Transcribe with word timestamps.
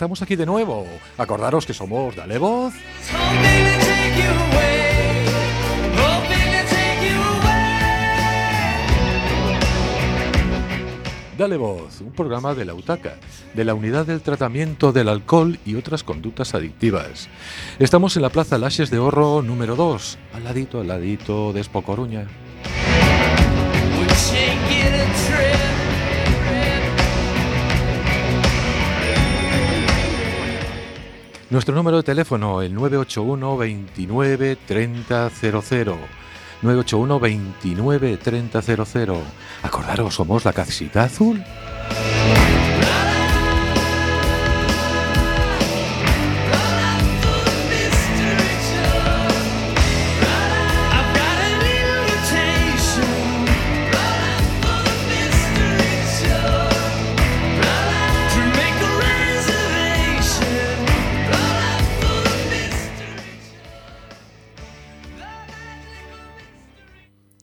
estamos 0.00 0.22
aquí 0.22 0.34
de 0.34 0.46
nuevo. 0.46 0.86
Acordaros 1.18 1.66
que 1.66 1.74
somos 1.74 2.16
Dale 2.16 2.38
Voz. 2.38 2.72
Dale 11.36 11.56
Voz, 11.58 12.00
un 12.00 12.12
programa 12.12 12.54
de 12.54 12.64
la 12.64 12.72
UTACA, 12.72 13.16
de 13.52 13.64
la 13.66 13.74
Unidad 13.74 14.06
del 14.06 14.22
Tratamiento 14.22 14.90
del 14.92 15.10
Alcohol 15.10 15.58
y 15.66 15.74
otras 15.74 16.02
conductas 16.02 16.54
adictivas. 16.54 17.28
Estamos 17.78 18.16
en 18.16 18.22
la 18.22 18.30
Plaza 18.30 18.56
Laches 18.56 18.88
de 18.88 18.98
Horro 18.98 19.42
número 19.42 19.76
2, 19.76 20.18
al 20.32 20.44
ladito, 20.44 20.80
al 20.80 20.88
ladito 20.88 21.52
de 21.52 21.60
Espocoruña. 21.60 22.26
Nuestro 31.50 31.74
número 31.74 31.96
de 31.96 32.04
teléfono, 32.04 32.62
el 32.62 32.72
981 32.72 33.56
29 33.56 34.56
3000. 34.68 35.96
981 36.62 37.18
29 37.20 38.16
3000. 38.16 39.08
Acordaros, 39.64 40.14
somos 40.14 40.44
la 40.44 40.52
casita 40.52 41.02
azul. 41.02 41.42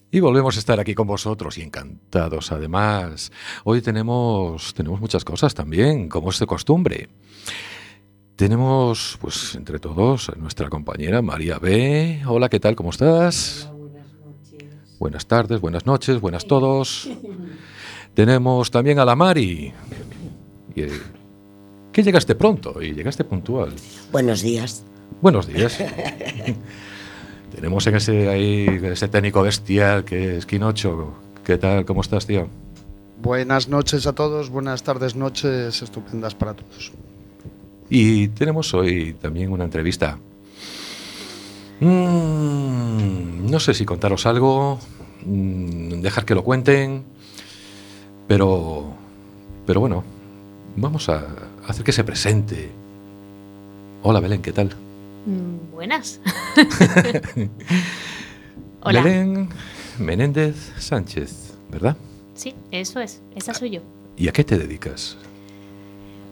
Y 0.09 0.22
volvemos 0.22 0.56
a 0.56 0.59
estar 0.59 0.79
aquí 0.79 0.95
con 0.95 1.06
vosotros 1.06 1.57
y 1.57 1.62
encantados 1.62 2.51
además. 2.53 3.31
Hoy 3.66 3.81
tenemos, 3.81 4.73
tenemos 4.73 5.01
muchas 5.01 5.25
cosas 5.25 5.53
también, 5.53 6.07
como 6.07 6.29
es 6.29 6.40
de 6.40 6.45
costumbre. 6.45 7.09
Tenemos, 8.38 9.18
pues, 9.19 9.56
entre 9.56 9.79
todos, 9.79 10.29
a 10.29 10.35
nuestra 10.35 10.69
compañera 10.69 11.22
María 11.22 11.59
B. 11.59 12.22
Hola, 12.25 12.47
¿qué 12.47 12.59
tal? 12.59 12.75
¿Cómo 12.75 12.91
estás? 12.91 13.69
buenas 13.78 14.07
noches. 14.13 14.69
Buenas 15.00 15.28
tardes, 15.28 15.59
buenas 15.59 15.85
noches, 15.85 16.22
buenas 16.22 16.47
todos. 16.47 17.09
Tenemos 18.13 18.72
también 18.72 19.00
a 19.00 19.06
la 19.06 19.16
Mari. 19.16 19.74
Que 20.74 22.03
llegaste 22.03 22.35
pronto 22.35 22.81
y 22.81 22.94
llegaste 22.94 23.24
puntual. 23.25 23.74
Buenos 24.12 24.41
días. 24.41 24.85
Buenos 25.22 25.47
días. 25.47 25.78
Tenemos 27.57 27.88
en 27.88 27.95
ese 27.95 28.29
ahí 28.29 28.68
ese 28.84 29.07
técnico 29.07 29.41
bestial 29.41 30.06
que 30.06 30.38
es 30.38 30.45
Quinocho. 30.45 31.16
¿Qué 31.44 31.57
tal? 31.57 31.85
¿Cómo 31.85 32.01
estás, 32.01 32.28
tío? 32.28 32.47
Buenas 33.19 33.68
noches 33.68 34.06
a 34.06 34.13
todos, 34.13 34.51
buenas 34.51 34.84
tardes, 34.84 35.16
noches 35.16 35.81
estupendas 35.81 36.35
para 36.35 36.53
todos. 36.53 36.91
Y 37.90 38.28
tenemos 38.28 38.75
hoy 38.75 39.13
también 39.19 39.51
una 39.51 39.63
entrevista. 39.63 40.19
Mm, 41.79 43.50
no 43.50 43.59
sé 43.59 43.74
si 43.74 43.85
contaros 43.85 44.28
algo, 44.28 44.78
mm, 45.25 46.01
dejar 46.01 46.25
que 46.25 46.35
lo 46.35 46.44
cuenten, 46.44 47.06
pero, 48.28 48.94
pero 49.66 49.79
bueno, 49.79 50.03
vamos 50.75 51.09
a 51.09 51.25
hacer 51.68 51.84
que 51.84 51.91
se 51.91 52.03
presente. 52.03 52.69
Hola 54.03 54.19
Belén, 54.19 54.44
¿qué 54.44 54.51
tal? 54.51 54.75
Mm, 55.28 55.72
Buenas. 55.74 56.22
Hola. 58.82 59.02
Belén 59.02 59.50
Menéndez 60.00 60.72
Sánchez, 60.80 61.58
¿verdad? 61.70 61.98
Sí, 62.34 62.56
eso 62.72 63.02
es. 63.02 63.22
Esa 63.36 63.54
soy 63.54 63.72
yo. 63.72 63.82
¿Y 64.16 64.30
a 64.30 64.32
qué 64.32 64.46
te 64.46 64.58
dedicas? 64.58 65.18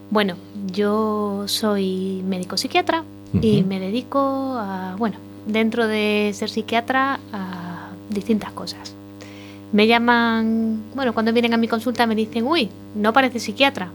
Bueno, 0.10 0.36
yo 0.72 1.44
soy 1.48 2.24
médico 2.26 2.56
psiquiatra 2.56 3.04
y 3.42 3.64
me 3.64 3.82
dedico 3.82 4.56
a, 4.58 4.96
bueno, 4.98 5.18
dentro 5.46 5.88
de 5.88 6.32
ser 6.34 6.50
psiquiatra, 6.50 7.20
a 7.34 7.90
distintas 8.10 8.52
cosas. 8.52 8.96
Me 9.74 9.88
llaman, 9.88 10.84
bueno, 10.96 11.14
cuando 11.14 11.34
vienen 11.34 11.54
a 11.54 11.58
mi 11.58 11.68
consulta 11.68 12.08
me 12.08 12.16
dicen, 12.16 12.46
uy, 12.46 12.70
no 12.96 13.12
parece 13.12 13.40
psiquiatra. 13.40 13.92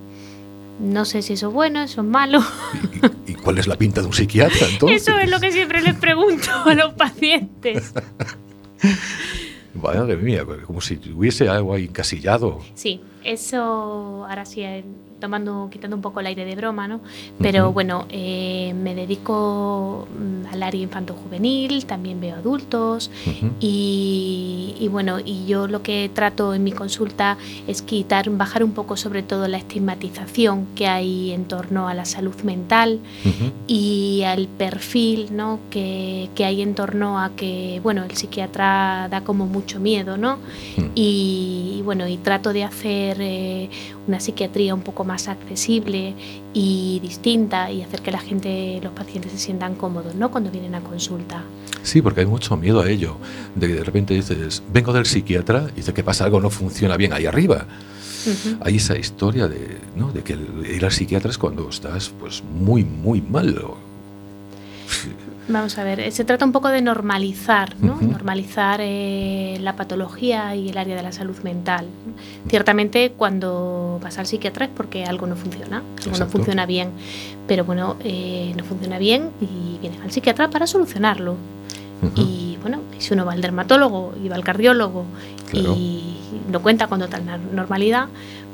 No 0.80 1.04
sé 1.04 1.20
si 1.20 1.34
eso 1.34 1.48
es 1.48 1.54
bueno, 1.54 1.82
eso 1.82 2.00
es 2.00 2.06
malo. 2.06 2.40
¿Y, 3.26 3.32
y 3.32 3.34
cuál 3.34 3.58
es 3.58 3.66
la 3.66 3.76
pinta 3.76 4.00
de 4.00 4.06
un 4.06 4.14
psiquiatra 4.14 4.66
entonces? 4.66 5.02
Eso 5.06 5.18
es 5.18 5.30
lo 5.30 5.38
que 5.38 5.52
siempre 5.52 5.82
les 5.82 5.94
pregunto 5.94 6.50
a 6.64 6.74
los 6.74 6.94
pacientes. 6.94 7.92
Madre 9.74 10.16
mía, 10.16 10.44
como 10.66 10.80
si 10.80 10.98
hubiese 11.14 11.48
algo 11.48 11.74
ahí 11.74 11.84
encasillado. 11.84 12.60
Sí, 12.74 13.00
eso 13.22 14.26
ahora 14.28 14.44
sí, 14.44 14.62
tomando, 15.20 15.68
quitando 15.70 15.96
un 15.96 16.02
poco 16.02 16.20
el 16.20 16.26
aire 16.26 16.44
de 16.44 16.56
broma, 16.56 16.88
¿no? 16.88 17.00
Pero 17.40 17.72
bueno, 17.72 18.06
eh, 18.10 18.74
me 18.74 18.94
dedico 18.94 20.08
mm, 20.18 20.52
al 20.52 20.62
área 20.62 20.82
infanto-juvenil, 20.82 21.84
también 21.86 22.20
veo 22.20 22.36
adultos 22.36 23.10
y, 23.60 24.74
y 24.78 24.88
bueno, 24.88 25.18
y 25.24 25.46
yo 25.46 25.68
lo 25.68 25.82
que 25.82 26.10
trato 26.12 26.54
en 26.54 26.64
mi 26.64 26.72
consulta 26.72 27.36
es 27.66 27.82
quitar, 27.82 28.28
bajar 28.30 28.64
un 28.64 28.72
poco 28.72 28.96
sobre 28.96 29.22
todo 29.22 29.46
la 29.48 29.58
estigmatización 29.58 30.66
que 30.74 30.86
hay 30.86 31.32
en 31.32 31.44
torno 31.44 31.88
a 31.88 31.94
la 31.94 32.04
salud 32.04 32.34
mental 32.42 33.00
y 33.66 34.22
al 34.24 34.48
perfil 34.48 35.28
¿no? 35.36 35.60
que, 35.70 36.30
que 36.34 36.44
hay 36.44 36.62
en 36.62 36.74
torno 36.74 37.20
a 37.20 37.30
que 37.30 37.80
bueno 37.82 38.04
el 38.04 38.16
psiquiatra 38.16 39.08
da 39.10 39.22
como 39.22 39.46
mucho 39.46 39.80
miedo 39.80 40.16
no 40.16 40.38
y, 40.94 41.76
y, 41.78 41.82
bueno 41.82 42.08
y 42.08 42.16
trato 42.16 42.52
de 42.52 42.64
hacer 42.64 43.18
eh, 43.20 43.70
una 44.06 44.20
psiquiatría 44.20 44.74
un 44.74 44.82
poco 44.82 45.04
más 45.04 45.28
accesible 45.28 46.14
y 46.54 47.00
distinta 47.00 47.70
y 47.70 47.82
hacer 47.82 48.00
que 48.00 48.10
la 48.10 48.20
gente 48.20 48.80
los 48.82 48.92
pacientes 48.92 49.32
se 49.32 49.38
sientan 49.38 49.74
cómodos 49.74 50.14
no 50.14 50.30
cuando 50.30 50.50
vienen 50.50 50.74
a 50.74 50.80
consulta 50.80 51.44
Sí, 51.82 52.02
porque 52.02 52.20
hay 52.20 52.26
mucho 52.26 52.56
miedo 52.56 52.80
a 52.80 52.90
ello. 52.90 53.16
De 53.54 53.66
que 53.68 53.74
de 53.74 53.84
repente 53.84 54.14
dices, 54.14 54.62
vengo 54.72 54.92
del 54.92 55.06
psiquiatra 55.06 55.68
y 55.72 55.76
dice 55.76 55.94
que 55.94 56.04
pasa 56.04 56.24
algo, 56.24 56.40
no 56.40 56.50
funciona 56.50 56.96
bien 56.96 57.12
ahí 57.12 57.26
arriba. 57.26 57.66
Hay 58.60 58.76
esa 58.76 58.98
historia 58.98 59.48
de, 59.48 59.78
¿no? 59.96 60.12
de 60.12 60.22
que 60.22 60.36
ir 60.74 60.84
al 60.84 60.92
psiquiatra 60.92 61.30
es 61.30 61.38
cuando 61.38 61.68
estás 61.68 62.10
pues 62.10 62.42
muy, 62.44 62.84
muy 62.84 63.22
mal. 63.22 63.58
Vamos 65.50 65.76
a 65.78 65.84
ver, 65.84 66.12
se 66.12 66.24
trata 66.24 66.44
un 66.44 66.52
poco 66.52 66.68
de 66.68 66.80
normalizar, 66.80 67.74
¿no? 67.80 67.98
Normalizar 68.00 68.80
eh, 68.82 69.58
la 69.60 69.74
patología 69.74 70.54
y 70.54 70.68
el 70.68 70.78
área 70.78 70.94
de 70.94 71.02
la 71.02 71.10
salud 71.10 71.36
mental. 71.42 71.86
Ciertamente, 72.48 73.12
cuando 73.16 73.98
vas 74.00 74.18
al 74.18 74.26
psiquiatra 74.26 74.66
es 74.66 74.70
porque 74.74 75.04
algo 75.04 75.26
no 75.26 75.34
funciona, 75.34 75.82
algo 76.04 76.18
no 76.18 76.26
funciona 76.26 76.66
bien. 76.66 76.90
Pero 77.48 77.64
bueno, 77.64 77.96
eh, 78.04 78.52
no 78.56 78.64
funciona 78.64 78.98
bien 78.98 79.30
y 79.40 79.78
vienes 79.80 80.00
al 80.02 80.12
psiquiatra 80.12 80.50
para 80.50 80.66
solucionarlo. 80.66 81.36
Y 82.14 82.56
bueno, 82.62 82.80
si 82.98 83.12
uno 83.12 83.26
va 83.26 83.32
al 83.32 83.42
dermatólogo 83.42 84.14
y 84.24 84.28
va 84.28 84.36
al 84.36 84.44
cardiólogo 84.44 85.04
y 85.52 86.16
no 86.50 86.62
cuenta 86.62 86.86
con 86.86 87.00
total 87.00 87.22
normalidad, 87.52 88.08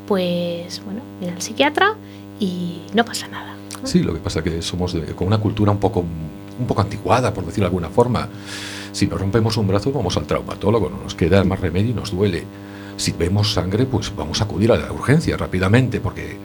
pues 0.08 0.82
bueno, 0.84 1.00
viene 1.20 1.36
al 1.36 1.42
psiquiatra 1.42 1.94
y 2.40 2.80
no 2.94 3.04
pasa 3.04 3.28
nada. 3.28 3.54
Sí, 3.84 4.02
lo 4.02 4.14
que 4.14 4.20
pasa 4.20 4.40
es 4.40 4.44
que 4.44 4.62
somos 4.62 4.96
con 5.14 5.28
una 5.28 5.38
cultura 5.38 5.70
un 5.70 5.78
poco, 5.78 6.04
un 6.58 6.66
poco 6.66 6.82
anticuada, 6.82 7.32
por 7.32 7.44
decirlo 7.44 7.64
de 7.64 7.68
alguna 7.68 7.88
forma. 7.88 8.28
Si 8.92 9.06
nos 9.06 9.20
rompemos 9.20 9.56
un 9.56 9.68
brazo, 9.68 9.92
vamos 9.92 10.16
al 10.16 10.26
traumatólogo, 10.26 10.88
no 10.90 11.02
nos 11.02 11.14
queda 11.14 11.44
más 11.44 11.60
remedio 11.60 11.90
y 11.90 11.94
nos 11.94 12.12
duele. 12.12 12.44
Si 12.96 13.12
vemos 13.12 13.52
sangre, 13.52 13.84
pues 13.84 14.14
vamos 14.14 14.40
a 14.40 14.44
acudir 14.44 14.72
a 14.72 14.76
la 14.76 14.90
urgencia 14.90 15.36
rápidamente 15.36 16.00
porque 16.00 16.36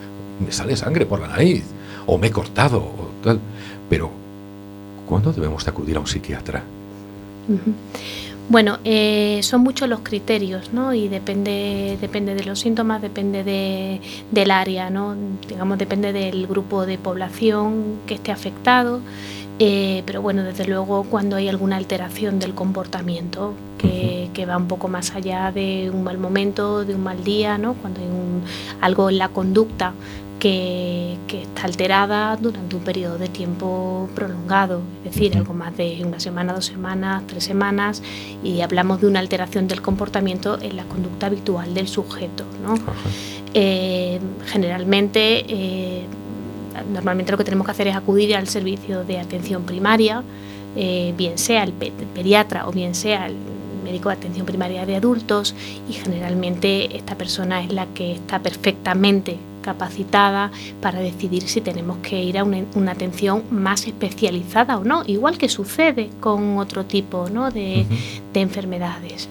me 0.43 0.51
sale 0.51 0.75
sangre 0.75 1.05
por 1.05 1.21
la 1.21 1.27
nariz 1.27 1.63
o 2.05 2.17
me 2.17 2.27
he 2.27 2.31
cortado 2.31 2.79
o 2.79 3.11
tal. 3.23 3.39
Pero, 3.89 4.11
¿cuándo 5.07 5.31
debemos 5.31 5.63
de 5.63 5.71
acudir 5.71 5.95
a 5.97 5.99
un 6.01 6.07
psiquiatra? 6.07 6.63
Bueno, 8.49 8.79
eh, 8.83 9.39
son 9.43 9.61
muchos 9.61 9.87
los 9.87 10.01
criterios, 10.01 10.73
¿no? 10.73 10.93
Y 10.93 11.07
depende, 11.07 11.97
depende 12.01 12.35
de 12.35 12.43
los 12.43 12.59
síntomas, 12.59 13.01
depende 13.01 13.45
de, 13.45 14.01
del 14.29 14.51
área, 14.51 14.89
¿no? 14.89 15.15
Digamos, 15.47 15.77
depende 15.77 16.11
del 16.11 16.47
grupo 16.47 16.85
de 16.85 16.97
población 16.97 17.99
que 18.05 18.15
esté 18.15 18.31
afectado. 18.31 18.99
Eh, 19.63 20.01
pero 20.07 20.23
bueno, 20.23 20.43
desde 20.43 20.65
luego 20.65 21.03
cuando 21.03 21.35
hay 21.35 21.47
alguna 21.47 21.77
alteración 21.77 22.39
del 22.39 22.55
comportamiento 22.55 23.53
que, 23.77 24.31
que, 24.33 24.47
va 24.47 24.57
un 24.57 24.67
poco 24.67 24.87
más 24.87 25.13
allá 25.13 25.51
de 25.51 25.91
un 25.93 26.03
mal 26.03 26.17
momento, 26.17 26.83
de 26.83 26.95
un 26.95 27.03
mal 27.03 27.23
día, 27.23 27.59
¿no? 27.59 27.75
cuando 27.75 27.99
hay 27.99 28.07
un, 28.07 28.41
algo 28.81 29.11
en 29.11 29.19
la 29.19 29.29
conducta 29.29 29.93
que, 30.39 31.19
está 31.31 31.65
alterada 31.65 32.35
durante 32.37 32.75
un 32.75 32.81
periodo 32.81 33.19
de 33.19 33.27
tiempo 33.29 34.09
prolongado, 34.15 34.81
es 35.05 35.13
decir, 35.13 35.37
algo 35.37 35.53
más 35.53 35.77
de 35.77 36.01
una 36.03 36.19
semana, 36.19 36.53
dos 36.53 36.65
semanas, 36.65 37.23
tres 37.27 37.43
semanas, 37.43 38.01
y 38.43 38.61
hablamos 38.61 38.99
de 39.01 39.07
una 39.07 39.19
alteración 39.19 39.67
del 39.67 39.81
comportamiento 39.81 40.59
en 40.59 40.75
la 40.75 40.85
conducta 40.85 41.27
habitual 41.27 41.73
del 41.75 41.87
sujeto. 41.87 42.45
Eh, 43.53 44.19
generalmente, 44.47 45.45
eh, 45.47 46.07
normalmente 46.91 47.31
lo 47.31 47.37
que 47.37 47.43
tenemos 47.43 47.65
que 47.65 47.71
hacer 47.71 47.87
es 47.87 47.95
acudir 47.95 48.35
al 48.35 48.47
servicio 48.47 49.03
de 49.03 49.19
atención 49.19 49.63
primaria, 49.63 50.23
eh, 50.75 51.13
bien 51.17 51.37
sea 51.37 51.63
el 51.63 51.73
pediatra 51.73 52.67
o 52.67 52.71
bien 52.71 52.95
sea 52.95 53.27
el 53.27 53.35
médico 53.83 54.09
de 54.09 54.15
atención 54.15 54.45
primaria 54.45 54.85
de 54.85 54.95
adultos 54.95 55.55
y 55.89 55.93
generalmente 55.93 56.95
esta 56.95 57.15
persona 57.15 57.61
es 57.63 57.73
la 57.73 57.87
que 57.87 58.13
está 58.13 58.39
perfectamente 58.39 59.37
capacitada 59.61 60.51
para 60.81 60.99
decidir 60.99 61.43
si 61.43 61.61
tenemos 61.61 61.97
que 61.97 62.21
ir 62.23 62.37
a 62.37 62.43
una, 62.43 62.91
atención 62.91 63.43
más 63.51 63.87
especializada 63.87 64.77
o 64.77 64.83
no, 64.83 65.03
igual 65.05 65.37
que 65.37 65.49
sucede 65.49 66.09
con 66.19 66.57
otro 66.57 66.85
tipo 66.85 67.29
de, 67.29 67.85
enfermedades. 68.33 69.29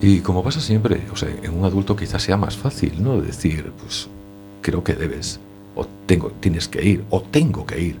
Y 0.00 0.20
como 0.20 0.42
pasa 0.42 0.60
siempre, 0.60 1.02
o 1.12 1.16
sea, 1.16 1.28
en 1.42 1.58
un 1.58 1.64
adulto 1.64 1.96
quizás 1.96 2.22
sea 2.22 2.36
más 2.36 2.56
fácil, 2.56 3.02
¿no? 3.02 3.20
Decir, 3.20 3.72
pues 3.80 4.08
creo 4.60 4.84
que 4.84 4.94
debes, 4.94 5.40
o 5.76 5.86
tengo, 6.06 6.32
tienes 6.40 6.66
que 6.66 6.84
ir, 6.84 7.04
o 7.10 7.22
tengo 7.22 7.64
que 7.64 7.80
ir. 7.80 7.96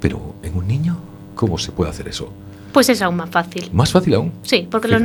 Pero 0.00 0.34
en 0.42 0.56
un 0.56 0.68
niño, 0.68 0.98
¿cómo 1.34 1.56
se 1.56 1.72
puede 1.72 1.90
hacer 1.90 2.08
eso? 2.08 2.30
Pues 2.72 2.88
es 2.90 3.00
aún 3.00 3.16
más 3.16 3.30
fácil. 3.30 3.70
¿Más 3.72 3.90
fácil 3.90 4.14
aún? 4.14 4.32
Sí, 4.42 4.68
porque 4.70 4.88
Los, 4.88 5.02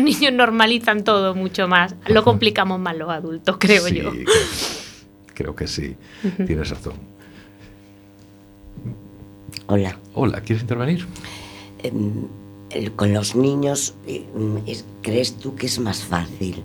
niños 0.00 0.32
normalizan 0.32 1.04
todo 1.04 1.34
mucho 1.34 1.68
más. 1.68 1.94
Lo 2.08 2.24
complicamos 2.24 2.80
más 2.80 2.96
los 2.96 3.08
adultos, 3.10 3.56
creo 3.58 3.86
yo. 3.88 4.12
Creo 5.34 5.54
que 5.54 5.66
sí, 5.66 5.94
tienes 6.46 6.70
razón. 6.70 6.94
Hola. 9.66 9.98
Hola, 10.14 10.40
¿quieres 10.40 10.62
intervenir? 10.62 11.06
Em, 11.82 12.26
con 12.96 13.12
los 13.12 13.36
niños, 13.36 13.94
eh, 14.06 14.24
¿crees 15.02 15.36
tú 15.36 15.54
que 15.54 15.66
es 15.66 15.78
más 15.78 16.02
fácil? 16.02 16.62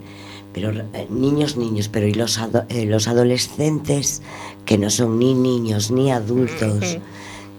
Pero 0.54 0.72
eh, 0.72 1.08
niños, 1.10 1.58
niños, 1.58 1.88
pero 1.88 2.08
¿y 2.08 2.14
los, 2.14 2.40
eh, 2.70 2.86
los 2.86 3.08
adolescentes 3.08 4.22
que 4.66 4.78
no 4.78 4.90
son 4.90 5.20
ni 5.20 5.34
niños 5.34 5.92
ni 5.92 6.12
adultos? 6.12 6.98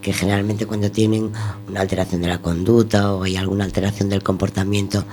que 0.03 0.13
generalmente 0.13 0.67
cuando 0.67 0.91
tienen 0.91 1.31
una 1.69 1.81
alteración 1.81 2.23
de 2.23 2.27
la 2.27 2.39
conducta 2.39 3.15
o 3.15 3.23
hay 3.23 3.37
alguna 3.37 3.63
alteración 3.63 4.09
del 4.09 4.21
comportamiento, 4.21 5.05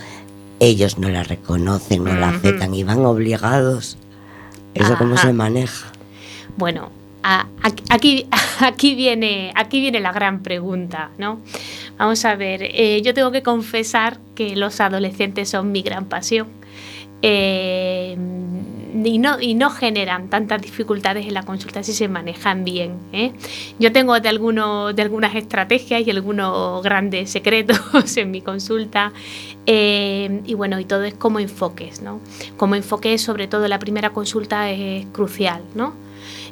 ellos 0.59 0.97
no 0.97 1.09
la 1.09 1.21
reconocen, 1.21 2.05
no 2.05 2.15
la 2.15 2.29
aceptan 2.29 2.73
y 2.73 2.83
van 2.83 3.05
obligados 3.05 3.99
¿Eso 4.73 4.97
cómo 4.97 5.17
se 5.17 5.33
maneja? 5.33 5.87
Bueno, 6.57 6.89
aquí, 7.89 8.27
aquí, 8.59 8.95
viene, 8.95 9.51
aquí 9.55 9.81
viene 9.81 9.99
la 9.99 10.11
gran 10.11 10.41
pregunta, 10.41 11.11
¿no? 11.17 11.41
Vamos 11.97 12.23
a 12.25 12.35
ver, 12.35 12.61
eh, 12.63 13.01
yo 13.01 13.13
tengo 13.13 13.31
que 13.31 13.43
confesar 13.43 14.19
que 14.35 14.55
los 14.55 14.79
adolescentes 14.79 15.49
son 15.49 15.71
mi 15.71 15.81
gran 15.81 16.05
pasión. 16.05 16.47
Eh, 17.21 18.17
y, 19.03 19.17
no, 19.17 19.39
y 19.39 19.53
no 19.53 19.69
generan 19.69 20.29
tantas 20.29 20.61
dificultades 20.61 21.25
en 21.25 21.33
la 21.33 21.43
consulta 21.43 21.83
si 21.83 21.93
se 21.93 22.07
manejan 22.07 22.63
bien. 22.63 22.97
¿eh? 23.13 23.31
Yo 23.77 23.91
tengo 23.91 24.19
de, 24.19 24.29
algunos, 24.29 24.95
de 24.95 25.01
algunas 25.01 25.35
estrategias 25.35 26.05
y 26.05 26.09
algunos 26.09 26.81
grandes 26.83 27.29
secretos 27.29 27.79
en 28.17 28.31
mi 28.31 28.41
consulta 28.41 29.11
eh, 29.65 30.41
y 30.45 30.53
bueno, 30.53 30.79
y 30.79 30.85
todo 30.85 31.03
es 31.03 31.13
como 31.13 31.39
enfoques, 31.39 32.01
¿no? 32.01 32.19
Como 32.57 32.75
enfoques, 32.75 33.21
sobre 33.21 33.47
todo 33.47 33.67
la 33.67 33.79
primera 33.79 34.11
consulta 34.11 34.69
es 34.71 35.05
crucial, 35.07 35.61
¿no? 35.75 35.93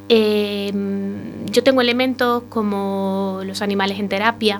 yo 0.10 1.64
tengo 1.64 1.81
elementos 1.81 2.44
como 2.48 3.42
los 3.44 3.62
animales 3.62 4.00
en 4.00 4.08
terapia, 4.08 4.58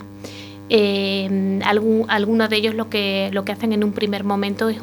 eh, 0.70 1.60
algunos 1.64 2.50
de 2.50 2.58
ellos 2.58 2.76
lo 2.76 2.90
que, 2.90 3.30
lo 3.32 3.46
que 3.46 3.54
hacen 3.54 3.72
en 3.72 3.86
un 3.86 3.94
primer 3.94 4.26
momento 4.26 4.68
es 4.68 4.78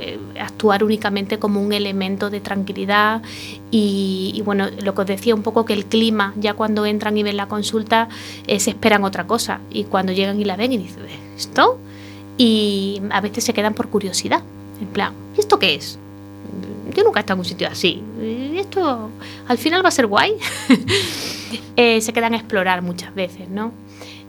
eh, 0.00 0.18
actuar 0.40 0.82
únicamente 0.82 1.38
como 1.38 1.62
un 1.62 1.72
elemento 1.72 2.28
de 2.28 2.40
tranquilidad 2.40 3.22
y, 3.70 4.42
bueno, 4.44 4.68
lo 4.82 4.94
que 4.94 5.00
os 5.02 5.06
decía 5.06 5.34
un 5.34 5.42
poco 5.42 5.64
que 5.64 5.74
el 5.74 5.86
clima, 5.86 6.34
ya 6.36 6.54
cuando 6.54 6.86
entran 6.86 7.16
y 7.16 7.22
ven 7.22 7.36
la 7.36 7.46
consulta, 7.46 8.08
eh, 8.48 8.58
se 8.58 8.70
esperan 8.70 9.04
otra 9.04 9.26
cosa 9.26 9.60
y 9.70 9.84
cuando 9.84 10.12
llegan 10.12 10.40
y 10.40 10.44
la 10.44 10.56
ven 10.56 10.72
y 10.72 10.78
dicen, 10.78 11.04
¿esto? 11.36 11.78
Y 12.36 13.00
a 13.10 13.20
veces 13.20 13.44
se 13.44 13.54
quedan 13.54 13.74
por 13.74 13.90
curiosidad, 13.90 14.42
en 14.80 14.88
plan, 14.88 15.12
¿esto 15.38 15.58
qué 15.58 15.76
es? 15.76 15.98
Yo 16.94 17.04
nunca 17.04 17.20
he 17.20 17.22
estado 17.22 17.36
en 17.36 17.40
un 17.40 17.44
sitio 17.44 17.68
así. 17.68 18.02
¿Esto 18.56 19.08
al 19.46 19.56
final 19.56 19.84
va 19.84 19.88
a 19.88 19.92
ser 19.92 20.06
guay? 20.06 20.34
se 21.76 22.12
quedan 22.12 22.34
a 22.34 22.36
explorar 22.36 22.82
muchas 22.82 23.14
veces, 23.14 23.48
¿no? 23.48 23.72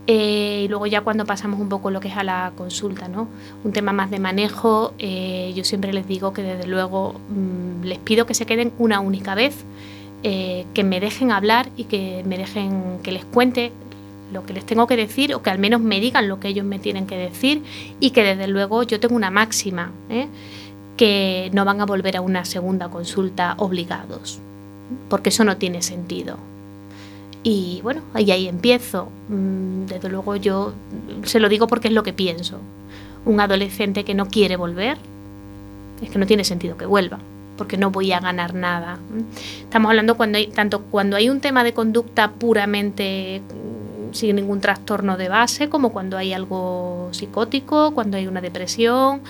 Eh, 0.06 0.64
y 0.66 0.68
luego 0.68 0.86
ya 0.86 1.02
cuando 1.02 1.26
pasamos 1.26 1.60
un 1.62 1.70
poco 1.70 1.90
lo 1.90 2.02
que 2.02 2.10
es 2.10 2.18
a 2.18 2.24
la 2.24 2.52
consulta, 2.58 3.08
¿no? 3.08 3.30
Un 3.64 3.72
tema 3.72 3.94
más 3.94 4.12
de 4.12 4.20
manejo, 4.20 4.94
eh, 5.00 5.54
yo 5.56 5.64
siempre 5.64 5.94
les 5.94 6.08
digo 6.08 6.34
que 6.34 6.44
desde 6.44 6.68
luego 6.68 7.14
mm, 7.30 7.84
les 7.86 8.00
pido 8.00 8.26
que 8.26 8.34
se 8.34 8.46
queden 8.46 8.74
una 8.80 9.00
única 9.00 9.34
vez, 9.34 9.64
eh, 10.24 10.66
que 10.74 10.84
me 10.84 11.00
dejen 11.00 11.32
hablar 11.32 11.70
y 11.78 11.86
que 11.86 12.24
me 12.26 12.38
dejen 12.38 13.00
que 13.02 13.14
les 13.14 13.24
cuente 13.24 13.72
lo 14.34 14.46
que 14.46 14.54
les 14.54 14.66
tengo 14.66 14.88
que 14.88 14.98
decir 14.98 15.34
o 15.36 15.42
que 15.42 15.52
al 15.52 15.60
menos 15.60 15.80
me 15.80 16.00
digan 16.00 16.28
lo 16.28 16.40
que 16.40 16.50
ellos 16.50 16.66
me 16.66 16.80
tienen 16.80 17.08
que 17.08 17.18
decir 17.18 17.62
y 18.00 18.12
que 18.12 18.24
desde 18.24 18.48
luego 18.48 18.84
yo 18.84 19.00
tengo 19.00 19.16
una 19.16 19.30
máxima, 19.30 19.92
que 20.98 21.50
no 21.54 21.66
van 21.66 21.82
a 21.82 21.86
volver 21.86 22.18
a 22.18 22.22
una 22.22 22.44
segunda 22.46 22.90
consulta 22.90 23.56
obligados, 23.58 24.40
porque 25.10 25.30
eso 25.30 25.44
no 25.44 25.58
tiene 25.58 25.82
sentido. 25.82 26.38
Y 27.44 27.82
bueno, 27.84 28.02
ahí, 28.14 28.32
ahí 28.32 28.48
empiezo. 28.48 29.10
Mm, 29.28 29.86
desde 29.86 30.10
luego 30.10 30.38
yo 30.38 30.74
se 31.24 31.42
lo 31.42 31.50
digo 31.50 31.68
porque 31.68 31.90
es 31.90 31.94
lo 31.94 32.04
que 32.04 32.14
pienso. 32.14 32.60
Un 33.26 33.40
adolescente 33.42 34.06
que 34.06 34.14
no 34.14 34.28
quiere 34.28 34.56
volver, 34.56 34.98
es 36.02 36.10
que 36.10 36.18
no 36.18 36.26
tiene 36.26 36.46
sentido 36.46 36.78
que 36.78 36.86
vuelva, 36.86 37.20
porque 37.58 37.78
no 37.78 37.92
voy 37.92 38.14
a 38.14 38.20
ganar 38.22 38.54
nada. 38.54 38.98
Estamos 39.60 39.90
hablando 39.90 40.16
cuando 40.16 40.38
hay, 40.38 40.48
tanto 40.48 40.82
cuando 40.84 41.18
hay 41.18 41.30
un 41.30 41.42
tema 41.42 41.64
de 41.66 41.74
conducta 41.74 42.32
puramente 42.32 43.42
mm, 43.42 44.14
sin 44.14 44.38
ningún 44.38 44.62
trastorno 44.62 45.18
de 45.18 45.28
base, 45.28 45.68
como 45.68 45.92
cuando 45.92 46.18
hay 46.18 46.32
algo 46.32 47.10
psicótico, 47.12 47.94
cuando 47.94 48.16
hay 48.16 48.28
una 48.28 48.40
depresión, 48.40 49.22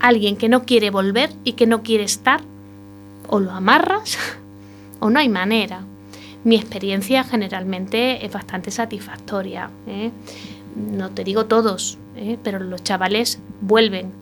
alguien 0.00 0.36
que 0.36 0.48
no 0.48 0.64
quiere 0.64 0.90
volver 0.90 1.30
y 1.44 1.52
que 1.52 1.66
no 1.66 1.82
quiere 1.82 2.04
estar, 2.04 2.40
o 3.28 3.38
lo 3.38 3.52
amarras 3.52 4.18
o 5.00 5.10
no 5.10 5.20
hay 5.20 5.28
manera 5.28 5.82
mi 6.44 6.56
experiencia 6.56 7.24
generalmente 7.24 8.24
es 8.24 8.32
bastante 8.32 8.70
satisfactoria. 8.70 9.70
¿eh? 9.86 10.10
No 10.76 11.10
te 11.10 11.24
digo 11.24 11.46
todos, 11.46 11.98
¿eh? 12.16 12.38
pero 12.42 12.60
los 12.60 12.82
chavales 12.82 13.40
vuelven. 13.60 14.12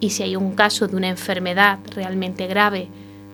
Y 0.00 0.10
si 0.10 0.22
hay 0.22 0.36
un 0.36 0.54
caso 0.54 0.86
de 0.86 0.96
una 0.96 1.08
enfermedad 1.08 1.78
realmente 1.94 2.46
grave 2.46 2.88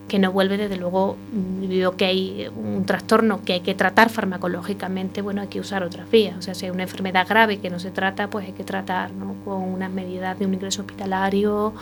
que 0.07 0.19
no 0.19 0.31
vuelve, 0.31 0.57
desde 0.57 0.77
luego, 0.77 1.15
mm, 1.33 1.67
veo 1.67 1.95
que 1.95 2.05
hay 2.05 2.47
un 2.55 2.85
trastorno 2.85 3.41
que 3.43 3.53
hay 3.53 3.61
que 3.61 3.73
tratar 3.73 4.09
farmacológicamente, 4.09 5.21
bueno, 5.21 5.41
hay 5.41 5.47
que 5.47 5.59
usar 5.59 5.83
otras 5.83 6.09
vías. 6.11 6.37
O 6.37 6.41
sea, 6.41 6.53
si 6.53 6.65
hay 6.65 6.71
una 6.71 6.83
enfermedad 6.83 7.27
grave 7.27 7.59
que 7.59 7.69
no 7.69 7.79
se 7.79 7.91
trata, 7.91 8.29
pues 8.29 8.45
hay 8.45 8.53
que 8.53 8.63
tratar 8.63 9.11
con 9.43 9.61
unas 9.61 9.91
medidas 9.91 10.37
de 10.37 10.45
un 10.45 10.53
ingreso 10.53 10.81
hospitalario 10.81 11.73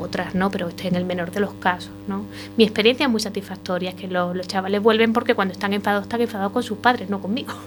otras 0.00 0.34
no, 0.34 0.50
pero 0.50 0.68
este 0.68 0.88
en 0.88 0.96
el 0.96 1.04
menor 1.04 1.30
de 1.30 1.40
los 1.40 1.54
casos. 1.54 1.92
¿no? 2.08 2.24
Mi 2.56 2.64
experiencia 2.64 3.06
es 3.06 3.10
muy 3.10 3.20
satisfactoria, 3.20 3.90
es 3.90 3.96
que 3.96 4.08
los, 4.08 4.36
los 4.36 4.48
chavales 4.48 4.82
vuelven 4.82 5.12
porque 5.12 5.34
cuando 5.34 5.52
están 5.52 5.72
enfadados, 5.72 6.04
están 6.04 6.20
enfadados 6.20 6.52
con 6.52 6.62
sus 6.62 6.78
padres, 6.78 7.10
no 7.10 7.20
conmigo. 7.20 7.52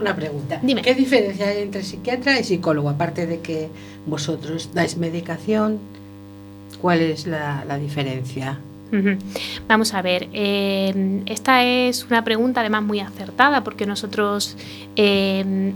Una 0.00 0.14
pregunta. 0.14 0.58
Dime. 0.62 0.82
¿Qué 0.82 0.94
diferencia 0.94 1.48
hay 1.48 1.62
entre 1.62 1.82
psiquiatra 1.82 2.38
y 2.38 2.44
psicólogo? 2.44 2.90
Aparte 2.90 3.26
de 3.26 3.40
que 3.40 3.68
vosotros 4.06 4.70
dais 4.74 4.96
medicación, 4.96 5.78
¿cuál 6.80 7.00
es 7.00 7.26
la, 7.26 7.64
la 7.66 7.78
diferencia? 7.78 8.58
Vamos 9.66 9.94
a 9.94 10.02
ver, 10.02 10.28
eh, 10.32 11.22
esta 11.26 11.64
es 11.64 12.04
una 12.04 12.22
pregunta 12.22 12.60
además 12.60 12.82
muy 12.82 13.00
acertada 13.00 13.64
porque 13.64 13.86
nosotros 13.86 14.56
eh, 14.94 15.72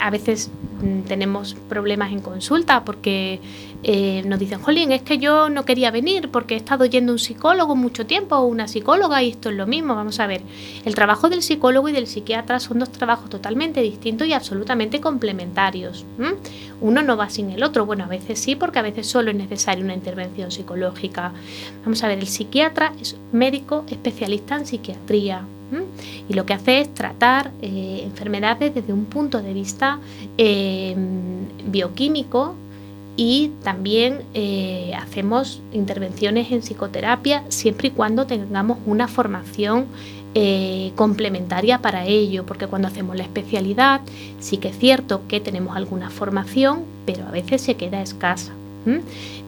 a 0.00 0.10
veces 0.10 0.50
mm, 0.82 1.02
tenemos 1.02 1.54
problemas 1.68 2.12
en 2.12 2.20
consulta 2.20 2.84
porque 2.84 3.40
eh, 3.82 4.22
nos 4.24 4.38
dicen, 4.38 4.60
Jolín, 4.60 4.92
es 4.92 5.02
que 5.02 5.18
yo 5.18 5.50
no 5.50 5.64
quería 5.64 5.90
venir 5.90 6.30
porque 6.30 6.54
he 6.54 6.56
estado 6.56 6.86
yendo 6.86 7.12
un 7.12 7.18
psicólogo 7.18 7.76
mucho 7.76 8.06
tiempo 8.06 8.36
o 8.36 8.46
una 8.46 8.66
psicóloga 8.66 9.22
y 9.22 9.30
esto 9.30 9.50
es 9.50 9.56
lo 9.56 9.66
mismo. 9.66 9.94
Vamos 9.94 10.20
a 10.20 10.26
ver, 10.26 10.42
el 10.84 10.94
trabajo 10.94 11.28
del 11.28 11.42
psicólogo 11.42 11.88
y 11.88 11.92
del 11.92 12.06
psiquiatra 12.06 12.60
son 12.60 12.78
dos 12.78 12.90
trabajos 12.90 13.28
totalmente 13.28 13.82
distintos 13.82 14.26
y 14.26 14.32
absolutamente 14.32 15.00
complementarios. 15.00 16.06
Uno 16.80 17.02
no 17.02 17.16
va 17.16 17.28
sin 17.28 17.50
el 17.50 17.62
otro. 17.62 17.84
Bueno, 17.84 18.04
a 18.04 18.08
veces 18.08 18.38
sí, 18.38 18.56
porque 18.56 18.78
a 18.78 18.82
veces 18.82 19.06
solo 19.06 19.30
es 19.30 19.36
necesaria 19.36 19.84
una 19.84 19.94
intervención 19.94 20.50
psicológica. 20.50 21.32
Vamos 21.84 22.02
a 22.02 22.08
ver, 22.08 22.18
el 22.18 22.26
psiquiatra 22.26 22.94
es 23.00 23.16
médico 23.32 23.84
especialista 23.88 24.56
en 24.56 24.66
psiquiatría. 24.66 25.44
¿M? 25.72 25.84
Y 26.28 26.34
lo 26.34 26.46
que 26.46 26.54
hace 26.54 26.80
es 26.80 26.92
tratar 26.94 27.52
eh, 27.62 28.02
enfermedades 28.04 28.74
desde 28.74 28.92
un 28.92 29.04
punto 29.06 29.42
de 29.42 29.52
vista 29.52 29.98
eh, 30.38 30.94
bioquímico 31.66 32.54
y 33.16 33.52
también 33.62 34.22
eh, 34.34 34.92
hacemos 34.96 35.62
intervenciones 35.72 36.50
en 36.50 36.62
psicoterapia 36.62 37.44
siempre 37.48 37.88
y 37.88 37.90
cuando 37.92 38.26
tengamos 38.26 38.78
una 38.86 39.08
formación 39.08 39.86
complementaria 40.96 41.78
para 41.78 42.06
ello, 42.06 42.44
porque 42.44 42.66
cuando 42.66 42.88
hacemos 42.88 43.14
la 43.14 43.22
especialidad 43.22 44.00
sí 44.40 44.56
que 44.56 44.70
es 44.70 44.78
cierto 44.80 45.22
que 45.28 45.38
tenemos 45.38 45.76
alguna 45.76 46.10
formación, 46.10 46.80
pero 47.06 47.24
a 47.28 47.30
veces 47.30 47.62
se 47.62 47.76
queda 47.76 48.02
escasa. 48.02 48.52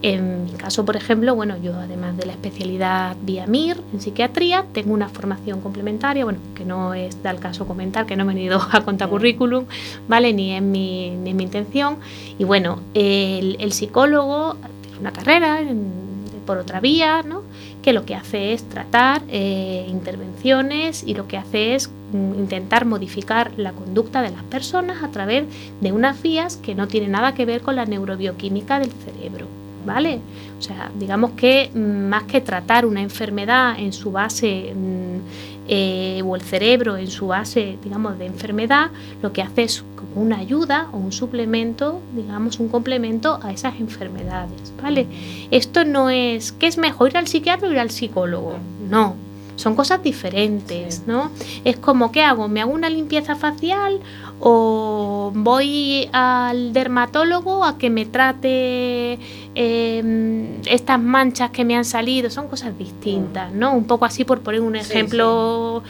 En 0.02 0.44
mi 0.44 0.52
caso, 0.52 0.84
por 0.84 0.96
ejemplo, 0.96 1.34
bueno, 1.34 1.56
yo 1.58 1.74
además 1.78 2.16
de 2.16 2.26
la 2.26 2.32
especialidad 2.32 3.16
vía 3.22 3.46
MIR 3.46 3.80
en 3.92 4.00
psiquiatría, 4.00 4.64
tengo 4.72 4.92
una 4.94 5.08
formación 5.08 5.60
complementaria, 5.60 6.24
bueno, 6.24 6.38
que 6.54 6.64
no 6.64 6.94
es 6.94 7.22
del 7.22 7.38
caso 7.38 7.66
comentar, 7.66 8.06
que 8.06 8.16
no 8.16 8.24
me 8.24 8.32
he 8.32 8.36
venido 8.36 8.60
a 8.72 8.82
contar 8.84 9.08
currículum, 9.08 9.64
¿vale? 10.08 10.32
Ni 10.32 10.52
es 10.52 10.62
mi, 10.62 11.10
ni 11.10 11.30
es 11.30 11.36
mi 11.36 11.42
intención. 11.44 11.96
Y 12.38 12.44
bueno, 12.44 12.80
el, 12.94 13.56
el 13.60 13.72
psicólogo 13.72 14.56
tiene 14.82 14.98
una 15.00 15.12
carrera 15.12 15.60
en- 15.60 16.06
por 16.46 16.58
otra 16.58 16.78
vía, 16.80 17.22
¿no? 17.24 17.42
Que 17.86 17.92
lo 17.92 18.04
que 18.04 18.16
hace 18.16 18.52
es 18.52 18.68
tratar 18.68 19.22
eh, 19.28 19.86
intervenciones 19.88 21.04
y 21.06 21.14
lo 21.14 21.28
que 21.28 21.36
hace 21.36 21.76
es 21.76 21.88
mm, 21.88 22.34
intentar 22.34 22.84
modificar 22.84 23.52
la 23.56 23.70
conducta 23.70 24.22
de 24.22 24.30
las 24.30 24.42
personas 24.42 25.04
a 25.04 25.12
través 25.12 25.44
de 25.80 25.92
unas 25.92 26.20
vías 26.20 26.56
que 26.56 26.74
no 26.74 26.88
tienen 26.88 27.12
nada 27.12 27.34
que 27.34 27.44
ver 27.44 27.60
con 27.60 27.76
la 27.76 27.84
neurobioquímica 27.84 28.80
del 28.80 28.90
cerebro. 28.90 29.46
¿Vale? 29.84 30.18
O 30.58 30.62
sea, 30.62 30.90
digamos 30.98 31.30
que 31.36 31.70
mm, 31.72 32.08
más 32.08 32.24
que 32.24 32.40
tratar 32.40 32.86
una 32.86 33.02
enfermedad 33.02 33.78
en 33.78 33.92
su 33.92 34.10
base 34.10 34.74
mm, 34.74 35.55
eh, 35.68 36.22
o 36.24 36.36
el 36.36 36.42
cerebro 36.42 36.96
en 36.96 37.08
su 37.08 37.28
base, 37.28 37.78
digamos, 37.82 38.18
de 38.18 38.26
enfermedad, 38.26 38.90
lo 39.22 39.32
que 39.32 39.42
hace 39.42 39.64
es 39.64 39.84
como 39.96 40.22
una 40.22 40.38
ayuda 40.38 40.88
o 40.92 40.98
un 40.98 41.12
suplemento, 41.12 42.00
digamos, 42.14 42.60
un 42.60 42.68
complemento 42.68 43.38
a 43.42 43.52
esas 43.52 43.80
enfermedades, 43.80 44.72
¿vale? 44.82 45.06
Esto 45.50 45.84
no 45.84 46.10
es, 46.10 46.52
¿qué 46.52 46.66
es 46.66 46.78
mejor 46.78 47.10
ir 47.10 47.16
al 47.16 47.26
psiquiatra 47.26 47.68
o 47.68 47.72
ir 47.72 47.78
al 47.78 47.90
psicólogo? 47.90 48.58
No, 48.88 49.16
son 49.56 49.74
cosas 49.74 50.02
diferentes, 50.02 51.02
¿no? 51.06 51.30
Es 51.64 51.76
como, 51.76 52.12
¿qué 52.12 52.22
hago? 52.22 52.46
¿Me 52.46 52.60
hago 52.60 52.72
una 52.72 52.90
limpieza 52.90 53.34
facial 53.34 54.00
o 54.38 55.32
voy 55.34 56.08
al 56.12 56.72
dermatólogo 56.74 57.64
a 57.64 57.78
que 57.78 57.88
me 57.88 58.04
trate 58.04 59.18
eh, 59.58 60.60
estas 60.66 61.00
manchas 61.00 61.50
que 61.50 61.64
me 61.64 61.74
han 61.76 61.84
salido? 61.86 62.28
Son 62.28 62.46
cosas 62.46 62.76
distintas, 62.78 63.50
¿no? 63.52 63.74
Un 63.74 63.84
poco 63.86 64.04
así 64.04 64.24
por 64.24 64.40
poner 64.40 64.60
un 64.60 64.74
Sí, 64.74 64.80
ejemplo 64.80 65.82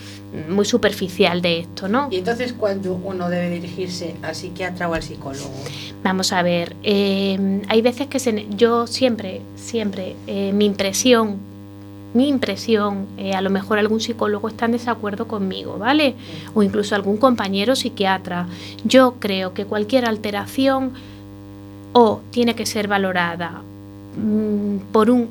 muy 0.48 0.64
superficial 0.64 1.42
de 1.42 1.60
esto, 1.60 1.88
¿no? 1.88 2.08
Y 2.10 2.18
entonces, 2.18 2.52
¿cuándo 2.52 2.94
uno 2.94 3.28
debe 3.28 3.50
dirigirse 3.50 4.14
al 4.22 4.34
psiquiatra 4.34 4.88
o 4.88 4.94
al 4.94 5.02
psicólogo? 5.02 5.50
Vamos 6.04 6.32
a 6.32 6.42
ver, 6.42 6.76
eh, 6.84 7.62
hay 7.68 7.82
veces 7.82 8.06
que 8.06 8.20
se 8.20 8.46
yo 8.50 8.86
siempre, 8.86 9.40
siempre, 9.56 10.14
eh, 10.28 10.52
mi 10.52 10.66
impresión, 10.66 11.36
mi 12.14 12.28
impresión, 12.28 13.06
eh, 13.18 13.32
a 13.34 13.40
lo 13.40 13.50
mejor 13.50 13.78
algún 13.78 14.00
psicólogo 14.00 14.48
está 14.48 14.66
en 14.66 14.72
desacuerdo 14.72 15.26
conmigo, 15.26 15.76
¿vale? 15.78 16.14
O 16.54 16.62
incluso 16.62 16.94
algún 16.94 17.16
compañero 17.16 17.74
psiquiatra. 17.74 18.46
Yo 18.84 19.16
creo 19.18 19.52
que 19.52 19.66
cualquier 19.66 20.04
alteración 20.06 20.92
o 21.98 22.20
tiene 22.30 22.54
que 22.54 22.66
ser 22.66 22.88
valorada 22.88 23.62
mm, 24.18 24.92
por 24.92 25.08
un, 25.08 25.30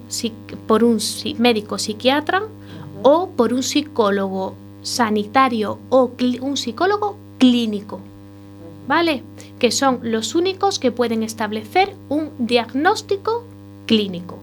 por 0.65 0.83
un 0.83 0.97
médico 1.37 1.77
psiquiatra 1.77 2.41
o 3.03 3.29
por 3.29 3.53
un 3.53 3.61
psicólogo 3.61 4.55
sanitario 4.81 5.77
o 5.89 6.11
un 6.41 6.57
psicólogo 6.57 7.17
clínico. 7.37 7.99
¿Vale? 8.87 9.21
Que 9.59 9.69
son 9.69 9.99
los 10.01 10.33
únicos 10.33 10.79
que 10.79 10.91
pueden 10.91 11.21
establecer 11.21 11.93
un 12.09 12.31
diagnóstico 12.39 13.43
clínico 13.85 14.39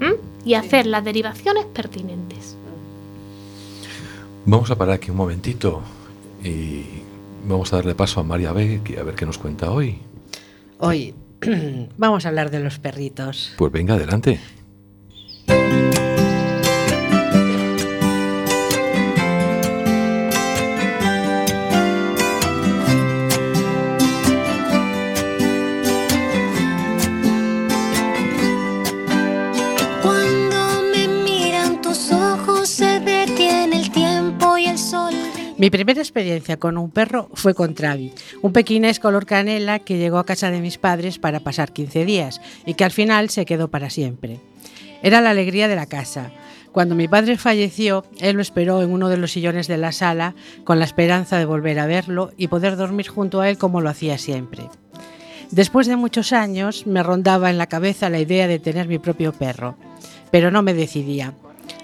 ¿m? 0.00 0.16
y 0.44 0.54
hacer 0.54 0.86
las 0.86 1.04
derivaciones 1.04 1.66
pertinentes. 1.66 2.56
Vamos 4.44 4.72
a 4.72 4.76
parar 4.76 4.96
aquí 4.96 5.12
un 5.12 5.18
momentito 5.18 5.82
y 6.42 6.82
vamos 7.46 7.72
a 7.72 7.76
darle 7.76 7.94
paso 7.94 8.18
a 8.18 8.24
María 8.24 8.52
B, 8.52 8.80
que 8.82 8.98
a 8.98 9.04
ver 9.04 9.14
qué 9.14 9.24
nos 9.24 9.38
cuenta 9.38 9.70
hoy. 9.70 9.98
Hoy 10.78 11.14
vamos 11.96 12.24
a 12.24 12.28
hablar 12.28 12.50
de 12.50 12.60
los 12.60 12.78
perritos. 12.78 13.54
Pues 13.56 13.72
venga, 13.72 13.94
adelante. 13.94 14.40
Mi 35.64 35.70
primera 35.70 36.02
experiencia 36.02 36.58
con 36.58 36.76
un 36.76 36.90
perro 36.90 37.30
fue 37.32 37.54
con 37.54 37.72
Travi, 37.72 38.12
un 38.42 38.52
pequinés 38.52 39.00
color 39.00 39.24
canela 39.24 39.78
que 39.78 39.96
llegó 39.96 40.18
a 40.18 40.26
casa 40.26 40.50
de 40.50 40.60
mis 40.60 40.76
padres 40.76 41.18
para 41.18 41.40
pasar 41.40 41.72
15 41.72 42.04
días 42.04 42.42
y 42.66 42.74
que 42.74 42.84
al 42.84 42.90
final 42.90 43.30
se 43.30 43.46
quedó 43.46 43.68
para 43.68 43.88
siempre. 43.88 44.40
Era 45.02 45.22
la 45.22 45.30
alegría 45.30 45.66
de 45.66 45.74
la 45.74 45.86
casa. 45.86 46.32
Cuando 46.72 46.94
mi 46.94 47.08
padre 47.08 47.38
falleció, 47.38 48.04
él 48.20 48.36
lo 48.36 48.42
esperó 48.42 48.82
en 48.82 48.92
uno 48.92 49.08
de 49.08 49.16
los 49.16 49.32
sillones 49.32 49.66
de 49.66 49.78
la 49.78 49.92
sala 49.92 50.34
con 50.64 50.78
la 50.78 50.84
esperanza 50.84 51.38
de 51.38 51.46
volver 51.46 51.78
a 51.78 51.86
verlo 51.86 52.30
y 52.36 52.48
poder 52.48 52.76
dormir 52.76 53.08
junto 53.08 53.40
a 53.40 53.48
él 53.48 53.56
como 53.56 53.80
lo 53.80 53.88
hacía 53.88 54.18
siempre. 54.18 54.68
Después 55.50 55.86
de 55.86 55.96
muchos 55.96 56.34
años 56.34 56.86
me 56.86 57.02
rondaba 57.02 57.48
en 57.48 57.56
la 57.56 57.68
cabeza 57.68 58.10
la 58.10 58.20
idea 58.20 58.48
de 58.48 58.58
tener 58.58 58.86
mi 58.86 58.98
propio 58.98 59.32
perro, 59.32 59.78
pero 60.30 60.50
no 60.50 60.60
me 60.60 60.74
decidía. 60.74 61.32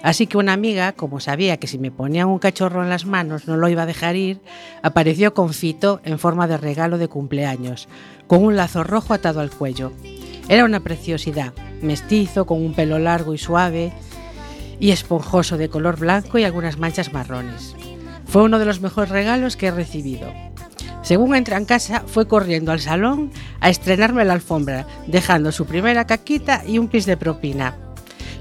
Así 0.03 0.25
que 0.25 0.37
una 0.37 0.53
amiga, 0.53 0.93
como 0.93 1.19
sabía 1.19 1.57
que 1.57 1.67
si 1.67 1.77
me 1.77 1.91
ponían 1.91 2.27
un 2.27 2.39
cachorro 2.39 2.83
en 2.83 2.89
las 2.89 3.05
manos 3.05 3.47
no 3.47 3.57
lo 3.57 3.69
iba 3.69 3.83
a 3.83 3.87
dejar 3.87 4.15
ir, 4.15 4.41
apareció 4.81 5.33
con 5.33 5.53
Fito 5.53 6.01
en 6.03 6.17
forma 6.17 6.47
de 6.47 6.57
regalo 6.57 6.97
de 6.97 7.07
cumpleaños, 7.07 7.87
con 8.27 8.43
un 8.43 8.55
lazo 8.55 8.83
rojo 8.83 9.13
atado 9.13 9.41
al 9.41 9.51
cuello. 9.51 9.91
Era 10.49 10.65
una 10.65 10.79
preciosidad, 10.79 11.53
mestizo, 11.81 12.45
con 12.45 12.63
un 12.63 12.73
pelo 12.73 12.97
largo 12.97 13.33
y 13.33 13.37
suave, 13.37 13.93
y 14.79 14.89
esponjoso 14.89 15.57
de 15.57 15.69
color 15.69 15.99
blanco 15.99 16.39
y 16.39 16.43
algunas 16.43 16.79
manchas 16.79 17.13
marrones. 17.13 17.75
Fue 18.25 18.41
uno 18.41 18.57
de 18.57 18.65
los 18.65 18.81
mejores 18.81 19.11
regalos 19.11 19.55
que 19.55 19.67
he 19.67 19.71
recibido. 19.71 20.33
Según 21.03 21.35
entré 21.35 21.55
en 21.55 21.65
casa, 21.65 22.03
fue 22.07 22.27
corriendo 22.27 22.71
al 22.71 22.79
salón 22.79 23.31
a 23.59 23.69
estrenarme 23.69 24.25
la 24.25 24.33
alfombra, 24.33 24.87
dejando 25.07 25.51
su 25.51 25.65
primera 25.65 26.05
caquita 26.05 26.63
y 26.65 26.79
un 26.79 26.87
pis 26.87 27.05
de 27.05 27.17
propina. 27.17 27.75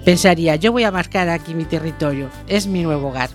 Pensaría, 0.05 0.57
yo 0.57 0.73
voy 0.73 0.85
a 0.85 0.91
marcar 0.91 1.29
aquí 1.29 1.55
mi 1.55 1.65
territorio, 1.65 2.31
es 2.49 2.67
mi 2.67 2.83
nuevo 2.83 3.09
hogar. 3.09 3.31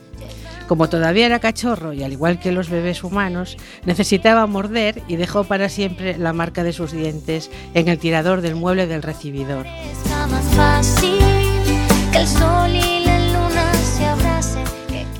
Como 0.68 0.90
todavía 0.90 1.28
era 1.28 1.40
cachorro 1.40 1.94
y 1.94 2.04
al 2.04 2.12
igual 2.12 2.40
que 2.40 2.52
los 2.52 2.70
bebés 2.70 3.04
humanos, 3.04 3.56
necesitaba 3.86 4.48
morder 4.48 5.04
y 5.08 5.16
dejó 5.16 5.44
para 5.44 5.70
siempre 5.70 6.18
la 6.18 6.34
marca 6.34 6.64
de 6.64 6.74
sus 6.74 6.92
dientes 6.92 7.52
en 7.76 7.88
el 7.88 8.00
tirador 8.00 8.42
del 8.42 8.56
mueble 8.56 8.88
del 8.88 9.04
recibidor. 9.04 9.68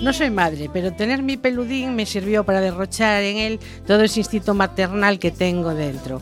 No 0.02 0.14
soy 0.14 0.30
madre, 0.32 0.70
pero 0.74 0.94
tener 0.94 1.22
mi 1.22 1.38
peludín 1.38 1.96
me 1.96 2.08
sirvió 2.08 2.44
para 2.44 2.62
derrochar 2.62 3.22
en 3.24 3.38
él 3.38 3.60
todo 3.86 4.02
ese 4.02 4.20
instinto 4.22 4.56
maternal 4.56 5.20
que 5.20 5.32
tengo 5.32 5.76
dentro. 5.76 6.22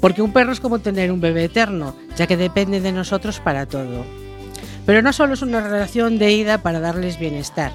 Porque 0.00 0.22
un 0.22 0.32
perro 0.32 0.52
es 0.52 0.60
como 0.60 0.78
tener 0.78 1.10
un 1.10 1.20
bebé 1.20 1.44
eterno, 1.44 1.96
ya 2.16 2.26
que 2.26 2.36
depende 2.36 2.80
de 2.80 2.92
nosotros 2.92 3.40
para 3.40 3.66
todo. 3.66 4.21
Pero 4.86 5.02
no 5.02 5.12
solo 5.12 5.34
es 5.34 5.42
una 5.42 5.60
relación 5.60 6.18
de 6.18 6.32
ida 6.32 6.58
para 6.58 6.80
darles 6.80 7.18
bienestar. 7.18 7.72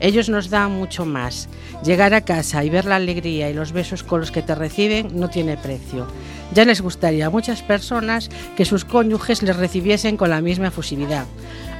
Ellos 0.00 0.28
nos 0.28 0.50
dan 0.50 0.72
mucho 0.72 1.04
más. 1.04 1.48
Llegar 1.84 2.14
a 2.14 2.20
casa 2.20 2.64
y 2.64 2.70
ver 2.70 2.84
la 2.84 2.96
alegría 2.96 3.50
y 3.50 3.54
los 3.54 3.72
besos 3.72 4.02
con 4.02 4.20
los 4.20 4.30
que 4.30 4.42
te 4.42 4.54
reciben 4.54 5.18
no 5.18 5.28
tiene 5.28 5.56
precio. 5.56 6.06
Ya 6.54 6.64
les 6.64 6.80
gustaría 6.80 7.26
a 7.26 7.30
muchas 7.30 7.62
personas 7.62 8.30
que 8.56 8.64
sus 8.64 8.84
cónyuges 8.84 9.42
les 9.42 9.56
recibiesen 9.56 10.16
con 10.16 10.30
la 10.30 10.40
misma 10.40 10.68
efusividad. 10.68 11.26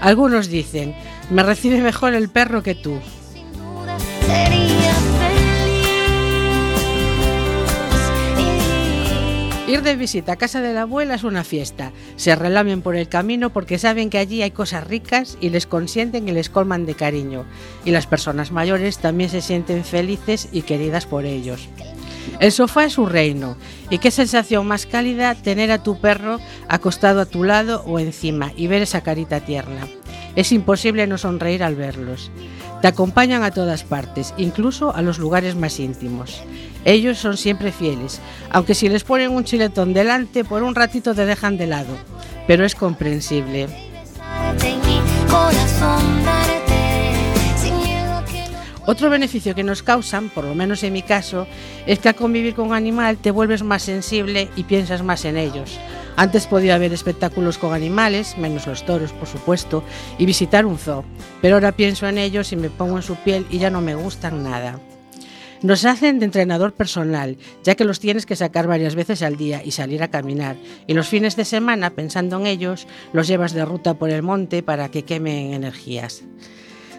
Algunos 0.00 0.49
dicen, 0.49 0.94
me 1.30 1.42
recibe 1.42 1.80
mejor 1.80 2.14
el 2.14 2.28
perro 2.28 2.62
que 2.62 2.75
tú. 2.75 2.99
sin 3.32 3.52
duda 3.52 3.99
sería 4.26 4.77
Ir 9.68 9.82
de 9.82 9.96
visita 9.96 10.32
a 10.32 10.37
casa 10.37 10.62
de 10.62 10.72
la 10.72 10.82
abuela 10.82 11.14
es 11.14 11.25
una 11.25 11.44
fiesta. 11.44 11.92
Se 12.16 12.34
relamen 12.34 12.80
por 12.80 12.96
el 12.96 13.06
camino 13.06 13.50
porque 13.50 13.78
saben 13.78 14.08
que 14.08 14.16
allí 14.16 14.40
hay 14.40 14.50
cosas 14.50 14.87
ricas 14.87 15.37
y 15.42 15.50
les 15.50 15.66
consienten 15.66 16.26
y 16.26 16.32
les 16.32 16.48
colman 16.48 16.87
de 16.87 16.94
cariño. 16.94 17.44
Y 17.84 17.90
las 17.90 18.06
personas 18.06 18.50
mayores 18.50 18.96
también 18.96 19.28
se 19.28 19.42
sienten 19.42 19.84
felices 19.84 20.48
y 20.52 20.62
queridas 20.62 21.04
por 21.04 21.26
ellos. 21.26 21.68
El 22.40 22.50
sofá 22.50 22.87
es 22.87 22.94
su 22.94 23.04
reino. 23.04 23.58
Y 23.90 23.98
qué 23.98 24.10
sensación 24.10 24.66
más 24.66 24.87
cálida 24.87 25.34
tener 25.34 25.70
a 25.70 25.82
tu 25.82 26.00
perro 26.00 26.40
acostado 26.70 27.20
a 27.20 27.26
tu 27.26 27.44
lado 27.44 27.82
o 27.84 27.98
encima 27.98 28.52
y 28.56 28.68
ver 28.68 28.80
esa 28.80 29.02
carita 29.02 29.40
tierna. 29.40 29.87
Es 30.34 30.50
imposible 30.50 31.06
no 31.06 31.18
sonreír 31.18 31.62
al 31.62 31.75
verlos. 31.75 32.30
Te 32.80 32.88
acompañan 32.88 33.42
a 33.42 33.50
todas 33.50 33.82
partes, 33.82 34.35
incluso 34.37 34.94
a 34.94 35.02
los 35.02 35.18
lugares 35.18 35.56
más 35.56 35.80
íntimos. 35.80 36.42
Ellos 36.85 37.18
son 37.18 37.37
siempre 37.37 37.73
fieles, 37.73 38.20
aunque 38.50 38.75
si 38.75 38.88
les 38.88 39.02
ponen 39.02 39.32
un 39.32 39.44
chiletón 39.44 39.92
delante, 39.92 40.44
por 40.44 40.62
un 40.62 40.75
ratito 40.75 41.14
te 41.14 41.26
dejan 41.26 41.58
de 41.58 41.66
lado. 41.66 41.97
Pero 42.47 42.64
es 42.64 42.75
comprensible. 42.75 43.66
Otro 48.88 49.11
beneficio 49.11 49.54
que 49.54 49.64
nos 49.64 49.83
causan, 49.83 50.30
por 50.30 50.45
lo 50.45 50.54
menos 50.54 50.83
en 50.83 50.95
mi 50.95 51.02
caso, 51.02 51.47
es 51.87 51.99
que 51.99 52.09
al 52.09 52.14
convivir 52.14 52.54
con 52.54 52.68
un 52.68 52.75
animal 52.75 53.18
te 53.18 53.30
vuelves 53.30 53.62
más 53.62 53.83
sensible 53.83 54.49
y 54.57 54.62
piensas 54.62 55.02
más 55.02 55.26
en 55.26 55.37
ellos. 55.37 55.78
Antes 56.16 56.47
podía 56.47 56.78
ver 56.78 56.95
espectáculos 56.95 57.59
con 57.59 57.75
animales, 57.75 58.38
menos 58.38 58.66
los 58.66 58.87
toros, 58.87 59.12
por 59.12 59.28
supuesto, 59.28 59.85
y 60.16 60.25
visitar 60.25 60.64
un 60.64 60.78
zoo, 60.78 61.04
pero 61.42 61.57
ahora 61.57 61.73
pienso 61.73 62.09
en 62.09 62.16
ellos 62.16 62.50
y 62.52 62.57
me 62.57 62.71
pongo 62.71 62.97
en 62.97 63.02
su 63.02 63.16
piel 63.16 63.45
y 63.50 63.59
ya 63.59 63.68
no 63.68 63.83
me 63.83 63.95
gustan 63.95 64.42
nada. 64.42 64.80
Nos 65.61 65.85
hacen 65.85 66.18
de 66.18 66.25
entrenador 66.25 66.73
personal, 66.73 67.37
ya 67.62 67.75
que 67.75 67.85
los 67.85 68.00
tienes 68.00 68.25
que 68.25 68.37
sacar 68.37 68.66
varias 68.66 68.95
veces 68.95 69.21
al 69.21 69.37
día 69.37 69.62
y 69.62 69.73
salir 69.73 70.02
a 70.02 70.09
caminar. 70.09 70.57
Y 70.87 70.95
los 70.95 71.09
fines 71.09 71.37
de 71.37 71.45
semana, 71.45 71.90
pensando 71.90 72.40
en 72.40 72.47
ellos, 72.47 72.87
los 73.12 73.28
llevas 73.28 73.52
de 73.52 73.66
ruta 73.66 73.99
por 73.99 74.09
el 74.09 74.23
monte 74.23 74.62
para 74.62 74.88
que 74.88 75.04
quemen 75.04 75.52
energías. 75.52 76.25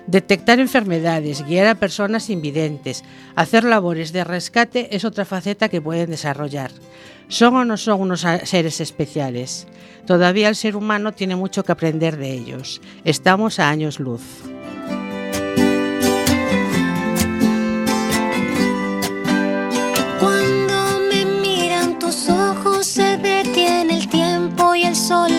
Detectar 0.10 0.60
enfermedades, 0.60 1.46
guiar 1.46 1.68
a 1.68 1.76
personas 1.76 2.32
invidentes, 2.32 3.04
hacer 3.36 3.64
labores 3.64 4.12
de 4.12 4.24
rescate 4.24 4.96
es 4.96 5.06
otra 5.06 5.24
faceta 5.24 5.70
que 5.70 5.84
pueden 5.84 6.10
desarrollar. 6.10 6.72
¿Son 7.28 7.56
o 7.56 7.64
no 7.64 7.78
son 7.78 8.02
unos 8.02 8.26
seres 8.46 8.82
especiales? 8.82 9.68
Todavía 10.08 10.50
el 10.50 10.56
ser 10.56 10.76
humano 10.76 11.12
tiene 11.12 11.36
mucho 11.36 11.64
que 11.64 11.74
aprender 11.74 12.18
de 12.18 12.34
ellos. 12.34 12.82
Estamos 13.04 13.60
a 13.60 13.70
años 13.70 14.00
luz. 14.00 14.24
Cuando 20.20 21.02
me 21.12 21.24
miran 21.40 22.00
tus 22.00 22.30
ojos 22.30 22.88
se 22.88 23.16
detiene 23.18 23.98
el 23.98 24.10
tiempo 24.10 24.74
y 24.74 24.86
el 24.86 24.96
sol 24.96 25.39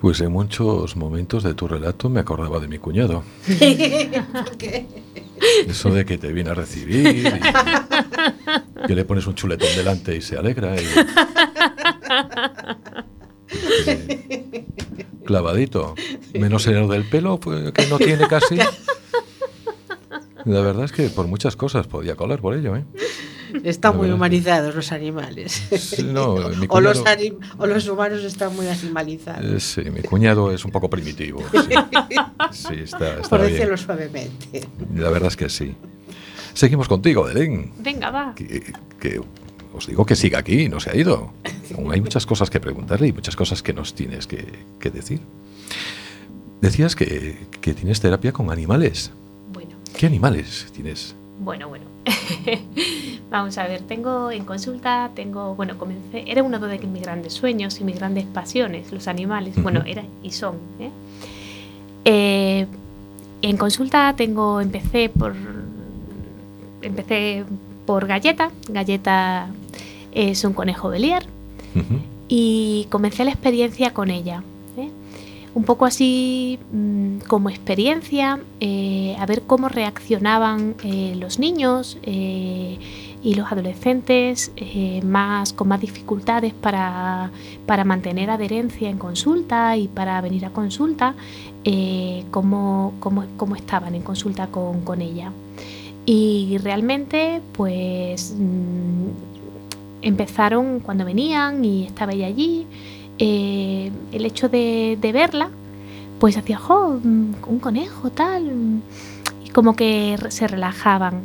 Pues 0.00 0.20
en 0.20 0.30
muchos 0.30 0.94
momentos 0.96 1.42
de 1.42 1.54
tu 1.54 1.66
relato 1.66 2.08
me 2.08 2.20
acordaba 2.20 2.60
de 2.60 2.68
mi 2.68 2.78
cuñado. 2.78 3.24
Eso 5.66 5.90
de 5.90 6.04
que 6.04 6.18
te 6.18 6.32
viene 6.32 6.50
a 6.50 6.54
recibir 6.54 7.06
y 7.06 7.24
que 8.86 8.94
le 8.94 9.04
pones 9.04 9.26
un 9.26 9.34
chuletón 9.34 9.68
delante 9.76 10.14
y 10.16 10.20
se 10.20 10.36
alegra. 10.36 10.76
y- 10.80 10.84
Eh, 13.86 14.66
clavadito. 15.24 15.94
Menos 16.34 16.66
en 16.66 16.74
lo 16.80 16.88
del 16.88 17.04
pelo, 17.08 17.40
pues, 17.40 17.72
que 17.72 17.86
no 17.86 17.98
tiene 17.98 18.28
casi. 18.28 18.56
La 20.44 20.60
verdad 20.60 20.84
es 20.84 20.92
que 20.92 21.08
por 21.08 21.26
muchas 21.26 21.56
cosas 21.56 21.86
podía 21.86 22.14
colar 22.14 22.40
por 22.40 22.54
ello, 22.54 22.76
¿eh? 22.76 22.84
Están 23.64 23.96
muy 23.96 24.10
humanizados 24.10 24.74
los 24.74 24.92
animales. 24.92 25.62
Sí, 25.78 26.02
no, 26.02 26.34
mi 26.60 26.66
o, 26.68 26.80
los 26.80 26.98
cuñado- 27.00 27.16
anim- 27.18 27.38
o 27.58 27.66
los 27.66 27.88
humanos 27.88 28.22
están 28.24 28.54
muy 28.54 28.66
animalizados. 28.66 29.44
Eh, 29.44 29.60
sí, 29.60 29.90
mi 29.90 30.02
cuñado 30.02 30.52
es 30.52 30.64
un 30.64 30.70
poco 30.70 30.88
primitivo. 30.90 31.42
Sí, 31.52 31.74
Sí, 32.68 32.74
está, 32.82 33.14
está 33.16 33.28
por 33.28 33.40
bien. 33.40 33.52
decirlo 33.52 33.76
suavemente. 33.76 34.66
La 34.94 35.10
verdad 35.10 35.28
es 35.28 35.36
que 35.36 35.48
sí. 35.48 35.74
Seguimos 36.54 36.88
contigo, 36.88 37.24
Belén. 37.24 37.72
Venga, 37.78 38.10
va. 38.10 38.34
Que, 38.34 38.72
que 38.98 39.20
os 39.74 39.86
digo 39.86 40.04
que 40.06 40.16
siga 40.16 40.38
aquí, 40.38 40.68
no 40.68 40.80
se 40.80 40.90
ha 40.90 40.96
ido. 40.96 41.32
Aún 41.76 41.92
hay 41.92 42.00
muchas 42.00 42.26
cosas 42.26 42.50
que 42.50 42.58
preguntarle 42.60 43.08
y 43.08 43.12
muchas 43.12 43.36
cosas 43.36 43.62
que 43.62 43.72
nos 43.72 43.94
tienes 43.94 44.26
que, 44.26 44.44
que 44.80 44.90
decir. 44.90 45.20
Decías 46.60 46.96
que, 46.96 47.46
que 47.60 47.74
tienes 47.74 48.00
terapia 48.00 48.32
con 48.32 48.50
animales. 48.50 49.12
Bueno, 49.52 49.76
¿Qué 49.96 50.06
animales 50.06 50.66
tienes? 50.74 51.14
Bueno, 51.40 51.68
bueno. 51.68 51.84
Vamos 53.30 53.58
a 53.58 53.66
ver, 53.66 53.82
tengo 53.82 54.30
en 54.30 54.44
consulta, 54.44 55.10
tengo, 55.14 55.54
bueno, 55.54 55.76
comencé, 55.78 56.24
era 56.26 56.42
uno 56.42 56.58
de 56.58 56.78
mis 56.78 57.02
grandes 57.02 57.34
sueños 57.34 57.80
y 57.80 57.84
mis 57.84 57.96
grandes 57.96 58.24
pasiones, 58.24 58.90
los 58.92 59.06
animales. 59.06 59.62
Bueno, 59.62 59.82
era 59.86 60.02
y 60.22 60.30
son. 60.30 60.56
¿eh? 60.80 60.90
Eh, 62.04 62.66
en 63.42 63.56
consulta 63.56 64.14
tengo, 64.16 64.60
empecé 64.60 65.10
por, 65.10 65.34
empecé 66.82 67.44
por 67.86 68.06
Galleta. 68.06 68.50
Galleta 68.68 69.48
es 70.12 70.44
un 70.44 70.54
conejo 70.54 70.88
belier 70.88 71.24
Ujú. 71.74 72.00
y 72.28 72.86
comencé 72.90 73.24
la 73.24 73.30
experiencia 73.30 73.92
con 73.92 74.10
ella. 74.10 74.42
Un 75.58 75.64
poco 75.64 75.86
así 75.86 76.56
mm, 76.72 77.26
como 77.26 77.50
experiencia, 77.50 78.38
eh, 78.60 79.16
a 79.18 79.26
ver 79.26 79.42
cómo 79.42 79.68
reaccionaban 79.68 80.76
eh, 80.84 81.16
los 81.18 81.40
niños 81.40 81.98
eh, 82.04 82.78
y 83.24 83.34
los 83.34 83.50
adolescentes 83.50 84.52
más, 85.02 85.52
con 85.52 85.66
más 85.66 85.80
dificultades 85.80 86.54
para, 86.54 87.32
para 87.66 87.82
mantener 87.82 88.30
adherencia 88.30 88.88
en 88.88 88.98
consulta 88.98 89.76
y 89.76 89.88
para 89.88 90.20
venir 90.20 90.46
a 90.46 90.50
consulta, 90.50 91.16
cómo, 92.30 92.92
cómo- 93.00 93.24
cómo 93.36 93.56
estaban 93.56 93.96
en 93.96 94.02
consulta 94.02 94.46
con, 94.46 94.82
con 94.82 95.02
ella. 95.02 95.32
Y 96.06 96.56
realmente, 96.62 97.40
pues 97.56 98.32
mm, 98.38 99.08
empezaron 100.02 100.78
cuando 100.78 101.04
venían 101.04 101.64
y 101.64 101.84
estaba 101.86 102.12
ella 102.12 102.28
allí. 102.28 102.64
Eh, 103.18 103.90
el 104.12 104.24
hecho 104.24 104.48
de, 104.48 104.98
verla, 105.00 105.50
pues 106.20 106.36
hacía, 106.36 106.58
jo, 106.58 107.00
mm, 107.02 107.34
un 107.46 107.58
conejo, 107.60 108.10
tal. 108.10 108.44
mm", 108.44 108.82
Y 109.44 109.50
como 109.50 109.74
que 109.76 110.16
se 110.28 110.46
relajaban. 110.46 111.22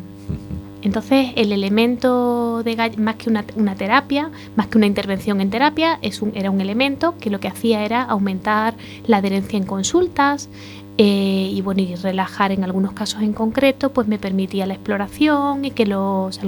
Entonces, 0.83 1.31
el 1.35 1.53
elemento 1.53 2.61
de 2.63 2.75
más 2.97 3.15
que 3.15 3.29
una, 3.29 3.75
terapia, 3.75 4.31
más 4.57 4.67
que 4.67 4.77
una 4.77 4.85
intervención 4.85 5.39
en 5.39 5.49
terapia, 5.49 5.97
era 6.33 6.51
un 6.51 6.59
elemento 6.59 7.15
que 7.19 7.29
lo 7.29 7.39
que 7.39 7.47
hacía 7.47 7.85
era 7.85 8.03
aumentar 8.03 8.75
la 9.07 9.17
adherencia 9.17 9.57
en 9.57 9.65
consultas 9.65 10.49
eh, 10.97 11.49
y 11.51 11.61
bueno, 11.61 11.81
y 11.81 11.95
relajar 11.95 12.51
en 12.51 12.63
algunos 12.63 12.91
casos 12.91 13.23
en 13.23 13.33
concreto, 13.33 13.91
pues 13.93 14.07
me 14.07 14.19
permitía 14.19 14.67
la 14.67 14.75
exploración 14.75 15.65
y 15.65 15.71
que 15.71 15.87
los 15.87 16.39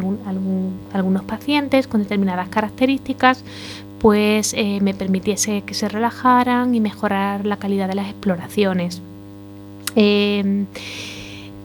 algunos 0.93 1.23
pacientes 1.23 1.87
con 1.87 2.01
determinadas 2.03 2.49
características 2.49 3.43
pues 4.05 4.53
eh, 4.53 4.81
me 4.81 4.93
permitiese 4.93 5.63
que 5.63 5.73
se 5.73 5.89
relajaran 5.89 6.75
y 6.75 6.79
mejorar 6.79 7.43
la 7.43 7.57
calidad 7.57 7.87
de 7.87 7.95
las 7.95 8.07
exploraciones. 8.07 9.01
Eh, 9.95 10.65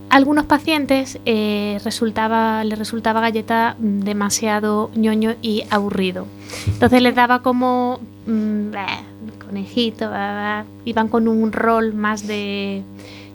algunos 0.09 0.46
pacientes 0.46 1.18
eh, 1.26 1.79
resultaba, 1.85 2.64
les 2.64 2.79
resultaba 2.79 3.20
galleta 3.20 3.76
demasiado 3.79 4.90
ñoño 4.94 5.35
y 5.42 5.64
aburrido. 5.68 6.26
Entonces 6.66 7.03
les 7.03 7.14
daba 7.14 7.42
como 7.42 8.00
mm, 8.26 8.70
"Bah, 8.72 9.03
conejito, 9.46 10.09
bah, 10.09 10.62
bah", 10.62 10.64
iban 10.87 11.09
con 11.09 11.29
un 11.29 11.53
rol 11.53 11.92
más 11.92 12.26
de 12.26 12.83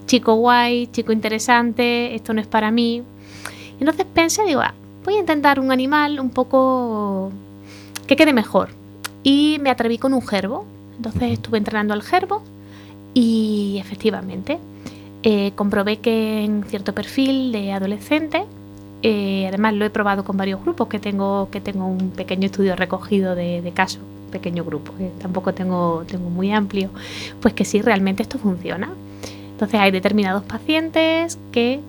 chico 0.08 0.34
guay, 0.34 0.88
chico 0.88 1.12
interesante, 1.12 2.16
esto 2.16 2.34
no 2.34 2.42
es 2.42 2.48
para 2.48 2.72
mí. 2.72 3.04
Entonces 3.80 4.08
pensé, 4.12 4.44
digo, 4.46 4.62
"Ah, 4.62 4.74
voy 5.04 5.14
a 5.14 5.20
intentar 5.20 5.60
un 5.60 5.72
animal 5.72 6.20
un 6.20 6.32
poco 6.32 7.32
que 8.08 8.16
quede 8.16 8.34
mejor. 8.34 8.70
Y 9.26 9.58
me 9.60 9.72
atreví 9.72 9.98
con 9.98 10.14
un 10.14 10.26
gerbo. 10.26 10.66
Entonces 10.96 11.34
estuve 11.34 11.58
entrenando 11.58 11.94
al 11.94 12.04
gerbo 12.04 12.42
y 13.14 13.78
efectivamente 13.82 14.60
eh, 15.24 15.52
comprobé 15.56 15.98
que 15.98 16.44
en 16.44 16.64
cierto 16.64 16.94
perfil 16.94 17.52
de 17.52 17.72
adolescente, 17.74 18.46
eh, 19.02 19.46
además 19.48 19.74
lo 19.74 19.84
he 19.84 19.90
probado 19.90 20.24
con 20.24 20.38
varios 20.38 20.62
grupos, 20.62 20.88
que 20.88 21.00
tengo, 21.00 21.50
que 21.52 21.60
tengo 21.60 21.88
un 21.88 22.12
pequeño 22.12 22.46
estudio 22.46 22.76
recogido 22.76 23.36
de, 23.36 23.62
de 23.62 23.72
casos, 23.72 24.02
pequeño 24.32 24.64
grupo, 24.64 24.94
que 24.98 25.10
tampoco 25.20 25.54
tengo, 25.54 26.04
tengo 26.08 26.30
muy 26.30 26.52
amplio, 26.52 26.92
pues 27.42 27.54
que 27.54 27.66
sí, 27.66 27.82
realmente 27.82 28.24
esto 28.24 28.38
funciona. 28.38 28.90
Entonces 29.52 29.80
hay 29.80 29.92
determinados 29.92 30.44
pacientes 30.44 31.40
que 31.52 31.80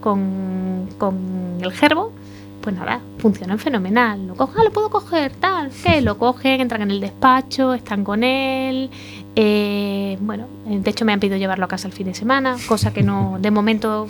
con, 0.00 0.88
con 0.96 1.58
el 1.60 1.72
gerbo 1.72 2.12
pues 2.60 2.74
nada, 2.74 3.00
funcionan 3.18 3.58
fenomenal. 3.58 4.26
Lo 4.26 4.34
ah, 4.38 4.64
lo 4.64 4.70
puedo 4.70 4.90
coger, 4.90 5.32
tal, 5.32 5.70
que 5.70 6.00
lo 6.00 6.18
cogen, 6.18 6.60
entran 6.60 6.82
en 6.82 6.90
el 6.90 7.00
despacho, 7.00 7.74
están 7.74 8.04
con 8.04 8.24
él. 8.24 8.90
Eh, 9.36 10.18
bueno, 10.20 10.46
de 10.66 10.90
hecho 10.90 11.04
me 11.04 11.12
han 11.12 11.20
pedido 11.20 11.36
llevarlo 11.36 11.64
a 11.64 11.68
casa 11.68 11.86
el 11.86 11.94
fin 11.94 12.06
de 12.06 12.14
semana, 12.14 12.56
cosa 12.66 12.92
que 12.92 13.02
no, 13.02 13.38
de 13.40 13.50
momento, 13.50 14.08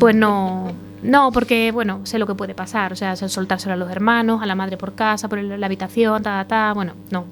pues 0.00 0.14
no, 0.14 0.72
no, 1.02 1.30
porque 1.32 1.70
bueno, 1.70 2.00
sé 2.04 2.18
lo 2.18 2.26
que 2.26 2.34
puede 2.34 2.54
pasar, 2.54 2.92
o 2.92 2.96
sea, 2.96 3.14
soltárselo 3.14 3.74
a 3.74 3.76
los 3.76 3.90
hermanos, 3.90 4.42
a 4.42 4.46
la 4.46 4.54
madre 4.54 4.76
por 4.76 4.94
casa, 4.94 5.28
por 5.28 5.40
la 5.40 5.66
habitación, 5.66 6.22
ta, 6.22 6.44
ta, 6.46 6.72
bueno, 6.74 6.94
no. 7.10 7.26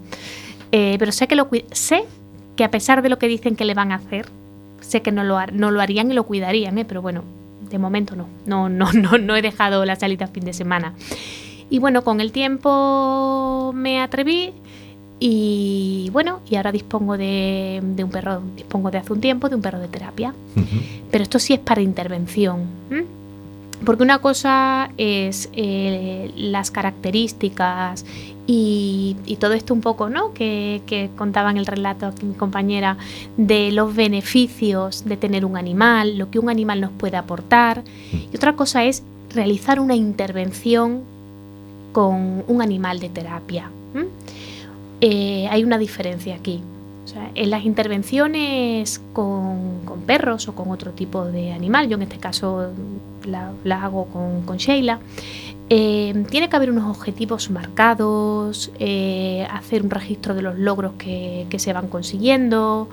Eh, 0.71 0.97
pero 0.99 1.11
sé 1.13 1.27
que 1.27 1.35
lo 1.35 1.49
sé 1.73 2.05
que 2.57 2.65
a 2.65 2.71
pesar 2.71 3.03
de 3.03 3.09
lo 3.09 3.19
que 3.19 3.29
dicen 3.29 3.57
que 3.57 3.65
le 3.65 3.75
van 3.75 3.93
a 3.93 3.97
hacer, 3.97 4.27
sé 4.81 5.03
que 5.03 5.13
no 5.13 5.25
lo, 5.25 5.45
no 5.53 5.71
lo 5.71 5.81
harían 5.81 6.11
y 6.11 6.15
lo 6.15 6.25
cuidarían, 6.25 6.79
¿eh? 6.79 6.85
pero 6.85 7.03
bueno, 7.03 7.25
de 7.73 7.79
momento 7.79 8.15
no, 8.15 8.29
no, 8.47 8.69
no, 8.93 8.93
no, 8.93 9.19
no 9.19 9.37
he 9.37 9.43
dejado 9.43 9.85
la 9.85 9.97
salida 9.97 10.29
fin 10.29 10.45
de 10.45 10.53
semana. 10.53 10.95
Y 11.71 11.79
bueno, 11.79 12.05
con 12.05 12.21
el 12.21 12.33
tiempo 12.33 13.73
me 13.75 14.01
atreví 14.01 14.53
y 15.19 16.11
bueno, 16.13 16.41
y 16.51 16.57
ahora 16.57 16.73
dispongo 16.73 17.17
de, 17.17 17.81
un 17.81 18.11
perro, 18.11 18.43
dispongo 18.57 18.91
de 18.91 18.99
hace 18.99 19.13
un 19.13 19.21
tiempo 19.21 19.49
de 19.49 19.55
un 19.55 19.63
perro 19.63 19.79
de 19.79 19.89
terapia. 19.89 20.35
Pero 21.11 21.23
esto 21.23 21.39
sí 21.39 21.55
es 21.55 21.61
para 21.61 21.81
intervención. 21.81 22.67
Porque 23.85 24.03
una 24.03 24.19
cosa 24.19 24.91
es 24.97 25.49
eh, 25.53 26.31
las 26.37 26.71
características 26.71 28.05
y, 28.47 29.17
todo 29.41 29.55
esto 29.55 29.75
un 29.75 29.81
poco, 29.81 30.09
¿no? 30.09 30.33
Que, 30.35 30.83
que, 30.87 31.11
contaba 31.17 31.51
en 31.51 31.57
el 31.57 31.67
relato 31.67 32.07
aquí 32.07 32.27
mi 32.27 32.35
compañera, 32.35 32.97
de 33.37 33.73
los 33.73 33.95
beneficios 33.95 35.05
de 35.05 35.17
tener 35.17 35.45
un 35.45 35.57
animal, 35.57 36.19
lo 36.19 36.31
que 36.31 36.39
un 36.39 36.49
animal 36.49 36.81
nos 36.81 36.91
puede 36.93 37.17
aportar. 37.17 37.83
Y 38.13 38.37
otra 38.37 38.55
cosa 38.55 38.85
es 38.85 39.03
realizar 39.35 39.81
una 39.81 39.95
intervención 39.95 41.03
con 41.93 42.45
un 42.47 42.63
animal 42.63 43.01
de 43.01 43.09
terapia. 43.09 43.71
Eh, 45.01 45.47
hay 45.51 45.65
una 45.65 45.79
diferencia 45.79 46.35
aquí. 46.35 46.63
en 47.35 47.51
las 47.51 47.65
intervenciones 47.65 49.01
con, 49.13 49.83
perros 50.07 50.49
o 50.49 50.55
con 50.55 50.71
otro 50.71 50.93
tipo 50.93 51.25
de 51.25 51.53
animal, 51.53 51.89
yo 51.89 51.97
en 51.97 52.03
este 52.03 52.19
caso 52.19 52.71
la, 53.25 53.53
hago 53.83 54.07
con, 54.07 54.43
con 54.43 54.57
Sheila, 54.57 55.01
eh, 55.75 56.27
tiene 56.29 56.51
que 56.51 56.57
haber 56.57 56.71
unos 56.71 56.95
objetivos 56.95 57.49
marcados, 57.49 58.71
eh, 58.79 59.47
hacer 59.51 59.83
un 59.83 59.89
registro 59.89 60.35
de 60.35 60.43
los 60.43 60.59
logros 60.59 60.93
que, 60.99 61.47
se 61.57 61.73
van 61.73 61.89
consiguiendo 61.89 62.91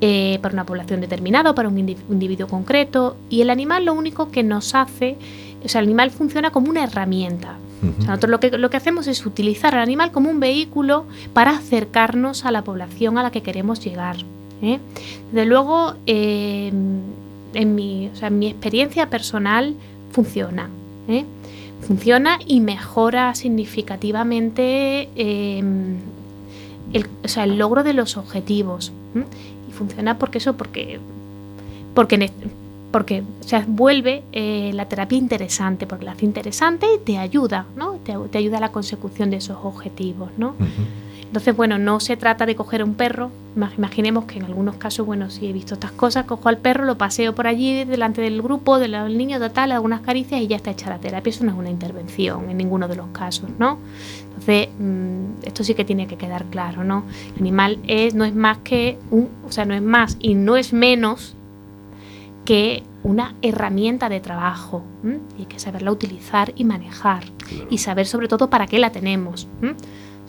eh, 0.00 0.38
para 0.40 0.54
una 0.54 0.64
población 0.64 1.02
determinada 1.02 1.50
o 1.50 1.54
para 1.54 1.68
un 1.68 1.78
individuo 1.78 2.48
concreto. 2.48 3.18
Y 3.28 3.42
el 3.42 3.50
animal 3.50 3.84
lo 3.84 3.92
único 3.92 4.30
que 4.30 4.42
nos 4.42 4.74
hace, 4.74 5.18
o 5.62 5.68
sea, 5.68 5.82
el 5.82 5.88
animal 5.88 6.10
funciona 6.10 6.50
como 6.50 6.70
una 6.70 6.84
herramienta. 6.84 7.58
nosotros 7.98 8.30
lo 8.30 8.40
que, 8.40 8.56
lo 8.56 8.70
que 8.70 8.78
hacemos 8.78 9.08
es 9.08 9.26
utilizar 9.26 9.74
al 9.74 9.82
animal 9.82 10.10
como 10.10 10.30
un 10.30 10.40
vehículo 10.40 11.04
para 11.34 11.50
acercarnos 11.50 12.46
a 12.46 12.50
la 12.50 12.64
población 12.64 13.18
a 13.18 13.22
la 13.22 13.30
que 13.30 13.42
queremos 13.42 13.84
llegar. 13.84 14.16
Desde 14.62 15.44
luego, 15.44 15.96
en, 16.06 17.02
mi, 17.52 18.10
en 18.22 18.38
mi 18.38 18.46
experiencia 18.46 19.10
personal, 19.10 19.74
funciona 20.12 20.70
funciona 21.82 22.38
y 22.46 22.60
mejora 22.60 23.34
significativamente 23.34 25.08
em, 25.16 25.96
el, 26.92 27.06
o 27.24 27.28
sea, 27.28 27.44
el, 27.44 27.58
logro 27.58 27.82
de 27.82 27.92
los 27.92 28.16
objetivos. 28.16 28.92
Y 29.68 29.72
funciona 29.72 30.18
porque 30.18 30.38
eso, 30.38 30.54
porque, 30.54 31.00
porque, 31.94 32.30
porque 32.90 33.22
o 33.40 33.48
sea, 33.48 33.64
vuelve 33.66 34.22
eh, 34.32 34.70
la 34.74 34.86
terapia 34.86 35.18
interesante, 35.18 35.86
porque 35.86 36.04
la 36.04 36.12
hace 36.12 36.24
interesante 36.24 36.86
y 36.94 36.98
te 36.98 37.18
ayuda, 37.18 37.66
¿no? 37.76 37.94
Te, 38.04 38.14
te 38.30 38.38
ayuda 38.38 38.58
a 38.58 38.60
la 38.60 38.72
consecución 38.72 39.30
de 39.30 39.36
esos 39.36 39.58
objetivos, 39.62 40.30
¿no? 40.38 40.54
Entonces, 41.32 41.56
bueno, 41.56 41.78
no 41.78 41.98
se 41.98 42.18
trata 42.18 42.44
de 42.44 42.54
coger 42.54 42.84
un 42.84 42.92
perro. 42.92 43.30
Imaginemos 43.78 44.26
que 44.26 44.38
en 44.38 44.44
algunos 44.44 44.76
casos, 44.76 45.06
bueno, 45.06 45.30
si 45.30 45.46
he 45.46 45.52
visto 45.54 45.72
estas 45.72 45.92
cosas, 45.92 46.26
cojo 46.26 46.50
al 46.50 46.58
perro, 46.58 46.84
lo 46.84 46.98
paseo 46.98 47.34
por 47.34 47.46
allí 47.46 47.86
delante 47.86 48.20
del 48.20 48.42
grupo, 48.42 48.78
del 48.78 49.16
niño, 49.16 49.40
tal, 49.50 49.72
algunas 49.72 50.02
caricias 50.02 50.42
y 50.42 50.46
ya 50.46 50.56
está 50.56 50.72
hecha 50.72 50.90
la 50.90 50.98
terapia. 50.98 51.30
Eso 51.30 51.44
no 51.44 51.52
es 51.52 51.56
una 51.56 51.70
intervención 51.70 52.50
en 52.50 52.58
ninguno 52.58 52.86
de 52.86 52.96
los 52.96 53.06
casos, 53.12 53.48
¿no? 53.58 53.78
Entonces, 54.26 54.68
mm, 54.78 55.44
esto 55.44 55.64
sí 55.64 55.72
que 55.72 55.86
tiene 55.86 56.06
que 56.06 56.18
quedar 56.18 56.44
claro, 56.50 56.84
¿no? 56.84 57.04
El 57.34 57.40
animal 57.40 57.78
es, 57.86 58.14
no 58.14 58.26
es 58.26 58.34
más 58.34 58.58
que 58.58 58.98
un, 59.10 59.30
o 59.48 59.50
sea, 59.50 59.64
no 59.64 59.72
es 59.72 59.80
más 59.80 60.18
y 60.20 60.34
no 60.34 60.58
es 60.58 60.74
menos 60.74 61.34
que 62.44 62.82
una 63.04 63.36
herramienta 63.40 64.10
de 64.10 64.20
trabajo 64.20 64.84
y 65.38 65.40
hay 65.40 65.46
que 65.46 65.58
saberla 65.58 65.92
utilizar 65.92 66.52
y 66.56 66.64
manejar 66.64 67.24
y 67.70 67.78
saber 67.78 68.06
sobre 68.06 68.28
todo 68.28 68.50
para 68.50 68.66
qué 68.66 68.78
la 68.78 68.92
tenemos 68.92 69.48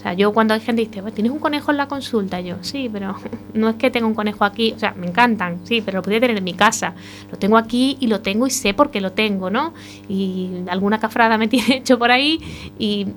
sea, 0.03 0.13
yo 0.13 0.33
cuando 0.33 0.53
hay 0.53 0.59
gente 0.59 0.85
que 0.87 1.01
dice, 1.01 1.11
¿tienes 1.11 1.31
un 1.31 1.39
conejo 1.39 1.71
en 1.71 1.77
la 1.77 1.87
consulta? 1.87 2.41
Yo, 2.41 2.57
sí, 2.61 2.89
pero 2.91 3.15
no 3.53 3.69
es 3.69 3.75
que 3.75 3.89
tenga 3.89 4.05
un 4.05 4.13
conejo 4.13 4.43
aquí, 4.43 4.73
o 4.75 4.79
sea, 4.79 4.93
me 4.93 5.07
encantan, 5.07 5.65
sí, 5.65 5.81
pero 5.81 5.97
lo 5.97 6.01
podría 6.01 6.19
tener 6.19 6.37
en 6.37 6.43
mi 6.43 6.53
casa. 6.53 6.93
Lo 7.31 7.37
tengo 7.37 7.57
aquí 7.57 7.97
y 7.99 8.07
lo 8.07 8.21
tengo 8.21 8.45
y 8.45 8.51
sé 8.51 8.73
por 8.73 8.91
qué 8.91 9.01
lo 9.01 9.13
tengo, 9.13 9.49
¿no? 9.49 9.73
Y 10.09 10.51
alguna 10.67 10.99
cafrada 10.99 11.37
me 11.37 11.47
tiene 11.53 11.77
hecho 11.77 11.97
por 11.97 12.11
ahí 12.11 12.39
y, 12.77 13.07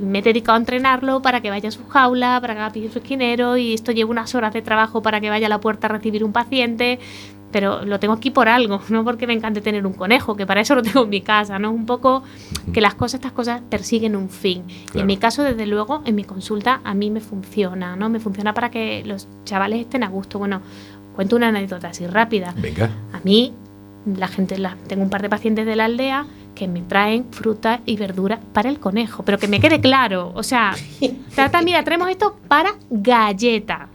me 0.00 0.18
he 0.18 0.22
dedicado 0.22 0.56
a 0.56 0.58
entrenarlo 0.58 1.22
para 1.22 1.40
que 1.40 1.50
vaya 1.50 1.68
a 1.68 1.72
su 1.72 1.86
jaula, 1.86 2.38
para 2.40 2.54
que 2.54 2.60
haga 2.60 2.90
su 2.92 2.98
esquinero 2.98 3.56
y 3.56 3.72
esto 3.72 3.92
lleva 3.92 4.10
unas 4.10 4.34
horas 4.34 4.52
de 4.52 4.60
trabajo 4.62 5.02
para 5.02 5.20
que 5.20 5.30
vaya 5.30 5.46
a 5.46 5.48
la 5.48 5.60
puerta 5.60 5.86
a 5.86 5.90
recibir 5.90 6.24
un 6.24 6.32
paciente 6.32 6.98
pero 7.54 7.84
lo 7.84 8.00
tengo 8.00 8.14
aquí 8.14 8.32
por 8.32 8.48
algo, 8.48 8.80
no 8.88 9.04
porque 9.04 9.28
me 9.28 9.32
encante 9.32 9.60
tener 9.60 9.86
un 9.86 9.92
conejo, 9.92 10.34
que 10.34 10.44
para 10.44 10.60
eso 10.60 10.74
lo 10.74 10.82
tengo 10.82 11.04
en 11.04 11.08
mi 11.08 11.20
casa, 11.20 11.56
¿no? 11.60 11.70
Un 11.70 11.86
poco 11.86 12.24
que 12.72 12.80
las 12.80 12.96
cosas, 12.96 13.20
estas 13.20 13.30
cosas 13.30 13.62
persiguen 13.70 14.16
un 14.16 14.28
fin. 14.28 14.64
Y 14.92 14.98
en 14.98 15.06
mi 15.06 15.18
caso, 15.18 15.44
desde 15.44 15.64
luego, 15.64 16.02
en 16.04 16.16
mi 16.16 16.24
consulta 16.24 16.80
a 16.82 16.94
mí 16.94 17.12
me 17.12 17.20
funciona, 17.20 17.94
¿no? 17.94 18.08
Me 18.08 18.18
funciona 18.18 18.54
para 18.54 18.72
que 18.72 19.04
los 19.06 19.28
chavales 19.44 19.82
estén 19.82 20.02
a 20.02 20.08
gusto. 20.08 20.40
Bueno, 20.40 20.62
cuento 21.14 21.36
una 21.36 21.46
anécdota 21.46 21.90
así 21.90 22.08
rápida. 22.08 22.54
Venga. 22.56 22.90
A 23.12 23.20
mí, 23.22 23.52
la 24.04 24.26
gente, 24.26 24.58
la, 24.58 24.76
tengo 24.88 25.04
un 25.04 25.10
par 25.10 25.22
de 25.22 25.28
pacientes 25.28 25.64
de 25.64 25.76
la 25.76 25.84
aldea 25.84 26.26
que 26.56 26.66
me 26.66 26.82
traen 26.82 27.26
fruta 27.30 27.82
y 27.86 27.96
verdura 27.96 28.40
para 28.52 28.68
el 28.68 28.80
conejo, 28.80 29.22
pero 29.22 29.38
que 29.38 29.46
me 29.46 29.60
quede 29.60 29.80
claro, 29.80 30.32
o 30.34 30.42
sea, 30.42 30.74
trata, 31.36 31.62
mira, 31.62 31.84
traemos 31.84 32.10
esto 32.10 32.36
para 32.48 32.74
galleta. 32.90 33.90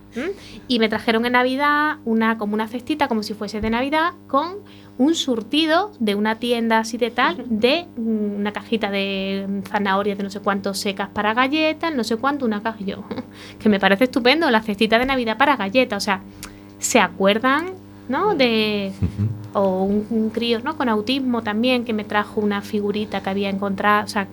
Y 0.68 0.80
me 0.80 0.90
trajeron 0.90 1.26
en 1.26 1.34
Navidad 1.34 1.98
una, 2.06 2.38
como 2.38 2.54
una 2.54 2.68
cestita, 2.68 3.08
como 3.08 3.24
si 3.24 3.34
fuese 3.34 3.62
de 3.62 3.70
Navidad, 3.70 4.14
con 4.28 4.58
un 4.98 5.16
surtido 5.16 5.92
de 6.00 6.16
una 6.16 6.36
tienda 6.36 6.80
así 6.80 6.98
de 6.98 7.12
tal, 7.12 7.46
de 7.48 7.88
una 7.96 8.52
cajita 8.52 8.92
de 8.92 9.62
zanahorias 9.70 10.18
de 10.18 10.24
no 10.24 10.30
sé 10.30 10.40
cuántos 10.40 10.80
secas 10.80 11.10
para 11.10 11.34
galletas, 11.34 11.94
no 11.96 12.04
sé 12.04 12.18
cuánto, 12.18 12.46
una 12.46 12.62
caja. 12.62 12.80
Yo, 12.80 13.04
que 13.60 13.70
me 13.70 13.80
parece 13.80 14.06
estupendo, 14.06 14.50
la 14.52 14.62
cestita 14.62 15.00
de 15.00 15.06
Navidad 15.06 15.38
para 15.38 15.56
galletas. 15.56 16.04
O 16.04 16.06
sea, 16.06 16.22
¿se 16.80 17.00
acuerdan 17.00 17.74
¿no? 18.10 18.36
De, 18.36 18.92
o 19.54 19.84
un, 19.84 20.30
crío 20.32 20.60
¿no? 20.60 20.78
con 20.78 20.90
autismo 20.90 21.42
también 21.42 21.86
que 21.86 21.94
me 21.94 22.04
trajo 22.04 22.42
una 22.42 22.62
figurita 22.62 23.22
que 23.22 23.30
había 23.30 23.50
encontrado, 23.50 24.06
o 24.06 24.08
sea, 24.08 24.28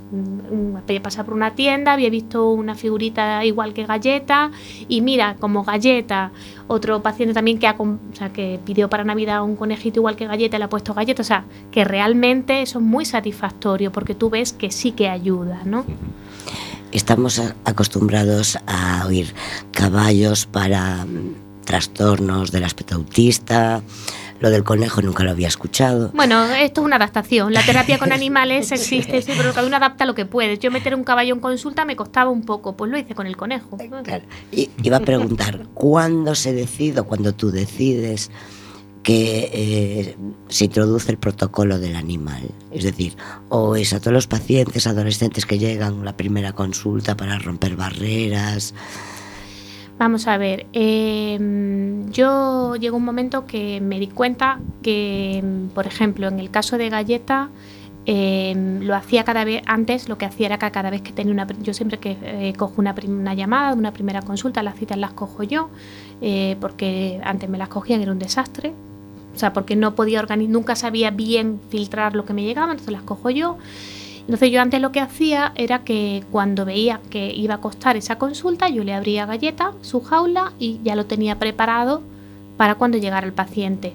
había 0.77 1.03
pasado 1.03 1.27
por 1.27 1.35
una 1.35 1.55
tienda, 1.55 1.93
había 1.93 2.11
visto 2.11 2.51
una 2.51 2.75
figurita 2.75 3.45
igual 3.45 3.73
que 3.73 3.87
galleta 3.87 4.51
y 4.89 5.01
mira, 5.01 5.37
como 5.39 5.65
galleta, 5.65 6.33
otro 6.67 7.03
paciente 7.03 7.35
también 7.35 7.59
que, 7.59 7.67
ha, 7.67 7.77
o 7.79 7.99
sea, 8.13 8.33
que 8.33 8.61
pidió 8.65 8.89
para 8.89 9.05
Navidad 9.05 9.43
un 9.43 9.57
conejito 9.57 10.01
igual 10.01 10.17
que 10.17 10.27
galleta 10.27 10.59
le 10.59 10.65
ha 10.65 10.69
puesto 10.69 10.95
galleta, 10.95 11.23
o 11.23 11.25
sea, 11.25 11.45
que 11.71 11.85
realmente 11.85 12.63
eso 12.63 12.79
es 12.79 12.85
muy 12.85 13.05
satisfactorio 13.05 13.93
porque 13.93 14.15
tú 14.15 14.31
ves 14.31 14.53
que 14.53 14.71
sí 14.71 14.93
que 14.93 15.09
ayuda, 15.09 15.63
¿no? 15.65 15.85
Estamos 16.93 17.43
acostumbrados 17.65 18.59
a 18.67 19.05
oír 19.07 19.35
caballos 19.73 20.47
para 20.47 21.05
trastornos 21.67 22.51
del 22.51 22.65
aspecto 22.65 22.95
autista. 22.95 23.83
Lo 24.41 24.51
del 24.51 24.65
conejo 24.65 25.01
nunca 25.03 25.25
lo 25.25 25.31
había 25.31 25.49
escuchado. 25.49 26.11
Bueno, 26.15 26.45
esto 26.45 26.81
es 26.81 26.85
una 26.85 26.97
adaptación. 26.97 27.53
La 27.53 27.63
terapia 27.63 27.99
con 27.99 28.13
animales 28.13 28.73
existe, 28.73 29.21
sí, 29.23 29.33
pero 29.37 29.53
cada 29.53 29.67
uno 29.67 29.77
adapta 29.77 30.07
lo 30.07 30.15
que 30.15 30.27
puede. 30.27 30.59
Yo 30.59 30.71
meter 30.71 30.95
un 30.95 31.05
caballo 31.05 31.35
en 31.35 31.41
consulta 31.41 31.85
me 31.85 31.97
costaba 31.97 32.31
un 32.31 32.43
poco, 32.43 32.77
pues 32.77 32.91
lo 32.91 32.99
hice 32.99 33.15
con 33.15 33.27
el 33.27 33.37
conejo. 33.37 33.77
Y, 34.53 34.71
iba 34.83 34.99
a 34.99 35.01
preguntar, 35.01 35.67
¿cuándo 35.75 36.35
se 36.35 36.53
decide, 36.53 37.03
cuando 37.03 37.35
tú 37.35 37.51
decides 37.51 38.31
que 39.07 39.51
eh, 39.53 40.17
se 40.49 40.65
introduce 40.65 41.13
el 41.13 41.19
protocolo 41.19 41.79
del 41.79 41.95
animal. 41.95 42.43
Es 42.73 42.83
decir, 42.83 43.17
o 43.51 43.77
es 43.77 43.93
a 43.93 44.01
todos 44.01 44.13
los 44.13 44.27
pacientes 44.27 44.89
adolescentes 44.89 45.47
que 45.47 45.61
llegan 45.61 46.05
la 46.05 46.17
primera 46.17 46.55
consulta 46.55 47.17
para 47.17 47.39
romper 47.39 47.77
barreras. 47.77 48.75
Vamos 49.99 50.27
a 50.27 50.37
ver, 50.37 50.67
eh, 50.75 51.39
yo 52.11 52.77
llegó 52.77 52.99
un 52.99 53.05
momento 53.05 53.47
que 53.47 53.81
me 53.81 53.99
di 53.99 54.09
cuenta 54.09 54.61
que, 54.83 55.43
por 55.75 55.87
ejemplo, 55.87 56.29
en 56.29 56.39
el 56.39 56.51
caso 56.51 56.77
de 56.77 56.91
Galleta, 56.91 57.49
eh, 58.09 58.55
lo 58.83 58.95
hacía 58.95 59.25
cada 59.25 59.45
vez, 59.45 59.63
antes 59.67 60.09
lo 60.09 60.17
que 60.17 60.27
hacía 60.27 60.47
era 60.47 60.59
que 60.59 60.71
cada 60.71 60.91
vez 60.91 61.03
que 61.03 61.11
tenía 61.11 61.33
una, 61.33 61.47
yo 61.61 61.75
siempre 61.75 61.99
que 61.99 62.17
eh, 62.23 62.55
cojo 62.57 62.75
una, 62.77 62.95
una 63.05 63.35
llamada, 63.35 63.75
una 63.75 63.93
primera 63.93 64.23
consulta, 64.23 64.63
las 64.63 64.77
citas 64.77 64.97
las 64.97 65.13
cojo 65.13 65.43
yo, 65.43 65.71
eh, 66.21 66.57
porque 66.61 67.21
antes 67.25 67.51
me 67.51 67.59
las 67.59 67.69
cogían, 67.69 68.01
era 68.01 68.13
un 68.13 68.21
desastre, 68.21 68.75
o 69.35 69.39
sea, 69.39 69.53
porque 69.53 69.75
no 69.75 69.97
podía 69.97 70.21
organizar, 70.21 70.53
nunca 70.53 70.77
sabía 70.77 71.11
bien 71.11 71.61
filtrar 71.69 72.15
lo 72.15 72.25
que 72.25 72.33
me 72.33 72.45
llegaba, 72.45 72.71
entonces 72.71 72.93
las 72.93 73.03
cojo 73.03 73.31
yo. 73.31 73.59
Entonces 74.27 74.51
yo 74.51 74.61
antes 74.61 74.81
lo 74.81 74.91
que 74.91 74.99
hacía 75.01 75.53
era 75.55 75.85
que 75.85 76.25
cuando 76.33 76.65
veía 76.65 77.01
que 77.11 77.33
iba 77.33 77.55
a 77.55 77.61
costar 77.61 77.97
esa 77.97 78.19
consulta, 78.19 78.69
yo 78.69 78.83
le 78.83 78.93
abría 78.93 79.25
Galleta 79.25 79.73
su 79.83 80.01
jaula 80.01 80.53
y 80.59 80.81
ya 80.83 80.97
lo 80.97 81.07
tenía 81.07 81.39
preparado 81.39 82.03
para 82.57 82.75
cuando 82.75 82.99
llegara 82.99 83.25
el 83.25 83.33
paciente. 83.33 83.93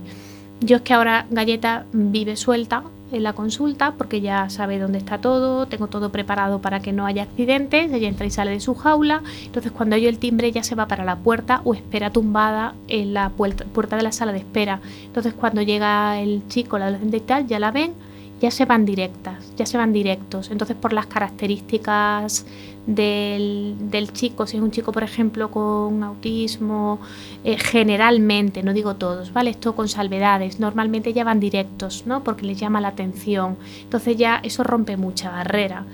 Yo 0.61 0.77
es 0.77 0.81
que 0.83 0.93
ahora 0.93 1.25
Galleta 1.29 1.85
vive 1.91 2.37
suelta 2.37 2.83
en 3.11 3.23
la 3.23 3.33
consulta 3.33 3.95
porque 3.97 4.21
ya 4.21 4.49
sabe 4.49 4.79
dónde 4.79 4.99
está 4.99 5.17
todo, 5.17 5.65
tengo 5.65 5.87
todo 5.87 6.13
preparado 6.13 6.61
para 6.61 6.79
que 6.79 6.93
no 6.93 7.05
haya 7.05 7.23
accidentes, 7.23 7.91
ella 7.91 8.07
entra 8.07 8.25
y 8.25 8.29
sale 8.29 8.51
de 8.51 8.61
su 8.61 8.73
jaula, 8.73 9.21
entonces 9.43 9.73
cuando 9.73 9.97
oye 9.97 10.07
el 10.07 10.17
timbre 10.17 10.47
ella 10.47 10.63
se 10.63 10.75
va 10.75 10.87
para 10.87 11.03
la 11.03 11.17
puerta 11.17 11.59
o 11.65 11.73
espera 11.73 12.09
tumbada 12.11 12.73
en 12.87 13.13
la 13.13 13.29
puerta, 13.31 13.65
puerta 13.65 13.97
de 13.97 14.03
la 14.03 14.13
sala 14.13 14.31
de 14.31 14.37
espera. 14.37 14.79
Entonces 15.03 15.33
cuando 15.33 15.61
llega 15.61 16.21
el 16.21 16.43
chico, 16.47 16.77
la 16.77 16.85
adolescente 16.85 17.17
y 17.17 17.21
tal, 17.21 17.47
ya 17.47 17.59
la 17.59 17.71
ven, 17.71 17.93
ya 18.41 18.49
se 18.49 18.65
van 18.65 18.86
directas, 18.86 19.54
ya 19.56 19.65
se 19.67 19.77
van 19.77 19.93
directos. 19.93 20.49
Entonces 20.49 20.75
por 20.75 20.93
las 20.93 21.06
características 21.06 22.45
del, 22.88 24.10
chico, 24.13 24.47
si 24.47 24.58
es 24.58 24.63
un 24.63 24.71
chico 24.71 24.91
por 24.91 25.04
ejemplo 25.04 25.51
con 25.51 26.04
autismo, 26.04 26.99
eh, 27.43 27.58
generalmente, 27.58 28.63
no 28.63 28.73
digo 28.73 28.95
todos, 28.95 29.32
¿vale? 29.32 29.51
Esto 29.51 29.75
con 29.75 29.88
salvedades, 29.88 30.60
normalmente 30.60 31.13
ya 31.13 31.23
van 31.23 31.39
directos, 31.39 32.04
¿no? 32.08 32.23
Porque 32.23 32.45
les 32.47 32.60
llama 32.60 32.82
la 32.82 32.89
atención. 32.89 33.58
Entonces 33.84 34.17
ya 34.17 34.39
eso 34.43 34.63
rompe 34.63 34.97
mucha 34.97 35.30
barrera. 35.30 35.86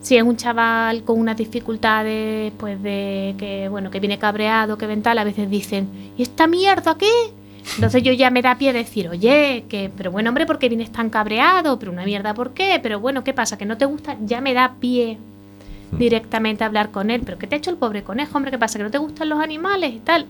Si 0.00 0.16
es 0.16 0.22
un 0.22 0.36
chaval 0.36 1.04
con 1.04 1.20
unas 1.20 1.36
dificultades, 1.36 2.52
pues 2.58 2.82
de 2.82 3.36
que, 3.38 3.68
bueno, 3.68 3.90
que 3.90 4.00
viene 4.00 4.18
cabreado, 4.18 4.78
que 4.78 4.86
ven 4.86 5.02
tal, 5.02 5.18
a 5.18 5.24
veces 5.24 5.48
dicen, 5.48 5.88
¿y 6.16 6.22
esta 6.22 6.46
mierda 6.46 6.96
qué? 6.96 7.06
Entonces 7.74 8.02
yo 8.02 8.12
ya 8.12 8.30
me 8.30 8.42
da 8.42 8.58
pie 8.58 8.70
a 8.70 8.72
decir, 8.72 9.08
oye, 9.08 9.64
que, 9.68 9.90
pero 9.96 10.10
bueno, 10.10 10.30
hombre, 10.30 10.46
¿por 10.46 10.58
qué 10.58 10.68
vienes 10.68 10.90
tan 10.90 11.10
cabreado? 11.10 11.78
Pero 11.78 11.92
una 11.92 12.04
mierda, 12.04 12.34
¿por 12.34 12.52
qué? 12.52 12.80
Pero 12.82 13.00
bueno, 13.00 13.24
¿qué 13.24 13.32
pasa? 13.32 13.56
¿Que 13.56 13.64
no 13.64 13.78
te 13.78 13.84
gusta? 13.84 14.16
Ya 14.24 14.40
me 14.40 14.54
da 14.54 14.74
pie 14.80 15.18
directamente 15.92 16.64
a 16.64 16.66
hablar 16.66 16.90
con 16.90 17.10
él. 17.10 17.22
¿Pero 17.24 17.38
qué 17.38 17.46
te 17.46 17.54
ha 17.54 17.58
hecho 17.58 17.70
el 17.70 17.76
pobre 17.76 18.02
conejo, 18.02 18.36
hombre? 18.36 18.50
¿Qué 18.50 18.58
pasa? 18.58 18.78
¿Que 18.78 18.84
no 18.84 18.90
te 18.90 18.98
gustan 18.98 19.28
los 19.28 19.40
animales 19.40 19.94
y 19.94 20.00
tal? 20.00 20.26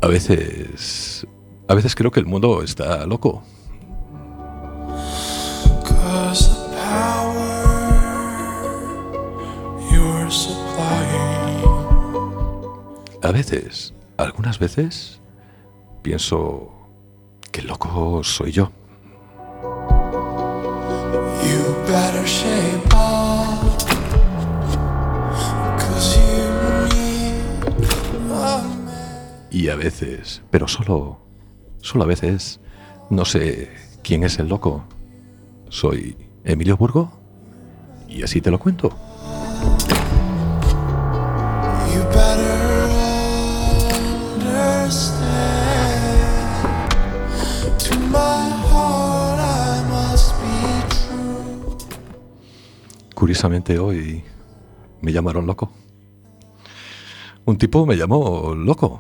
A 0.01 0.07
veces, 0.07 1.25
a 1.67 1.73
veces 1.73 1.95
creo 1.95 2.11
que 2.11 2.19
el 2.19 2.27
mundo 2.27 2.61
está 2.61 3.07
loco. 3.07 3.41
A 13.23 13.31
veces, 13.31 13.95
algunas 14.17 14.59
veces, 14.59 15.21
pienso 16.03 16.71
que 17.51 17.63
loco 17.63 18.23
soy 18.23 18.51
yo. 18.51 18.71
Y 29.49 29.69
a 29.69 29.75
veces, 29.75 30.43
pero 30.51 30.67
solo, 30.67 31.19
solo 31.81 32.03
a 32.03 32.07
veces, 32.07 32.59
no 33.09 33.25
sé 33.25 33.71
quién 34.03 34.23
es 34.23 34.39
el 34.39 34.49
loco. 34.49 34.83
Soy 35.69 36.15
Emilio 36.43 36.77
Burgo 36.77 37.11
y 38.07 38.23
así 38.23 38.39
te 38.39 38.51
lo 38.51 38.59
cuento. 38.59 38.95
Curiosamente 53.37 53.77
hoy 53.77 54.23
me 54.99 55.13
llamaron 55.13 55.45
loco. 55.45 55.71
Un 57.45 57.55
tipo 57.59 57.85
me 57.85 57.95
llamó 57.95 58.55
loco. 58.55 58.99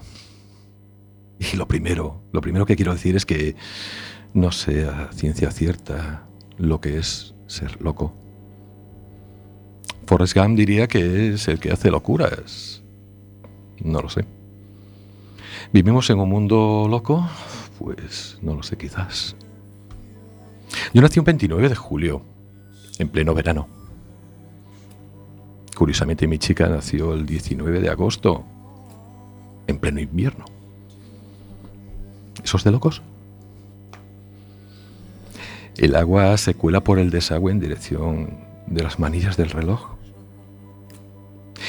Y 1.39 1.55
lo 1.55 1.67
primero, 1.67 2.21
lo 2.31 2.39
primero 2.39 2.63
que 2.67 2.75
quiero 2.75 2.93
decir 2.93 3.15
es 3.15 3.25
que 3.25 3.55
no 4.35 4.51
sé 4.51 4.85
a 4.85 5.11
ciencia 5.11 5.49
cierta 5.49 6.27
lo 6.59 6.79
que 6.79 6.99
es 6.99 7.33
ser 7.47 7.81
loco. 7.81 8.13
Forrest 10.05 10.37
Gump 10.37 10.55
diría 10.55 10.87
que 10.87 11.33
es 11.33 11.47
el 11.47 11.59
que 11.59 11.71
hace 11.71 11.89
locuras. 11.89 12.83
No 13.79 14.03
lo 14.03 14.09
sé. 14.09 14.23
¿Vivimos 15.73 16.11
en 16.11 16.19
un 16.19 16.29
mundo 16.29 16.85
loco? 16.87 17.27
Pues 17.79 18.37
no 18.43 18.53
lo 18.53 18.61
sé, 18.61 18.77
quizás. 18.77 19.35
Yo 20.93 21.01
nací 21.01 21.17
un 21.17 21.25
29 21.25 21.69
de 21.69 21.75
julio, 21.75 22.21
en 22.99 23.09
pleno 23.09 23.33
verano. 23.33 23.76
Curiosamente 25.77 26.25
mi 26.25 26.39
chica 26.39 26.67
nació 26.67 27.13
el 27.13 27.27
19 27.27 27.79
de 27.81 27.89
agosto, 27.89 28.43
en 29.67 29.77
pleno 29.77 29.99
invierno. 29.99 30.45
¿Esos 32.43 32.63
de 32.63 32.71
locos? 32.71 33.03
El 35.77 35.95
agua 35.95 36.35
se 36.37 36.55
cuela 36.55 36.83
por 36.83 36.97
el 36.97 37.11
desagüe 37.11 37.51
en 37.51 37.59
dirección 37.59 38.39
de 38.65 38.81
las 38.81 38.97
manillas 38.97 39.37
del 39.37 39.51
reloj. 39.51 39.91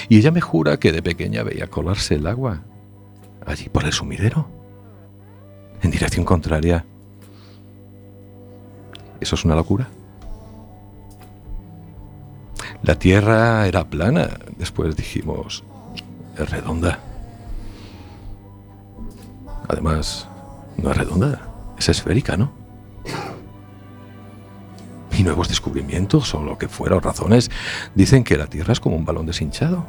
Y 0.09 0.17
ella 0.17 0.31
me 0.31 0.41
jura 0.41 0.79
que 0.79 0.91
de 0.91 1.03
pequeña 1.03 1.43
veía 1.43 1.67
colarse 1.67 2.15
el 2.15 2.27
agua 2.27 2.63
allí 3.45 3.69
por 3.69 3.85
el 3.85 3.93
sumidero, 3.93 4.49
en 5.83 5.91
dirección 5.91 6.25
contraria. 6.25 6.87
¿Eso 9.21 9.35
es 9.35 9.45
una 9.45 9.55
locura? 9.55 9.91
La 12.83 12.99
Tierra 12.99 13.67
era 13.67 13.85
plana. 13.85 14.39
Después 14.57 14.97
dijimos, 14.97 15.65
es 16.37 16.51
redonda. 16.51 17.01
Además, 19.69 20.29
no 20.77 20.91
es 20.91 20.97
redonda, 20.97 21.43
es 21.79 21.89
esférica, 21.89 22.37
¿no? 22.37 22.53
Y 25.13 25.23
nuevos 25.25 25.49
descubrimientos, 25.49 26.33
o 26.35 26.43
lo 26.43 26.57
que 26.57 26.69
fuera, 26.69 26.97
o 26.97 27.01
razones, 27.01 27.51
dicen 27.95 28.25
que 28.25 28.37
la 28.37 28.47
Tierra 28.47 28.73
es 28.73 28.81
como 28.81 28.97
un 28.97 29.05
balón 29.05 29.27
deshinchado. 29.27 29.85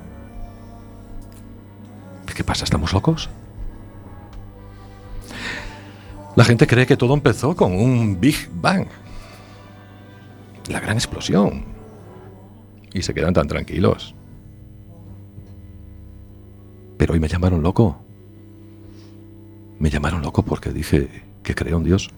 ¿Qué 2.36 2.44
pasa? 2.44 2.64
¿Estamos 2.64 2.94
locos? 2.94 3.30
La 6.36 6.46
gente 6.46 6.68
cree 6.68 6.88
que 6.88 6.96
todo 6.96 7.14
empezó 7.14 7.54
con 7.56 7.74
un 7.74 8.20
Big 8.20 8.50
Bang. 8.50 8.88
La 10.70 10.80
gran 10.80 10.96
explosión. 10.96 11.79
Y 12.94 13.02
se 13.02 13.14
quedan 13.14 13.34
tan 13.34 13.48
tranquilos. 13.48 14.16
Pero 16.98 17.14
hoy 17.14 17.20
me 17.20 17.28
llamaron 17.28 17.62
loco. 17.62 17.98
Me 19.80 19.90
llamaron 19.90 20.22
loco 20.22 20.44
porque 20.44 20.72
dije 20.72 21.24
que 21.44 21.56
creo 21.56 21.78
en 21.78 21.84
Dios. 21.84 22.10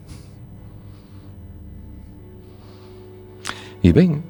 Y 3.83 3.91
ven, 3.91 4.23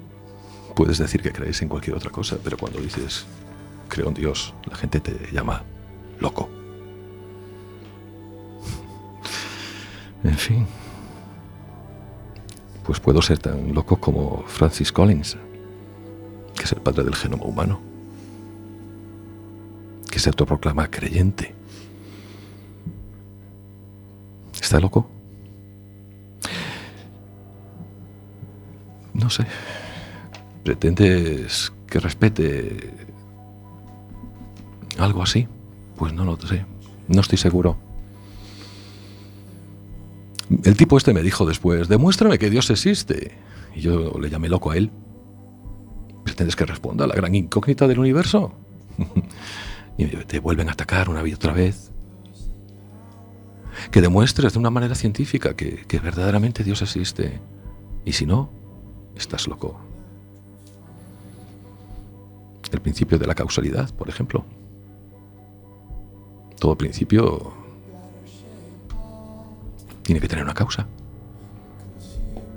puedes 0.75 0.97
decir 0.97 1.21
que 1.21 1.31
crees 1.31 1.61
en 1.61 1.69
cualquier 1.69 1.95
otra 1.95 2.09
cosa, 2.09 2.37
pero 2.43 2.57
cuando 2.57 2.79
dices 2.79 3.25
creo 3.89 4.07
en 4.07 4.13
Dios, 4.13 4.53
la 4.69 4.75
gente 4.75 4.99
te 5.01 5.31
llama 5.31 5.63
loco. 6.19 6.49
En 10.23 10.37
fin, 10.37 10.67
pues 12.85 12.99
puedo 12.99 13.21
ser 13.21 13.39
tan 13.39 13.73
loco 13.73 13.97
como 13.97 14.43
Francis 14.47 14.91
Collins, 14.91 15.37
que 16.61 16.65
es 16.65 16.73
el 16.73 16.81
padre 16.81 17.03
del 17.03 17.15
genoma 17.15 17.45
humano, 17.45 17.81
que 20.11 20.19
se 20.19 20.29
autoproclama 20.29 20.91
creyente. 20.91 21.55
¿Está 24.61 24.79
loco? 24.79 25.09
No 29.15 29.31
sé. 29.31 29.47
¿Pretendes 30.63 31.73
que 31.87 31.99
respete 31.99 32.93
algo 34.99 35.23
así? 35.23 35.47
Pues 35.95 36.13
no 36.13 36.25
lo 36.25 36.39
sé. 36.41 36.63
No 37.07 37.21
estoy 37.21 37.39
seguro. 37.39 37.75
El 40.63 40.77
tipo 40.77 40.95
este 40.95 41.11
me 41.11 41.23
dijo 41.23 41.47
después, 41.47 41.87
demuéstrame 41.87 42.37
que 42.37 42.51
Dios 42.51 42.69
existe. 42.69 43.31
Y 43.75 43.81
yo 43.81 44.13
le 44.19 44.29
llamé 44.29 44.47
loco 44.47 44.69
a 44.69 44.77
él. 44.77 44.91
¿Pretendes 46.31 46.55
que 46.55 46.65
responda 46.65 47.03
a 47.03 47.07
la 47.09 47.13
gran 47.13 47.35
incógnita 47.35 47.89
del 47.89 47.99
universo? 47.99 48.53
y 49.97 50.05
te 50.05 50.39
vuelven 50.39 50.69
a 50.69 50.71
atacar 50.71 51.09
una 51.09 51.27
y 51.27 51.33
otra 51.33 51.51
vez. 51.51 51.91
Que 53.91 53.99
demuestres 53.99 54.53
de 54.53 54.59
una 54.59 54.69
manera 54.69 54.95
científica 54.95 55.57
que, 55.57 55.83
que 55.85 55.99
verdaderamente 55.99 56.63
Dios 56.63 56.81
existe. 56.83 57.41
Y 58.05 58.13
si 58.13 58.25
no, 58.25 58.49
estás 59.13 59.45
loco. 59.45 59.77
El 62.71 62.79
principio 62.79 63.19
de 63.19 63.27
la 63.27 63.35
causalidad, 63.35 63.93
por 63.93 64.07
ejemplo. 64.07 64.45
Todo 66.61 66.77
principio 66.77 67.51
tiene 70.01 70.21
que 70.21 70.29
tener 70.29 70.45
una 70.45 70.53
causa. 70.53 70.87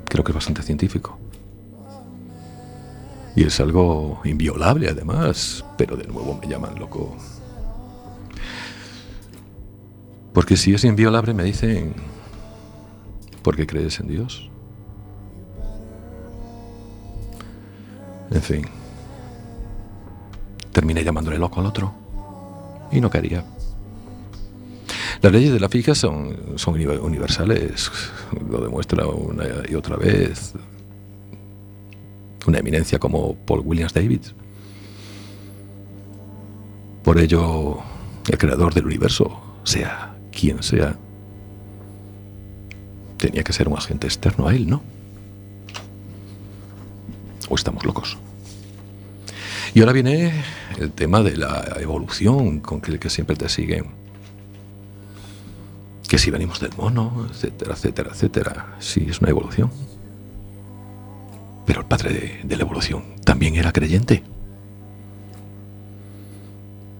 Creo 0.04 0.22
que 0.22 0.30
es 0.30 0.36
bastante 0.36 0.62
científico. 0.62 1.18
Y 3.36 3.42
es 3.44 3.58
algo 3.60 4.20
inviolable 4.24 4.88
además, 4.88 5.64
pero 5.76 5.96
de 5.96 6.06
nuevo 6.06 6.38
me 6.40 6.46
llaman 6.46 6.78
loco. 6.78 7.16
Porque 10.32 10.56
si 10.56 10.74
es 10.74 10.84
inviolable 10.84 11.34
me 11.34 11.44
dicen, 11.44 11.94
¿por 13.42 13.56
qué 13.56 13.66
crees 13.66 13.98
en 14.00 14.08
Dios? 14.08 14.50
En 18.30 18.42
fin, 18.42 18.64
terminé 20.72 21.04
llamándole 21.04 21.38
loco 21.38 21.60
al 21.60 21.66
otro 21.66 21.94
y 22.90 23.00
no 23.00 23.10
quería. 23.10 23.44
Las 25.22 25.32
leyes 25.32 25.52
de 25.52 25.60
la 25.60 25.68
física 25.68 25.94
son, 25.94 26.36
son 26.56 26.74
uni- 26.74 26.86
universales, 26.86 27.90
lo 28.50 28.60
demuestra 28.60 29.06
una 29.06 29.44
y 29.68 29.74
otra 29.74 29.96
vez 29.96 30.52
una 32.46 32.58
eminencia 32.58 32.98
como 32.98 33.34
Paul 33.34 33.62
Williams 33.64 33.94
Davis. 33.94 34.34
Por 37.02 37.18
ello, 37.18 37.78
el 38.28 38.38
creador 38.38 38.72
del 38.74 38.86
universo, 38.86 39.40
sea 39.64 40.16
quien 40.32 40.62
sea, 40.62 40.96
tenía 43.18 43.42
que 43.42 43.52
ser 43.52 43.68
un 43.68 43.76
agente 43.76 44.06
externo 44.06 44.48
a 44.48 44.54
él, 44.54 44.68
¿no? 44.68 44.82
¿O 47.48 47.54
estamos 47.54 47.84
locos? 47.84 48.16
Y 49.74 49.80
ahora 49.80 49.92
viene 49.92 50.32
el 50.78 50.92
tema 50.92 51.22
de 51.22 51.36
la 51.36 51.76
evolución 51.80 52.60
con 52.60 52.80
que, 52.80 52.98
que 52.98 53.10
siempre 53.10 53.36
te 53.36 53.48
siguen 53.48 54.04
que 56.08 56.18
si 56.18 56.30
venimos 56.30 56.60
del 56.60 56.70
mono, 56.76 57.26
etcétera, 57.30 57.74
etcétera, 57.74 58.10
etcétera. 58.12 58.76
Sí, 58.78 59.06
es 59.08 59.20
una 59.20 59.30
evolución. 59.30 59.70
Pero 61.66 61.80
el 61.80 61.86
padre 61.86 62.42
de, 62.44 62.56
la 62.56 62.62
evolución 62.62 63.02
también 63.24 63.56
era 63.56 63.72
creyente. 63.72 64.22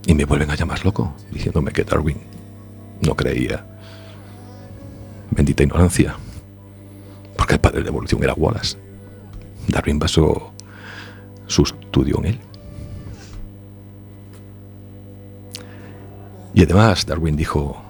Y 0.07 0.15
me 0.15 0.25
vuelven 0.25 0.51
a 0.51 0.55
llamar 0.55 0.85
loco, 0.85 1.15
diciéndome 1.31 1.73
que 1.73 1.85
Darwin 1.85 2.19
no 3.01 3.15
creía. 3.15 3.65
Bendita 5.31 5.63
ignorancia. 5.63 6.17
Porque 7.37 7.55
el 7.55 7.61
padre 7.61 7.79
de 7.79 7.85
la 7.85 7.91
evolución 7.91 8.23
era 8.23 8.35
Wallace. 8.35 8.77
Darwin 9.69 9.99
basó 9.99 10.53
su 11.47 11.63
estudio 11.63 12.19
en 12.19 12.27
él. 12.27 12.41
Y 16.55 16.63
además 16.63 17.05
Darwin 17.05 17.37
dijo, 17.37 17.83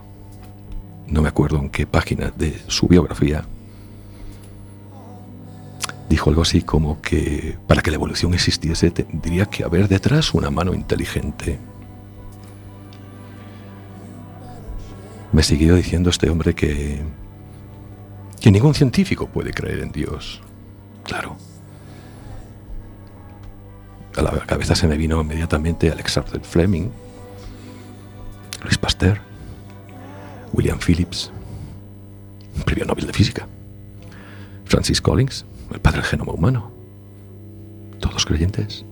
no 1.07 1.21
me 1.21 1.29
acuerdo 1.29 1.59
en 1.59 1.69
qué 1.69 1.87
página 1.87 2.31
de 2.31 2.59
su 2.67 2.89
biografía, 2.89 3.45
dijo 6.09 6.31
algo 6.31 6.43
así 6.43 6.63
como 6.63 7.01
que 7.01 7.57
para 7.67 7.83
que 7.83 7.91
la 7.91 7.97
evolución 7.97 8.35
existiese 8.35 8.91
tendría 8.91 9.47
que 9.47 9.65
haber 9.65 9.89
detrás 9.89 10.35
una 10.35 10.51
mano 10.51 10.75
inteligente. 10.75 11.59
Me 15.33 15.43
siguió 15.43 15.75
diciendo 15.75 16.11
este 16.11 16.31
hombre 16.31 16.55
que 16.55 17.03
que 18.45 18.51
ningún 18.51 18.75
científico 18.75 19.27
puede 19.27 19.55
creer 19.55 19.81
en 19.81 19.91
Dios. 19.91 20.43
Claro. 21.03 21.39
A 24.15 24.21
la 24.21 24.33
cabeza 24.41 24.75
se 24.75 24.87
me 24.87 24.99
vino 24.99 25.19
inmediatamente 25.19 25.91
Alexander 25.91 26.39
Fleming, 26.43 26.91
Luis 28.63 28.77
Pasteur, 28.77 29.19
William 30.53 30.79
Phillips, 30.79 31.33
premio 32.67 32.85
Nobel 32.85 33.07
de 33.07 33.15
Física, 33.15 33.49
Francis 34.67 35.01
Collins, 35.01 35.47
el 35.75 35.81
padre 35.81 36.01
del 36.01 36.07
genoma 36.07 36.33
humano, 36.33 36.71
todos 38.01 38.25
creyentes, 38.25 38.87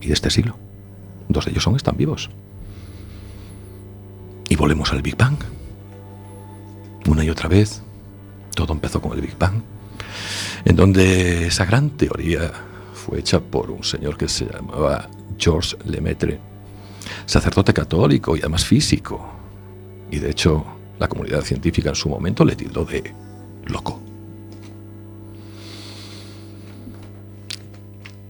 y 0.00 0.08
de 0.08 0.14
este 0.14 0.30
siglo. 0.30 0.56
Dos 1.28 1.44
de 1.44 1.50
ellos 1.50 1.62
son 1.62 1.76
están 1.76 1.96
vivos. 1.96 2.30
Y 4.48 4.56
volvemos 4.56 4.92
al 4.92 5.02
Big 5.02 5.16
Bang. 5.16 5.36
Una 7.06 7.22
y 7.22 7.28
otra 7.28 7.48
vez, 7.48 7.82
todo 8.54 8.72
empezó 8.72 9.00
con 9.00 9.12
el 9.12 9.20
Big 9.20 9.36
Bang, 9.38 9.62
en 10.64 10.74
donde 10.74 11.48
esa 11.48 11.66
gran 11.66 11.90
teoría 11.90 12.50
fue 12.94 13.20
hecha 13.20 13.40
por 13.40 13.70
un 13.70 13.84
señor 13.84 14.16
que 14.16 14.28
se 14.28 14.46
llamaba 14.46 15.10
Georges 15.38 15.76
Lemaitre, 15.84 16.40
sacerdote 17.26 17.74
católico 17.74 18.36
y 18.36 18.40
además 18.40 18.64
físico. 18.64 19.20
Y 20.10 20.18
de 20.18 20.30
hecho, 20.30 20.64
la 20.98 21.08
comunidad 21.08 21.42
científica 21.42 21.90
en 21.90 21.94
su 21.94 22.08
momento 22.08 22.42
le 22.44 22.56
tildó 22.56 22.86
de 22.86 23.12
loco. 23.66 24.00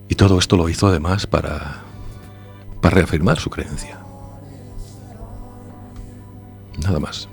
Y 0.09 0.15
todo 0.17 0.39
esto 0.39 0.57
lo 0.57 0.69
hizo 0.69 0.87
además 0.87 1.27
para, 1.27 1.83
para 2.81 2.97
reafirmar 2.97 3.39
su 3.39 3.51
creencia. 3.51 3.99
Nada 6.83 7.01
más. 7.01 7.29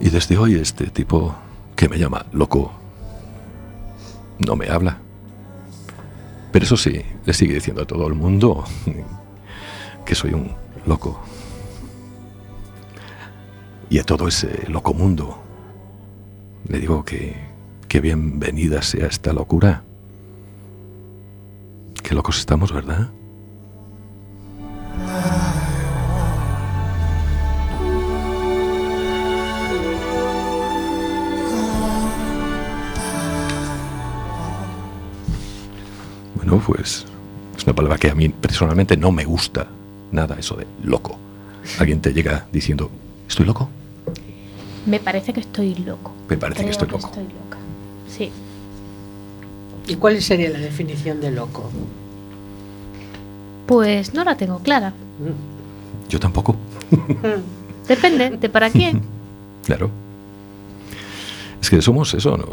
Y 0.00 0.10
desde 0.10 0.36
hoy 0.36 0.54
este 0.56 0.86
tipo 0.86 1.34
que 1.76 1.88
me 1.88 1.98
llama 1.98 2.26
loco 2.32 2.72
no 4.38 4.56
me 4.56 4.68
habla. 4.68 4.98
Pero 6.52 6.64
eso 6.64 6.76
sí, 6.76 7.02
le 7.24 7.32
sigue 7.32 7.54
diciendo 7.54 7.82
a 7.82 7.86
todo 7.86 8.06
el 8.06 8.14
mundo 8.14 8.64
que 10.04 10.14
soy 10.14 10.34
un 10.34 10.52
loco. 10.86 11.20
Y 13.90 13.98
a 13.98 14.04
todo 14.04 14.28
ese 14.28 14.68
loco 14.68 14.94
mundo 14.94 15.42
le 16.68 16.78
digo 16.78 17.04
que, 17.04 17.53
que 17.94 18.00
bienvenida 18.00 18.82
sea 18.82 19.06
esta 19.06 19.32
locura. 19.32 19.84
Qué 22.02 22.12
locos 22.12 22.40
estamos, 22.40 22.72
¿verdad? 22.72 23.08
Bueno, 36.34 36.60
pues 36.66 37.06
es 37.56 37.62
una 37.64 37.76
palabra 37.76 37.96
que 37.98 38.10
a 38.10 38.16
mí 38.16 38.28
personalmente 38.28 38.96
no 38.96 39.12
me 39.12 39.24
gusta 39.24 39.68
nada, 40.10 40.34
eso 40.36 40.56
de 40.56 40.66
loco. 40.82 41.16
Alguien 41.78 42.00
te 42.00 42.12
llega 42.12 42.48
diciendo, 42.50 42.90
¿estoy 43.28 43.46
loco? 43.46 43.68
Me 44.84 44.98
parece 44.98 45.32
que 45.32 45.38
estoy 45.38 45.76
loco. 45.76 46.12
Me 46.28 46.36
parece 46.36 46.64
que 46.64 46.70
estoy 46.70 46.88
loco. 46.88 47.06
estoy 47.06 47.22
loca. 47.22 47.63
Sí. 48.08 48.30
¿Y 49.86 49.96
cuál 49.96 50.20
sería 50.22 50.50
la 50.50 50.58
definición 50.58 51.20
de 51.20 51.30
loco? 51.30 51.70
Pues 53.66 54.14
no 54.14 54.24
la 54.24 54.36
tengo 54.36 54.58
clara. 54.60 54.92
Yo 56.08 56.20
tampoco, 56.20 56.56
Depende 57.88 58.30
de 58.30 58.48
para 58.48 58.70
quién. 58.70 59.02
claro. 59.64 59.90
Es 61.60 61.70
que 61.70 61.80
somos 61.80 62.12
eso, 62.14 62.36
¿no? 62.36 62.46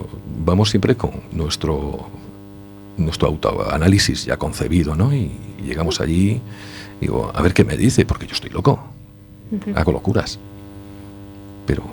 vamos 0.46 0.70
siempre 0.70 0.96
con 0.96 1.12
nuestro 1.32 2.08
nuestro 2.98 3.30
autoanálisis 3.30 4.26
ya 4.26 4.38
concebido, 4.38 4.96
¿no? 4.96 5.14
Y 5.14 5.32
llegamos 5.66 6.02
allí, 6.02 6.40
digo, 7.00 7.32
a 7.34 7.42
ver 7.42 7.54
qué 7.54 7.64
me 7.64 7.76
dice, 7.76 8.06
porque 8.06 8.28
yo 8.28 8.34
estoy 8.34 8.52
loco, 8.52 8.80
hago 9.76 9.92
locuras. 9.92 10.38
Pero, 11.66 11.84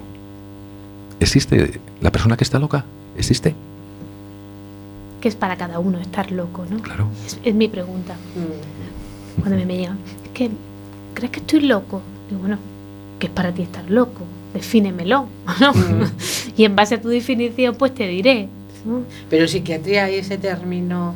¿existe 1.19 1.81
la 2.01 2.13
persona 2.13 2.37
que 2.37 2.45
está 2.45 2.59
loca? 2.59 2.85
¿Existe? 3.19 3.55
Que 5.21 5.29
es 5.29 5.35
para 5.35 5.57
cada 5.57 5.79
uno 5.81 5.99
estar 5.99 6.31
loco, 6.31 6.65
¿no? 6.71 6.81
Claro. 6.81 7.09
Es, 7.27 7.39
es 7.43 7.55
mi 7.55 7.69
pregunta. 7.69 8.15
Cuando 9.41 9.57
me, 9.57 9.67
me 9.67 9.77
llegan, 9.77 9.99
"Es 10.25 10.31
que, 10.31 10.51
¿crees 11.15 11.31
que 11.33 11.41
estoy 11.41 11.61
loco? 11.61 12.01
Digo, 12.29 12.41
bueno, 12.41 12.59
¿qué 13.19 13.27
es 13.27 13.33
para 13.33 13.53
ti 13.53 13.63
estar 13.63 13.91
loco? 13.91 14.23
Defínemelo, 14.55 15.27
¿no? 15.61 15.73
y 16.57 16.65
en 16.65 16.77
base 16.77 16.95
a 16.95 17.01
tu 17.03 17.09
definición, 17.09 17.75
pues 17.75 17.95
te 17.95 18.07
diré. 18.07 18.49
¿no? 18.87 19.03
Pero 19.29 19.47
psiquiatría 19.49 20.05
hay 20.05 20.17
ese 20.17 20.39
término 20.39 21.15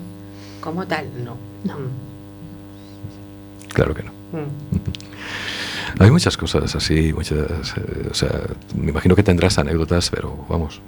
como 0.61 0.87
tal, 0.87 1.07
no. 1.25 1.37
No. 1.65 1.77
Claro 3.73 3.95
que 3.95 4.03
no. 4.03 4.11
Mm. 4.33 6.03
Hay 6.03 6.11
muchas 6.11 6.37
cosas 6.37 6.75
así, 6.75 7.13
muchas, 7.13 7.39
eh, 7.77 8.09
o 8.11 8.15
sea, 8.15 8.31
me 8.77 8.91
imagino 8.91 9.15
que 9.15 9.23
tendrás 9.23 9.59
anécdotas, 9.59 10.11
pero 10.11 10.45
vamos, 10.49 10.81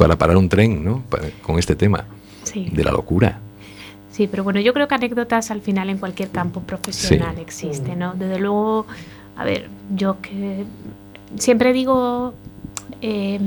para 0.00 0.16
parar 0.16 0.38
un 0.38 0.48
tren, 0.48 0.82
¿no? 0.82 1.02
Para- 1.10 1.28
con 1.42 1.58
este 1.58 1.76
tema 1.76 2.06
Sí. 2.42 2.70
de 2.72 2.82
la 2.84 2.90
locura. 2.90 3.38
Sí, 4.10 4.26
pero 4.26 4.42
bueno, 4.42 4.58
yo 4.58 4.72
creo 4.72 4.88
que 4.88 4.94
anécdotas 4.94 5.50
al 5.50 5.60
final 5.60 5.90
en 5.90 5.98
cualquier 5.98 6.30
campo 6.30 6.60
profesional 6.62 7.34
Sí. 7.36 7.42
existen, 7.42 7.98
¿no? 7.98 8.14
Desde 8.14 8.38
luego, 8.38 8.86
a 9.36 9.44
ver, 9.44 9.68
yo 9.94 10.20
que 10.22 10.64
siempre 11.36 11.72
digo 11.74 12.32
eh, 13.02 13.38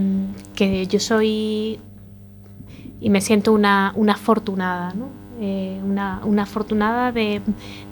que 0.56 0.88
yo 0.88 1.00
soy 1.00 1.80
y 3.02 3.10
me 3.10 3.20
siento 3.20 3.52
una, 3.52 3.92
una 3.96 4.14
afortunada, 4.14 4.94
¿no? 4.94 5.08
Eh, 5.42 5.80
una, 5.84 6.22
una 6.24 6.44
afortunada 6.44 7.12
de, 7.12 7.42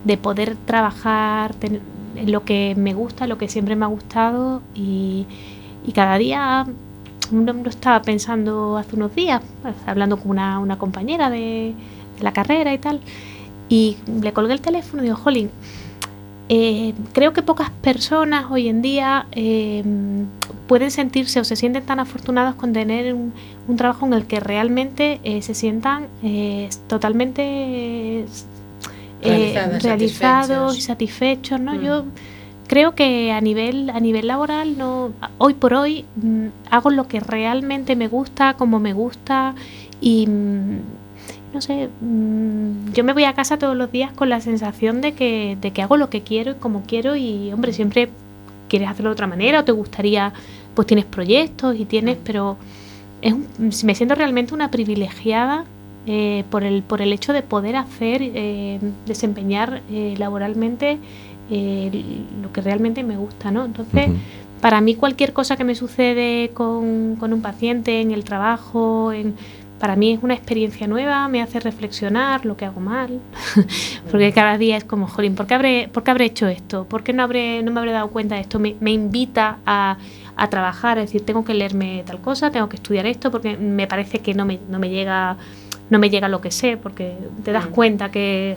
de 0.05 0.17
poder 0.17 0.55
trabajar 0.65 1.55
en 1.61 2.31
lo 2.31 2.45
que 2.45 2.75
me 2.77 2.93
gusta, 2.93 3.25
lo 3.27 3.37
que 3.37 3.47
siempre 3.49 3.75
me 3.75 3.85
ha 3.85 3.89
gustado 3.89 4.61
y, 4.75 5.25
y 5.85 5.91
cada 5.91 6.17
día 6.17 6.65
no 7.31 7.53
lo 7.53 7.69
estaba 7.69 8.01
pensando 8.01 8.77
hace 8.77 8.95
unos 8.95 9.15
días, 9.15 9.41
pues, 9.61 9.75
hablando 9.85 10.17
con 10.17 10.31
una, 10.31 10.59
una 10.59 10.77
compañera 10.77 11.29
de, 11.29 11.73
de 12.17 12.23
la 12.23 12.33
carrera 12.33 12.73
y 12.73 12.77
tal, 12.77 12.99
y 13.69 13.97
le 14.21 14.33
colgué 14.33 14.53
el 14.53 14.61
teléfono 14.61 15.01
y 15.01 15.05
digo, 15.05 15.17
Jolín, 15.17 15.49
eh, 16.49 16.93
creo 17.13 17.31
que 17.31 17.41
pocas 17.41 17.69
personas 17.69 18.47
hoy 18.49 18.67
en 18.67 18.81
día 18.81 19.25
eh, 19.31 19.83
pueden 20.67 20.91
sentirse 20.91 21.39
o 21.39 21.45
se 21.45 21.55
sienten 21.55 21.85
tan 21.85 22.01
afortunados 22.01 22.55
con 22.55 22.73
tener 22.73 23.13
un, 23.13 23.31
un 23.67 23.77
trabajo 23.77 24.05
en 24.05 24.13
el 24.13 24.25
que 24.25 24.41
realmente 24.41 25.21
eh, 25.23 25.41
se 25.41 25.53
sientan 25.53 26.07
eh, 26.23 26.69
totalmente 26.87 28.25
eh, 29.21 29.69
realizados 29.81 30.77
y 30.77 30.81
satisfechos. 30.81 30.83
satisfechos, 30.83 31.59
¿no? 31.61 31.73
Mm. 31.75 31.81
Yo 31.81 32.05
creo 32.71 32.95
que 32.95 33.33
a 33.33 33.41
nivel 33.41 33.89
a 33.89 33.99
nivel 33.99 34.27
laboral 34.27 34.77
no 34.77 35.11
hoy 35.39 35.53
por 35.55 35.73
hoy 35.73 36.05
mm, 36.15 36.47
hago 36.69 36.89
lo 36.89 37.05
que 37.05 37.19
realmente 37.19 37.97
me 37.97 38.07
gusta 38.07 38.53
como 38.53 38.79
me 38.79 38.93
gusta 38.93 39.55
y 39.99 40.25
mm, 40.25 40.77
no 41.53 41.59
sé 41.59 41.89
mm, 41.99 42.93
yo 42.93 43.03
me 43.03 43.11
voy 43.11 43.25
a 43.25 43.33
casa 43.33 43.59
todos 43.59 43.75
los 43.75 43.91
días 43.91 44.13
con 44.13 44.29
la 44.29 44.39
sensación 44.39 45.01
de 45.01 45.11
que 45.11 45.57
de 45.59 45.71
que 45.71 45.81
hago 45.81 45.97
lo 45.97 46.09
que 46.09 46.21
quiero 46.21 46.51
y 46.51 46.55
como 46.55 46.83
quiero 46.83 47.17
y 47.17 47.51
hombre 47.51 47.73
siempre 47.73 48.07
quieres 48.69 48.87
hacerlo 48.87 49.09
de 49.09 49.13
otra 49.15 49.27
manera 49.27 49.59
o 49.59 49.63
te 49.65 49.73
gustaría 49.73 50.31
pues 50.73 50.87
tienes 50.87 51.03
proyectos 51.03 51.75
y 51.77 51.83
tienes 51.83 52.17
pero 52.23 52.55
es 53.21 53.33
un- 53.33 53.47
me 53.83 53.95
siento 53.95 54.15
realmente 54.15 54.53
una 54.53 54.71
privilegiada 54.71 55.65
eh, 56.07 56.45
por 56.49 56.63
el 56.63 56.83
por 56.83 57.01
el 57.01 57.11
hecho 57.11 57.33
de 57.33 57.41
poder 57.43 57.75
hacer 57.75 58.21
eh, 58.23 58.79
desempeñar 59.05 59.81
eh, 59.91 60.15
laboralmente 60.17 60.97
eh, 61.51 62.03
lo 62.41 62.51
que 62.51 62.61
realmente 62.61 63.03
me 63.03 63.17
gusta, 63.17 63.51
¿no? 63.51 63.65
Entonces, 63.65 64.09
para 64.61 64.79
mí 64.81 64.95
cualquier 64.95 65.33
cosa 65.33 65.57
que 65.57 65.63
me 65.63 65.75
sucede 65.75 66.49
con, 66.53 67.15
con 67.19 67.33
un 67.33 67.41
paciente, 67.41 68.01
en 68.01 68.11
el 68.11 68.23
trabajo, 68.23 69.11
en, 69.11 69.35
para 69.79 69.95
mí 69.95 70.13
es 70.13 70.19
una 70.21 70.35
experiencia 70.35 70.87
nueva, 70.87 71.27
me 71.27 71.41
hace 71.41 71.59
reflexionar 71.59 72.45
lo 72.45 72.55
que 72.55 72.65
hago 72.65 72.79
mal, 72.79 73.19
porque 74.11 74.31
cada 74.31 74.57
día 74.57 74.77
es 74.77 74.83
como, 74.83 75.07
jolín, 75.07 75.35
¿por 75.35 75.47
qué 75.47 75.55
habré, 75.55 75.89
por 75.91 76.03
qué 76.03 76.11
habré 76.11 76.25
hecho 76.25 76.47
esto? 76.47 76.85
¿Por 76.85 77.03
qué 77.03 77.13
no, 77.13 77.23
habré, 77.23 77.63
no 77.63 77.71
me 77.71 77.79
habré 77.79 77.91
dado 77.91 78.09
cuenta 78.09 78.35
de 78.35 78.41
esto? 78.41 78.59
Me, 78.59 78.75
me 78.79 78.91
invita 78.91 79.57
a, 79.65 79.97
a 80.35 80.49
trabajar, 80.49 80.99
es 80.99 81.05
decir, 81.05 81.25
tengo 81.25 81.43
que 81.43 81.53
leerme 81.55 82.03
tal 82.05 82.21
cosa, 82.21 82.51
tengo 82.51 82.69
que 82.69 82.75
estudiar 82.75 83.07
esto, 83.07 83.31
porque 83.31 83.57
me 83.57 83.87
parece 83.87 84.19
que 84.19 84.33
no 84.35 84.45
me, 84.45 84.59
no 84.69 84.79
me 84.79 84.89
llega 84.89 85.37
no 85.89 85.99
me 85.99 86.09
llega 86.09 86.29
lo 86.29 86.39
que 86.39 86.51
sé, 86.51 86.77
porque 86.77 87.17
te 87.43 87.51
das 87.51 87.65
Mm. 87.67 87.71
cuenta 87.71 88.11
que 88.11 88.55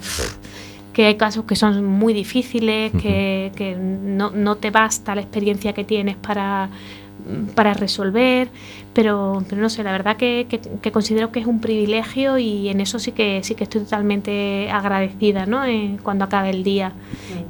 que 0.95 1.05
hay 1.07 1.17
casos 1.17 1.45
que 1.45 1.57
son 1.57 1.85
muy 1.85 2.13
difíciles, 2.15 2.93
que, 2.93 3.53
que 3.57 3.77
no, 3.77 4.31
no 4.31 4.57
te 4.57 4.71
basta 4.71 5.15
la 5.15 5.21
experiencia 5.21 5.73
que 5.75 5.85
tienes 5.85 6.17
para, 6.17 6.71
para 7.55 7.73
resolver, 7.75 8.49
pero, 8.93 9.43
pero 9.49 9.61
no 9.63 9.69
sé, 9.71 9.83
la 9.83 9.93
verdad 9.93 10.17
que, 10.17 10.47
que- 10.49 10.61
que 10.61 10.93
considero 10.93 11.33
que 11.33 11.41
es 11.41 11.47
un 11.47 11.61
privilegio 11.61 12.39
y 12.39 12.69
en 12.69 12.81
eso 12.81 12.99
sí 12.99 13.13
que 13.13 13.43
sí 13.43 13.55
que 13.55 13.65
estoy 13.65 13.81
totalmente 13.83 14.71
agradecida, 14.71 15.47
¿no? 15.47 15.65
Eh, 15.65 15.97
cuando 16.03 16.25
acabe 16.27 16.51
el 16.51 16.63
día. 16.65 16.93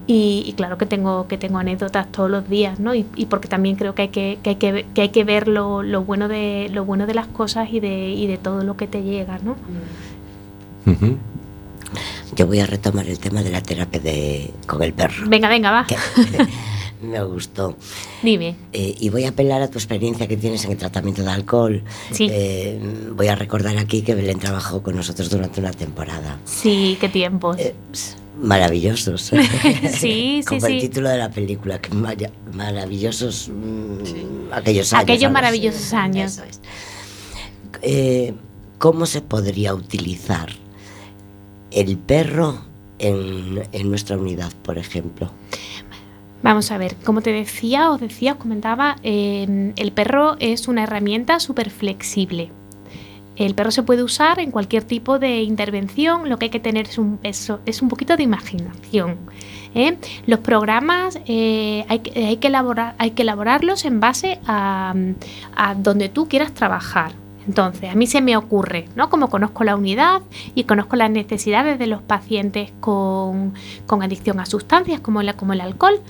Y, 0.07 0.45
y 0.47 0.53
claro 0.53 0.76
que 0.78 0.86
tengo, 0.86 1.26
que 1.28 1.36
tengo 1.38 1.59
anécdotas 1.59 2.11
todos 2.12 2.30
los 2.30 2.49
días, 2.49 2.78
¿no? 2.78 2.95
Y, 2.95 3.05
y 3.16 3.26
porque 3.26 3.49
también 3.49 3.74
creo 3.76 3.95
que 3.95 4.03
hay 4.03 4.09
que, 4.09 4.38
que 4.42 4.51
hay 4.51 4.57
que, 4.57 4.86
que 4.95 5.01
hay 5.03 5.09
que 5.11 5.24
ver 5.24 5.49
lo, 5.49 5.82
lo 5.82 6.03
bueno 6.05 6.28
de, 6.28 6.68
lo 6.72 6.84
bueno 6.84 7.07
de 7.07 7.14
las 7.14 7.26
cosas 7.26 7.68
y 7.72 7.80
de, 7.80 8.11
y 8.11 8.26
de 8.26 8.38
todo 8.38 8.62
lo 8.62 8.76
que 8.76 8.86
te 8.86 9.03
llega, 9.03 9.38
¿no? 9.45 9.57
Yo 12.37 12.47
voy 12.47 12.61
a 12.61 12.66
retomar 12.66 13.07
el 13.09 13.18
tema 13.18 13.43
de 13.43 13.51
la 13.51 13.62
terapia 13.62 14.01
de, 14.01 14.51
con 14.66 14.82
el 14.82 14.93
perro. 14.93 15.28
Venga, 15.28 15.49
venga, 15.49 15.70
va, 15.70 15.87
que 15.87 15.97
me 17.03 17.22
gustó. 17.22 17.76
dime. 18.22 18.57
Eh, 18.72 18.95
y 18.99 19.09
voy 19.11 19.24
a 19.24 19.28
apelar 19.30 19.62
a 19.62 19.68
tu 19.68 19.78
experiencia 19.78 20.26
que 20.26 20.37
tienes 20.37 20.64
en 20.64 20.72
el 20.72 20.78
tratamiento 20.78 21.22
de 21.22 21.30
alcohol. 21.30 21.82
Sí. 22.11 22.28
Eh, 22.30 22.78
voy 23.12 23.28
a 23.28 23.37
recordar 23.37 23.76
aquí 23.78 24.03
que 24.03 24.14
Belén 24.14 24.39
trabajó 24.39 24.82
con 24.82 24.97
nosotros 24.97 25.30
durante 25.30 25.61
una 25.61 25.72
temporada. 25.72 26.39
Sí, 26.45 26.97
qué 27.01 27.09
tiempos. 27.09 27.57
Eh, 27.59 27.74
maravillosos. 28.41 29.30
Sí, 29.32 29.89
sí, 29.93 30.45
Como 30.47 30.66
el 30.66 30.72
sí. 30.72 30.80
título 30.89 31.09
de 31.11 31.18
la 31.18 31.30
película, 31.30 31.80
que 31.80 31.91
maravillosos 32.53 33.49
mm, 33.49 34.53
aquellos 34.53 34.93
años. 34.93 35.03
Aquellos 35.05 35.30
maravillosos 35.32 35.93
años. 35.93 36.32
Eso 36.32 36.45
es. 36.45 36.61
Eh, 37.82 38.35
¿Cómo 38.78 39.07
se 39.07 39.20
podría 39.20 39.72
utilizar 39.74 40.49
el 41.74 41.96
perro 41.98 42.58
en, 42.98 43.54
nuestra 43.90 44.16
unidad, 44.16 44.52
por 44.62 44.78
ejemplo? 44.78 45.30
Vamos 46.42 46.70
a 46.70 46.78
ver, 46.78 46.94
como 47.04 47.22
te 47.22 47.32
decía, 47.32 47.90
os 47.90 48.00
decía, 48.00 48.32
os 48.32 48.38
comentaba, 48.38 48.96
eh, 49.02 49.72
el 49.76 49.92
perro 49.92 50.36
es 50.40 50.68
una 50.68 50.82
herramienta 50.82 51.40
súper 51.40 51.70
flexible. 51.70 52.50
El 53.36 53.54
perro 53.54 53.70
se 53.72 53.82
puede 53.82 54.02
usar 54.04 54.38
en 54.38 54.50
cualquier 54.52 54.84
tipo 54.84 55.18
de 55.18 55.42
intervención, 55.42 56.28
lo 56.28 56.38
que 56.38 56.44
hay 56.46 56.50
que 56.50 56.60
tener 56.60 56.86
es 56.86 56.98
un, 56.98 57.18
eso, 57.24 57.60
es 57.66 57.82
un 57.82 57.88
poquito 57.88 58.16
de 58.16 58.22
imaginación. 58.22 59.16
¿eh? 59.74 59.96
Los 60.26 60.38
programas 60.40 61.18
eh, 61.26 61.84
hay, 61.88 61.98
que- 62.00 62.26
hay 62.26 62.36
que 62.36 62.46
elaborar, 62.46 62.94
hay 62.98 63.10
que 63.12 63.22
elaborarlos 63.22 63.84
en 63.86 63.98
base 63.98 64.38
a, 64.46 64.94
a 65.56 65.74
donde 65.74 66.08
tú 66.10 66.28
quieras 66.28 66.52
trabajar. 66.54 67.12
Entonces, 67.47 67.90
a 67.90 67.95
mí 67.95 68.07
se 68.07 68.20
me 68.20 68.36
ocurre, 68.36 68.88
¿no? 68.97 69.11
Como 69.11 69.28
conozco 69.28 69.64
la 69.64 69.76
unidad 69.76 70.22
y 70.55 70.64
conozco 70.64 70.97
las 70.97 71.11
necesidades 71.11 71.78
de 71.78 71.86
los 71.86 72.03
pacientes 72.03 72.72
con, 72.80 73.55
con 73.86 74.03
adicción 74.03 74.40
a 74.40 74.47
sustancias 74.47 75.01
como, 75.01 75.22
la, 75.22 75.34
como 75.34 75.53
el 75.53 75.61
alcohol, 75.61 76.01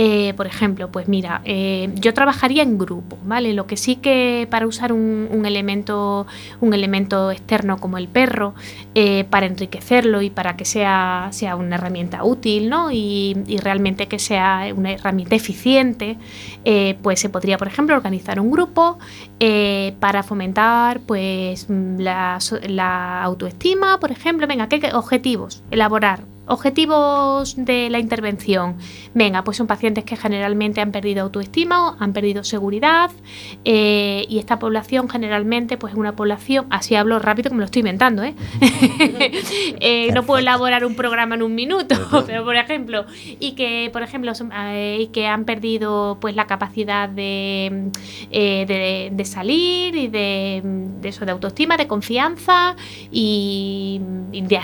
eh, 0.00 0.32
por 0.36 0.46
ejemplo, 0.46 0.92
pues 0.92 1.08
mira, 1.08 1.40
eh, 1.44 1.90
yo 1.96 2.14
trabajaría 2.14 2.62
en 2.62 2.78
grupo, 2.78 3.18
¿vale? 3.24 3.52
Lo 3.52 3.66
que 3.66 3.76
sí 3.76 3.96
que 3.96 4.46
para 4.48 4.64
usar 4.64 4.92
un, 4.92 5.42
elemento, 5.44 6.24
un 6.60 6.72
elemento 6.72 7.32
externo 7.32 7.78
como 7.78 7.98
el 7.98 8.06
perro, 8.06 8.54
eh, 8.94 9.24
para 9.24 9.46
enriquecerlo 9.46 10.22
y 10.22 10.30
para 10.30 10.56
que 10.56 10.64
sea, 10.64 11.26
sea 11.32 11.56
una 11.56 11.74
herramienta 11.74 12.22
útil, 12.22 12.70
¿no? 12.70 12.92
Y, 12.92 13.36
realmente 13.60 14.06
que 14.06 14.20
sea 14.20 14.66
una 14.76 14.92
herramienta 14.92 15.34
eficiente, 15.34 16.16
pues 17.02 17.18
se 17.18 17.28
podría, 17.28 17.58
por 17.58 17.66
ejemplo, 17.66 17.96
organizar 17.96 18.38
un 18.38 18.52
grupo 18.52 18.98
para 19.98 20.22
fomentar, 20.22 21.00
pues, 21.00 21.68
mm, 21.68 21.98
la, 21.98 23.22
autoestima, 23.24 23.98
por 23.98 24.12
ejemplo, 24.12 24.46
venga, 24.46 24.68
¿qué, 24.68 24.78
qué 24.78 24.92
objetivos? 24.94 25.64
Elaborar 25.72 26.37
Objetivos 26.48 27.54
de 27.56 27.90
la 27.90 27.98
intervención. 27.98 28.76
Venga, 29.14 29.44
pues 29.44 29.56
son 29.56 29.66
pacientes 29.66 30.04
que 30.04 30.16
generalmente 30.16 30.80
han 30.80 30.92
perdido 30.92 31.22
autoestima, 31.22 31.90
o 31.90 31.96
han 31.98 32.12
perdido 32.12 32.42
seguridad 32.44 33.10
eh, 33.64 34.24
y 34.28 34.38
esta 34.38 34.58
población 34.58 35.08
generalmente 35.08 35.76
pues 35.76 35.92
es 35.92 35.98
una 35.98 36.16
población, 36.16 36.66
así 36.70 36.94
hablo 36.94 37.18
rápido 37.18 37.50
como 37.50 37.60
lo 37.60 37.66
estoy 37.66 37.80
inventando, 37.80 38.22
¿eh? 38.22 38.34
Eh, 39.80 40.10
no 40.12 40.24
puedo 40.24 40.38
elaborar 40.38 40.84
un 40.84 40.94
programa 40.94 41.34
en 41.34 41.42
un 41.42 41.54
minuto, 41.54 41.94
pero 42.26 42.44
por 42.44 42.56
ejemplo, 42.56 43.04
y 43.38 43.52
que 43.52 43.90
por 43.92 44.02
ejemplo 44.02 44.34
son- 44.34 44.50
eh, 44.52 44.98
y 45.02 45.06
que 45.08 45.26
han 45.26 45.44
perdido 45.44 46.18
pues 46.20 46.34
la 46.34 46.46
capacidad 46.46 47.08
de, 47.08 47.90
de, 48.30 49.10
de 49.12 49.24
salir 49.24 49.94
y 49.94 50.08
de, 50.08 50.62
de 50.64 51.08
eso, 51.08 51.24
de 51.24 51.32
autoestima, 51.32 51.76
de 51.76 51.86
confianza 51.86 52.76
y, 53.10 54.00
de, 54.32 54.60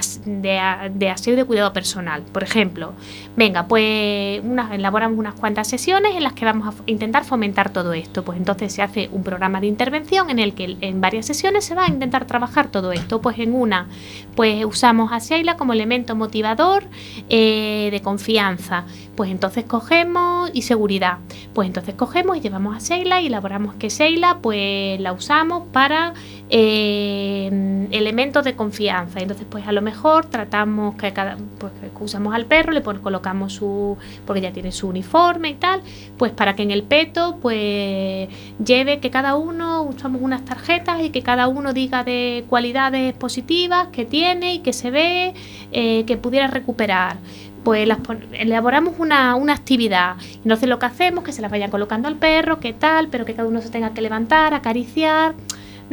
de, 0.95 1.09
aseo 1.11 1.37
de 1.37 1.45
cuidado 1.45 1.73
personal. 1.75 2.23
Por 2.23 2.43
ejemplo, 2.43 2.95
venga, 3.37 3.67
pues 3.67 4.43
elaboramos 4.73 5.19
unas 5.19 5.35
cuantas 5.35 5.69
sesiones 5.69 6.17
en 6.17 6.23
las 6.23 6.33
que 6.33 6.47
vamos 6.47 6.75
a 6.75 6.83
intentar 6.87 7.25
fomentar 7.25 7.71
todo 7.71 7.93
esto. 7.93 8.25
Pues 8.25 8.39
entonces 8.39 8.73
se 8.73 8.81
hace 8.81 9.11
un 9.13 9.23
programa 9.23 9.61
de 9.61 9.67
intervención 9.67 10.31
en 10.31 10.39
el 10.39 10.55
que 10.55 10.79
en 10.81 11.03
varias 11.03 11.27
sesiones 11.27 11.67
se 11.67 11.75
va 11.75 11.85
a 11.85 11.89
intentar 11.89 12.27
trabajar 12.27 12.71
todo 12.71 12.93
esto. 12.93 13.21
Pues 13.21 13.39
en 13.39 13.53
una, 13.55 13.89
pues 14.35 14.65
usamos 14.65 15.13
a 15.13 15.19
Sheila 15.19 15.57
como 15.59 15.75
elemento 15.75 16.17
motivador 16.17 16.85
eh, 17.29 17.89
de 17.91 18.01
confianza. 18.01 18.85
Pues 19.17 19.31
entonces 19.31 19.65
cogemos 19.65 20.51
y 20.55 20.63
seguridad. 20.63 21.19
Pues 21.53 21.67
entonces 21.67 21.95
cogemos 21.95 22.37
y 22.37 22.41
llevamos 22.41 22.77
a 22.77 22.79
Sheila 22.79 23.21
y 23.21 23.27
elaboramos 23.27 23.75
que 23.75 23.89
Sheila 23.89 24.39
pues 24.41 25.01
la 25.01 25.13
usamos 25.13 25.65
para 25.73 26.15
eh, 26.51 27.89
elementos 27.91 28.45
de 28.45 28.55
confianza. 28.55 29.21
Entonces 29.21 29.47
pues 29.49 29.67
a 29.67 29.73
lo 29.73 29.83
mejor 29.83 30.27
tratamos 30.27 30.95
que 30.97 31.13
cada 31.13 31.37
pues 31.73 31.93
usamos 32.01 32.35
al 32.35 32.47
perro, 32.47 32.73
le 32.73 32.83
colocamos 32.83 33.53
su 33.53 33.97
porque 34.27 34.41
ya 34.41 34.53
tiene 34.53 34.73
su 34.73 34.89
uniforme 34.89 35.51
y 35.51 35.55
tal, 35.55 35.83
pues 36.17 36.33
para 36.33 36.55
que 36.55 36.63
en 36.63 36.71
el 36.71 36.83
peto 36.83 37.39
pues 37.41 38.29
lleve 38.65 39.01
que 39.01 39.11
cada 39.11 39.37
uno 39.37 39.83
usamos 39.83 40.23
unas 40.23 40.45
tarjetas 40.45 41.03
y 41.03 41.11
que 41.11 41.23
cada 41.23 41.49
uno 41.49 41.73
diga 41.73 42.05
de 42.05 42.45
cualidades 42.49 43.15
positivas 43.15 43.89
que 43.89 44.05
tiene 44.05 44.55
y 44.55 44.59
que 44.61 44.73
se 44.73 44.91
ve 44.91 45.35
eh, 45.73 46.05
que 46.07 46.17
pudiera 46.17 46.47
recuperar 46.47 47.17
pues 47.65 47.89
las 47.89 47.99
elaboramos 48.33 48.95
una, 48.99 49.35
una 49.35 49.55
actividad. 49.55 50.17
Entonces 50.37 50.69
lo 50.69 50.79
que 50.79 50.87
hacemos 50.87 51.25
que 51.25 51.33
se 51.33 51.41
las 51.41 51.51
vayan 51.51 51.71
colocando 51.71 52.09
al 52.09 52.17
perro, 52.17 52.61
qué 52.61 52.75
tal, 52.75 53.09
pero 53.09 53.25
que 53.25 53.35
cada 53.35 53.49
uno 53.49 53.63
se 53.63 53.71
tenga 53.71 53.95
que 53.95 54.03
levantar, 54.03 54.53
acariciar, 54.53 55.35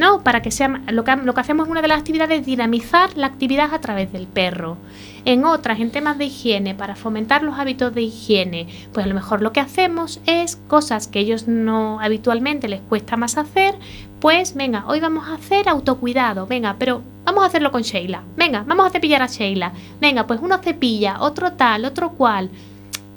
¿no? 0.02 0.24
Para 0.24 0.42
que 0.42 0.50
sea 0.50 0.82
lo 0.88 1.04
que, 1.04 1.14
lo 1.14 1.32
que 1.32 1.40
hacemos 1.40 1.66
en 1.66 1.70
una 1.70 1.80
de 1.80 1.86
las 1.86 2.00
actividades 2.00 2.40
es 2.40 2.46
dinamizar 2.46 3.16
la 3.16 3.28
actividad 3.28 3.72
a 3.72 3.80
través 3.80 4.12
del 4.12 4.26
perro. 4.26 4.76
En 5.24 5.44
otras, 5.44 5.78
en 5.78 5.92
temas 5.92 6.18
de 6.18 6.24
higiene, 6.24 6.74
para 6.74 6.96
fomentar 6.96 7.44
los 7.44 7.56
hábitos 7.56 7.94
de 7.94 8.02
higiene, 8.02 8.66
pues 8.92 9.06
a 9.06 9.08
lo 9.08 9.14
mejor 9.14 9.42
lo 9.42 9.52
que 9.52 9.60
hacemos 9.60 10.20
es 10.26 10.56
cosas 10.66 11.06
que 11.06 11.20
ellos 11.20 11.46
no 11.46 12.00
habitualmente 12.00 12.66
les 12.66 12.80
cuesta 12.80 13.16
más 13.16 13.38
hacer, 13.38 13.76
pues 14.18 14.56
venga, 14.56 14.84
hoy 14.88 14.98
vamos 14.98 15.28
a 15.28 15.34
hacer 15.34 15.68
autocuidado, 15.68 16.48
venga, 16.48 16.74
pero 16.80 17.02
vamos 17.24 17.44
a 17.44 17.46
hacerlo 17.46 17.70
con 17.70 17.82
Sheila, 17.82 18.24
venga, 18.36 18.64
vamos 18.66 18.86
a 18.86 18.90
cepillar 18.90 19.22
a 19.22 19.28
Sheila, 19.28 19.72
venga, 20.00 20.26
pues 20.26 20.40
uno 20.42 20.58
cepilla, 20.58 21.20
otro 21.20 21.52
tal, 21.52 21.84
otro 21.84 22.10
cual, 22.10 22.50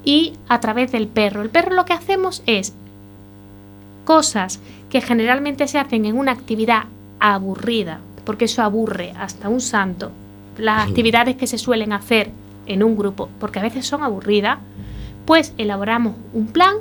y 0.03 0.33
a 0.47 0.59
través 0.59 0.91
del 0.91 1.07
perro. 1.07 1.41
El 1.41 1.49
perro 1.49 1.73
lo 1.73 1.85
que 1.85 1.93
hacemos 1.93 2.43
es 2.45 2.75
cosas 4.05 4.59
que 4.95 5.01
generalmente 5.01 5.67
se 5.67 5.77
hacen 5.77 6.05
en 6.05 6.17
una 6.17 6.31
actividad 6.31 6.83
aburrida, 7.19 7.99
porque 8.23 8.45
eso 8.45 8.61
aburre 8.61 9.11
hasta 9.19 9.49
un 9.49 9.59
santo, 9.59 10.09
las 10.57 10.87
actividades 10.87 11.35
que 11.35 11.47
se 11.47 11.57
suelen 11.57 11.91
hacer 11.91 12.31
en 12.65 12.81
un 12.81 12.95
grupo, 12.95 13.27
porque 13.37 13.59
a 13.59 13.61
veces 13.61 13.85
son 13.85 14.03
aburridas, 14.03 14.57
pues 15.25 15.53
elaboramos 15.57 16.15
un 16.31 16.47
plan 16.47 16.75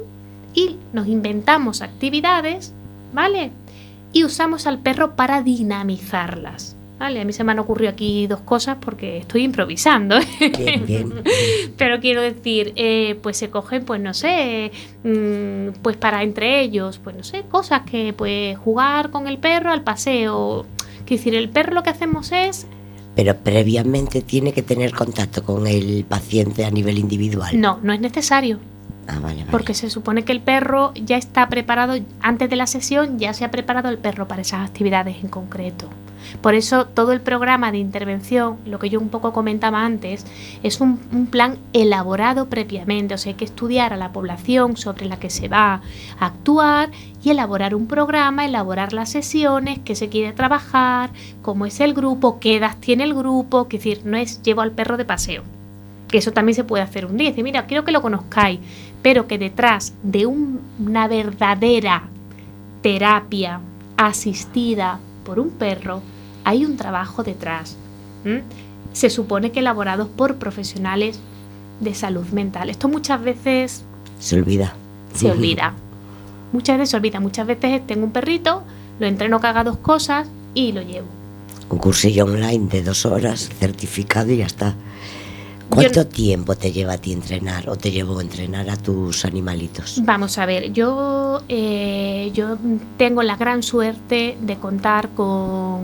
y 0.55 0.77
nos 0.93 1.09
inventamos 1.09 1.83
actividades, 1.83 2.73
¿vale? 3.13 3.51
Y 4.13 4.23
usamos 4.23 4.69
al 4.69 4.79
perro 4.79 5.17
para 5.17 5.43
dinamizarlas. 5.43 6.74
¿Vale? 6.99 7.21
A 7.21 7.25
mí 7.25 7.33
se 7.33 7.43
me 7.43 7.53
han 7.53 7.59
ocurrido 7.59 7.91
aquí 7.91 8.27
dos 8.29 8.41
cosas 8.41 8.77
porque 8.81 9.19
estoy 9.19 9.43
improvisando. 9.43 10.17
Bien, 10.59 10.87
bien. 10.87 11.13
Pero 11.77 12.01
quiero 12.01 12.23
decir, 12.23 12.73
eh, 12.77 13.19
pues 13.21 13.37
se 13.37 13.51
cogen, 13.51 13.85
pues 13.85 14.01
no 14.01 14.15
sé, 14.15 14.71
mm, 15.03 15.81
pues 15.83 15.97
para 15.97 16.23
entre 16.23 16.61
ellos, 16.61 17.01
pues 17.03 17.17
no 17.17 17.25
sé, 17.25 17.43
cosas 17.51 17.83
que 17.83 18.13
pues 18.13 18.57
jugar 18.59 19.11
con 19.11 19.27
el 19.27 19.39
perro 19.39 19.73
al 19.73 19.83
paseo. 19.83 20.67
Quiero 21.05 21.21
decir, 21.21 21.35
el 21.35 21.49
perro 21.51 21.75
lo 21.75 21.83
que 21.83 21.91
hacemos 21.91 22.31
es, 22.33 22.67
Pero 23.17 23.37
previamente 23.37 24.23
tiene 24.23 24.53
que 24.53 24.63
tener 24.63 24.93
contacto 24.93 25.43
con 25.45 25.67
el 25.67 26.05
paciente 26.09 26.65
a 26.65 26.71
nivel 26.71 26.99
individual. 26.99 27.61
no, 27.61 27.79
no 27.83 27.93
es 27.93 28.01
necesario. 28.01 28.59
Ah. 29.07 29.21
Porque 29.51 29.75
se 29.75 29.91
supone 29.91 30.25
que 30.25 30.33
el 30.33 30.41
perro 30.41 30.93
ya 30.95 31.17
está 31.17 31.49
preparado, 31.49 31.95
antes 32.21 32.49
de 32.49 32.57
la 32.57 32.67
sesión 32.67 33.19
ya 33.19 33.35
se 33.35 33.45
ha 33.45 33.51
preparado 33.51 33.89
el 33.89 33.99
perro 33.99 34.27
para 34.29 34.43
esas 34.43 34.67
actividades 34.67 35.23
en 35.23 35.29
concreto. 35.29 35.89
Por 36.41 36.55
eso 36.55 36.87
todo 36.87 37.13
el 37.13 37.21
programa 37.21 37.71
de 37.71 37.79
intervención, 37.79 38.57
lo 38.65 38.79
que 38.79 38.89
yo 38.89 38.99
un 38.99 39.11
poco 39.11 39.33
comentaba 39.33 39.85
antes, 39.85 40.25
es 40.63 40.81
un, 40.81 41.01
un 41.13 41.27
plan 41.27 41.59
elaborado 41.73 42.49
previamente. 42.49 43.15
O 43.15 43.19
sea, 43.19 43.31
hay 43.31 43.37
que 43.37 43.45
estudiar 43.45 43.93
a 43.93 43.97
la 43.97 44.13
población 44.13 44.77
sobre 44.77 45.07
la 45.07 45.19
que 45.19 45.31
se 45.31 45.49
va 45.49 45.83
a 46.19 46.27
actuar 46.27 46.91
y 47.23 47.31
elaborar 47.31 47.75
un 47.75 47.87
programa, 47.87 48.45
elaborar 48.45 48.93
las 48.93 49.11
sesiones, 49.11 49.81
qué 49.85 49.95
se 49.95 50.09
quiere 50.09 50.33
trabajar, 50.33 51.11
cómo 51.43 51.67
es 51.67 51.81
el 51.81 51.95
grupo, 51.95 52.41
qué 52.41 52.57
edad 52.57 52.77
tiene 52.81 53.05
el 53.05 53.15
grupo. 53.15 53.63
Es 53.63 53.69
decir, 53.69 54.01
no 54.05 54.17
es 54.17 54.43
llevo 54.43 54.63
al 54.63 54.73
perro 54.73 54.97
de 54.97 55.05
paseo 55.05 55.43
que 56.15 56.19
eso 56.19 56.31
también 56.33 56.55
se 56.55 56.63
puede 56.63 56.81
hacer 56.85 57.07
un 57.07 57.17
día. 57.17 57.31
Dice, 57.31 57.43
mira, 57.43 57.67
quiero 57.67 57.85
que 57.85 57.91
lo 57.91 58.01
conozcáis, 58.01 58.61
pero 59.03 59.27
que 59.27 59.37
detrás 59.37 59.95
de 60.05 60.27
un- 60.27 60.61
una 60.79 61.09
verdadera 61.09 62.05
terapia 62.83 63.59
asistida 63.97 65.01
por 65.25 65.41
un 65.41 65.51
perro 65.51 66.03
hay 66.45 66.65
un 66.65 66.77
trabajo 66.77 67.25
detrás. 67.25 67.77
Se 68.93 69.11
supone 69.11 69.51
que 69.51 69.59
elaborados 69.59 70.07
por 70.07 70.37
profesionales 70.37 71.19
de 71.81 71.95
salud 71.97 72.27
mental. 72.29 72.71
Esto 72.71 72.89
muchas 72.89 73.21
veces 73.21 73.83
Se 74.21 74.37
olvida. 74.37 74.73
se 75.15 75.33
olvida. 75.33 75.75
Muchas 76.53 76.79
veces 76.79 76.91
se 76.91 76.97
olvida. 76.97 77.19
Muchas 77.19 77.45
veces 77.49 77.85
tengo 77.89 78.05
un 78.05 78.13
perrito, 78.13 78.63
lo 79.01 79.07
entreno 79.09 79.41
que 79.41 79.49
haga 79.49 79.65
dos 79.65 79.79
cosas 79.79 80.29
y 80.55 80.71
lo 80.71 80.81
llevo. 80.81 81.09
Un 81.71 81.79
cursillo 81.79 82.25
online 82.27 82.69
de 82.69 82.85
dos 82.85 83.05
horas, 83.05 83.49
certificado 83.59 84.31
y 84.31 84.37
ya 84.37 84.47
está. 84.47 84.75
¿Cuánto 85.71 86.03
Yo- 86.03 86.07
tiempo 86.07 86.55
te 86.57 86.73
lleva 86.73 86.95
a 86.95 86.99
ti 86.99 87.13
entrenar 87.13 87.69
o 87.69 87.77
te 87.77 87.91
llevó 87.91 88.19
a 88.19 88.23
entrenar 88.23 88.69
a 88.71 88.77
tus 88.77 89.25
animalitos? 89.25 90.01
Vamos 90.05 90.39
a 90.39 90.47
ver, 90.47 90.73
yo, 90.73 91.43
eh, 91.49 92.31
yo 92.35 92.57
tengo 92.97 93.23
la 93.23 93.37
gran 93.37 93.63
suerte 93.63 94.37
de 94.41 94.57
contar 94.57 95.09
con 95.11 95.81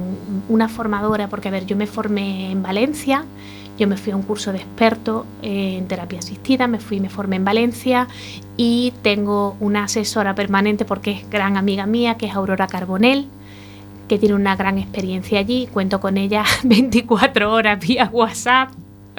una 0.49 0.69
formadora, 0.69 1.29
porque 1.29 1.49
a 1.49 1.51
ver, 1.51 1.67
yo 1.67 1.77
me 1.77 1.87
formé 1.87 2.51
en 2.53 2.63
Valencia, 2.63 3.25
yo 3.79 3.89
me 3.89 3.97
fui 3.97 4.13
a 4.13 4.17
un 4.17 4.23
curso 4.23 4.53
de 4.53 4.59
experto 4.59 5.25
en 5.43 5.89
terapia 5.89 6.19
asistida, 6.19 6.67
me 6.69 6.79
fui, 6.79 7.01
me 7.01 7.09
formé 7.09 7.37
en 7.37 7.45
Valencia 7.45 8.07
y 8.57 8.93
tengo 9.03 9.57
una 9.61 9.85
asesora 9.85 10.35
permanente 10.35 10.85
porque 10.85 11.13
es 11.13 11.31
gran 11.31 11.57
amiga 11.57 11.87
mía, 11.87 12.17
que 12.17 12.27
es 12.27 12.35
Aurora 12.35 12.67
Carbonell 12.67 13.27
que 14.09 14.19
tiene 14.19 14.35
una 14.35 14.57
gran 14.57 14.77
experiencia 14.77 15.39
allí, 15.39 15.69
cuento 15.73 16.01
con 16.01 16.17
ella 16.19 16.45
24 16.65 17.53
horas 17.53 17.79
vía 17.79 18.11
WhatsApp 18.13 18.71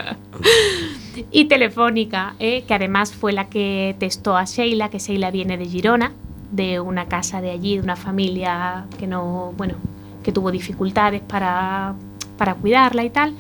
y 1.31 1.45
telefónica, 1.45 2.35
¿eh? 2.39 2.63
que 2.67 2.73
además 2.73 3.13
fue 3.13 3.33
la 3.33 3.49
que 3.49 3.95
testó 3.99 4.37
a 4.37 4.45
Sheila, 4.45 4.89
que 4.89 4.99
Sheila 4.99 5.31
viene 5.31 5.57
de 5.57 5.65
Girona, 5.65 6.13
de 6.51 6.79
una 6.79 7.07
casa 7.07 7.41
de 7.41 7.51
allí, 7.51 7.77
de 7.77 7.83
una 7.83 7.95
familia 7.95 8.85
que 8.99 9.07
no, 9.07 9.53
bueno, 9.57 9.75
que 10.23 10.31
tuvo 10.31 10.51
dificultades 10.51 11.21
para, 11.21 11.95
para 12.37 12.55
cuidarla 12.55 13.03
y 13.03 13.09
tal. 13.09 13.35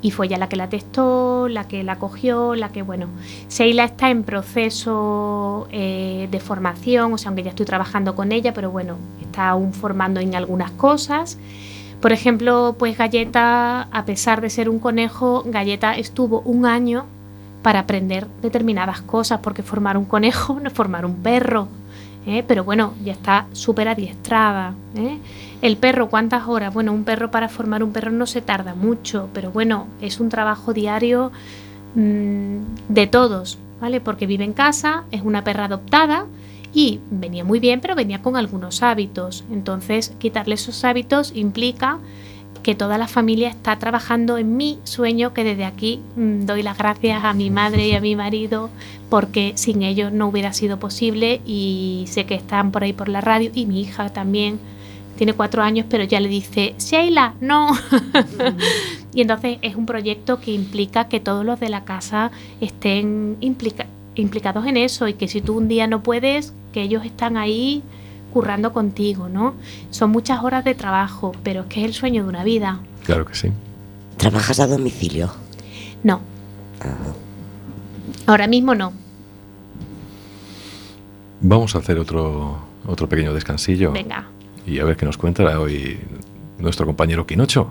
Y 0.00 0.10
fue 0.10 0.26
ella 0.26 0.36
la 0.36 0.48
que 0.48 0.56
la 0.56 0.68
testó, 0.68 1.46
la 1.48 1.68
que 1.68 1.84
la 1.84 1.96
cogió, 1.96 2.56
la 2.56 2.70
que, 2.70 2.82
bueno, 2.82 3.06
Sheila 3.48 3.84
está 3.84 4.10
en 4.10 4.24
proceso 4.24 5.68
eh, 5.70 6.26
de 6.28 6.40
formación, 6.40 7.12
o 7.12 7.18
sea, 7.18 7.28
aunque 7.28 7.44
ya 7.44 7.50
estoy 7.50 7.66
trabajando 7.66 8.16
con 8.16 8.32
ella, 8.32 8.52
pero 8.52 8.72
bueno, 8.72 8.96
está 9.20 9.50
aún 9.50 9.72
formando 9.72 10.18
en 10.18 10.34
algunas 10.34 10.72
cosas. 10.72 11.38
Por 12.02 12.10
ejemplo, 12.10 12.74
pues 12.80 12.98
Galleta, 12.98 13.82
a 13.82 14.04
pesar 14.04 14.40
de 14.40 14.50
ser 14.50 14.68
un 14.68 14.80
conejo, 14.80 15.44
Galleta 15.46 15.96
estuvo 15.96 16.40
un 16.40 16.66
año 16.66 17.06
para 17.62 17.78
aprender 17.78 18.26
determinadas 18.42 19.02
cosas, 19.02 19.38
porque 19.40 19.62
formar 19.62 19.96
un 19.96 20.04
conejo 20.04 20.58
no 20.60 20.66
es 20.66 20.72
formar 20.74 21.06
un 21.06 21.22
perro, 21.22 21.68
¿eh? 22.26 22.42
pero 22.46 22.64
bueno, 22.64 22.94
ya 23.04 23.12
está 23.12 23.46
súper 23.52 23.86
adiestrada. 23.86 24.74
¿eh? 24.96 25.18
El 25.62 25.76
perro, 25.76 26.10
¿cuántas 26.10 26.48
horas? 26.48 26.74
Bueno, 26.74 26.92
un 26.92 27.04
perro 27.04 27.30
para 27.30 27.48
formar 27.48 27.84
un 27.84 27.92
perro 27.92 28.10
no 28.10 28.26
se 28.26 28.42
tarda 28.42 28.74
mucho, 28.74 29.28
pero 29.32 29.52
bueno, 29.52 29.86
es 30.00 30.18
un 30.18 30.28
trabajo 30.28 30.72
diario 30.72 31.30
mm, 31.94 32.56
de 32.88 33.06
todos, 33.06 33.60
¿vale? 33.80 34.00
Porque 34.00 34.26
vive 34.26 34.42
en 34.42 34.54
casa, 34.54 35.04
es 35.12 35.22
una 35.22 35.44
perra 35.44 35.66
adoptada 35.66 36.26
y 36.74 37.00
venía 37.10 37.44
muy 37.44 37.60
bien, 37.60 37.80
pero 37.80 37.94
venía 37.94 38.22
con 38.22 38.36
algunos 38.36 38.82
hábitos. 38.82 39.44
Entonces, 39.52 40.14
quitarle 40.18 40.54
esos 40.54 40.84
hábitos 40.84 41.32
implica 41.34 41.98
que 42.62 42.74
toda 42.74 42.96
la 42.96 43.08
familia 43.08 43.48
está 43.48 43.78
trabajando 43.78 44.38
en 44.38 44.56
mi 44.56 44.78
sueño, 44.84 45.34
que 45.34 45.42
desde 45.44 45.64
aquí 45.64 46.00
mm, 46.16 46.46
doy 46.46 46.62
las 46.62 46.78
gracias 46.78 47.24
a 47.24 47.32
mi 47.34 47.50
madre 47.50 47.88
y 47.88 47.92
a 47.94 48.00
mi 48.00 48.14
marido, 48.14 48.70
porque 49.10 49.52
sin 49.56 49.82
ellos 49.82 50.12
no 50.12 50.28
hubiera 50.28 50.52
sido 50.52 50.78
posible 50.78 51.40
y 51.44 52.04
sé 52.08 52.24
que 52.24 52.36
están 52.36 52.70
por 52.70 52.84
ahí 52.84 52.92
por 52.92 53.08
la 53.08 53.20
radio 53.20 53.50
y 53.52 53.66
mi 53.66 53.80
hija 53.80 54.10
también 54.10 54.60
tiene 55.16 55.34
cuatro 55.34 55.62
años, 55.62 55.86
pero 55.90 56.04
ya 56.04 56.20
le 56.20 56.28
dice, 56.28 56.74
Sheila, 56.78 57.34
no. 57.40 57.68
y 59.14 59.20
entonces 59.20 59.58
es 59.62 59.76
un 59.76 59.84
proyecto 59.86 60.40
que 60.40 60.52
implica 60.52 61.08
que 61.08 61.20
todos 61.20 61.44
los 61.44 61.60
de 61.60 61.68
la 61.68 61.84
casa 61.84 62.30
estén 62.60 63.36
implica- 63.40 63.86
implicados 64.14 64.66
en 64.66 64.76
eso 64.76 65.08
y 65.08 65.14
que 65.14 65.28
si 65.28 65.40
tú 65.40 65.56
un 65.56 65.68
día 65.68 65.86
no 65.86 66.02
puedes, 66.02 66.52
que 66.72 66.82
ellos 66.82 67.04
están 67.04 67.36
ahí 67.36 67.82
currando 68.32 68.72
contigo, 68.72 69.28
¿no? 69.28 69.54
Son 69.90 70.10
muchas 70.10 70.42
horas 70.42 70.64
de 70.64 70.74
trabajo, 70.74 71.32
pero 71.42 71.62
es 71.62 71.66
que 71.66 71.80
es 71.80 71.86
el 71.86 71.94
sueño 71.94 72.22
de 72.22 72.28
una 72.28 72.44
vida. 72.44 72.80
Claro 73.04 73.26
que 73.26 73.34
sí. 73.34 73.48
¿Trabajas 74.16 74.60
a 74.60 74.66
domicilio? 74.66 75.30
No. 76.02 76.20
Ahora 78.26 78.46
mismo 78.46 78.74
no. 78.74 78.92
Vamos 81.40 81.74
a 81.74 81.78
hacer 81.78 81.98
otro, 81.98 82.58
otro 82.86 83.08
pequeño 83.08 83.34
descansillo. 83.34 83.92
Venga. 83.92 84.26
Y 84.66 84.78
a 84.78 84.84
ver 84.84 84.96
qué 84.96 85.04
nos 85.04 85.18
cuenta 85.18 85.58
hoy 85.58 85.98
nuestro 86.58 86.86
compañero 86.86 87.26
Quinocho. 87.26 87.70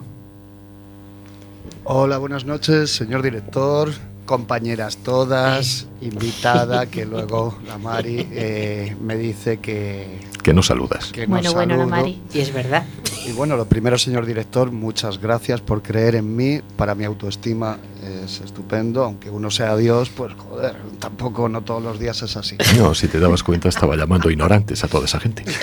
Hola, 1.84 2.18
buenas 2.18 2.46
noches, 2.46 2.92
señor 2.92 3.22
director, 3.22 3.90
compañeras 4.26 4.98
todas, 4.98 5.88
invitada, 6.02 6.86
que 6.86 7.06
luego 7.06 7.58
la 7.66 7.78
Mari 7.78 8.28
eh, 8.32 8.96
me 9.02 9.16
dice 9.16 9.60
que, 9.60 10.20
Que 10.44 10.54
nos 10.54 10.68
saludas. 10.68 11.12
que 11.12 11.28
no 11.28 11.36
Bueno, 11.36 11.54
bueno, 11.54 11.76
la 11.76 11.84
saludo. 11.84 11.98
Mari. 11.98 12.22
Y 12.34 12.40
es 12.40 12.54
verdad. 12.54 12.86
Y 13.26 13.34
bueno, 13.34 13.56
lo 13.56 13.66
primero, 13.66 13.98
señor 13.98 14.26
director, 14.26 14.72
muchas 14.72 15.20
gracias 15.20 15.62
por 15.62 15.84
creer 15.84 16.16
en 16.16 16.36
mí. 16.36 16.62
Para 16.76 16.96
mi 16.96 17.06
autoestima 17.06 17.78
es 18.26 18.42
estupendo, 18.42 19.04
aunque 19.04 19.30
uno 19.30 19.52
sea 19.52 19.76
Dios, 19.78 20.10
pues 20.10 20.34
joder, 20.34 20.76
tampoco 21.00 21.48
no 21.48 21.62
todos 21.62 21.84
los 21.84 22.00
días 22.00 22.22
es 22.24 22.36
así. 22.36 22.58
No, 22.78 22.96
si 22.96 23.08
te 23.08 23.20
dabas 23.20 23.44
cuenta, 23.44 23.70
estaba 23.70 23.96
llamando 23.96 24.32
ignorantes 24.32 24.84
a 24.84 24.88
toda 24.88 25.06
esa 25.06 25.20
gente. 25.20 25.44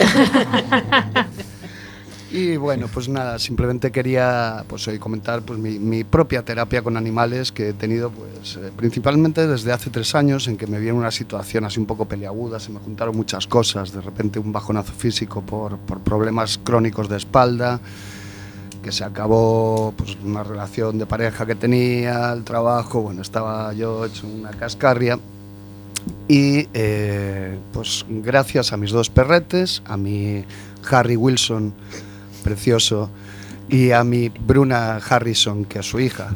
Y 2.30 2.58
bueno, 2.58 2.88
pues 2.92 3.08
nada, 3.08 3.38
simplemente 3.38 3.90
quería 3.90 4.62
pues 4.68 4.86
hoy 4.86 4.98
comentar 4.98 5.40
pues 5.40 5.58
mi, 5.58 6.04
propia 6.04 6.44
terapia 6.44 6.82
con 6.82 6.98
animales 6.98 7.52
que 7.52 7.70
he 7.70 7.72
tenido 7.72 8.10
pues 8.10 8.56
eh, 8.56 8.70
principalmente 8.76 9.46
desde 9.46 9.72
hace 9.72 9.88
tres 9.88 10.14
años 10.14 10.46
en 10.46 10.58
que 10.58 10.66
me 10.66 10.78
vi 10.78 10.88
en 10.88 10.96
una 10.96 11.10
situación 11.10 11.64
así 11.64 11.80
un 11.80 11.86
poco 11.86 12.04
peleaguda, 12.04 12.60
se 12.60 12.70
me 12.70 12.80
juntaron 12.80 13.16
muchas 13.16 13.46
cosas, 13.46 13.92
de 13.92 14.02
repente 14.02 14.38
un 14.38 14.52
bajonazo 14.52 14.92
físico 14.92 15.40
por, 15.40 15.78
por 15.78 16.00
problemas 16.00 16.60
crónicos 16.62 17.08
de 17.08 17.16
espalda, 17.16 17.80
que 18.82 18.92
se 18.92 19.04
acabó 19.04 19.94
pues 19.96 20.18
una 20.22 20.44
relación 20.44 20.98
de 20.98 21.06
pareja 21.06 21.46
que 21.46 21.54
tenía, 21.54 22.30
el 22.34 22.44
trabajo, 22.44 23.00
bueno, 23.00 23.22
estaba 23.22 23.72
yo 23.72 24.04
hecho 24.04 24.26
una 24.26 24.50
cascarria. 24.50 25.18
Y 26.26 26.68
eh, 26.74 27.58
pues 27.72 28.04
gracias 28.08 28.72
a 28.72 28.76
mis 28.76 28.90
dos 28.90 29.10
perretes, 29.10 29.82
a 29.86 29.96
mi 29.96 30.44
Harry 30.90 31.16
Wilson 31.16 31.74
precioso 32.38 33.10
y 33.68 33.90
a 33.90 34.02
mi 34.04 34.28
Bruna 34.28 34.96
Harrison, 34.96 35.64
que 35.64 35.80
es 35.80 35.86
su 35.86 36.00
hija, 36.00 36.28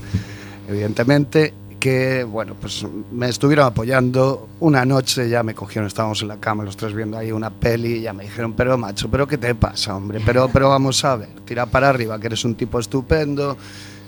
evidentemente, 0.68 1.55
que 1.82 2.22
bueno, 2.22 2.55
pues 2.61 2.86
me 3.11 3.28
estuvieron 3.28 3.66
apoyando. 3.66 4.48
Una 4.61 4.84
noche 4.84 5.28
ya 5.28 5.42
me 5.42 5.53
cogieron, 5.53 5.88
estábamos 5.88 6.22
en 6.22 6.28
la 6.28 6.36
cama 6.36 6.62
los 6.62 6.76
tres 6.76 6.94
viendo 6.94 7.18
ahí 7.18 7.32
una 7.32 7.50
peli 7.50 7.94
y 7.94 8.03
ya 8.03 8.12
me 8.12 8.22
dijeron, 8.22 8.53
pero 8.53 8.78
macho, 8.78 9.11
pero 9.11 9.26
¿qué 9.26 9.36
te 9.36 9.53
pasa, 9.57 9.96
hombre? 9.96 10.20
Pero, 10.24 10.48
pero 10.53 10.68
vamos 10.68 11.05
a 11.05 11.16
ver, 11.16 11.30
tira 11.44 11.66
para 11.66 11.88
arriba, 11.88 12.20
que 12.20 12.28
eres 12.28 12.44
un 12.44 12.55
tipo 12.55 12.78
estupendo, 12.78 13.57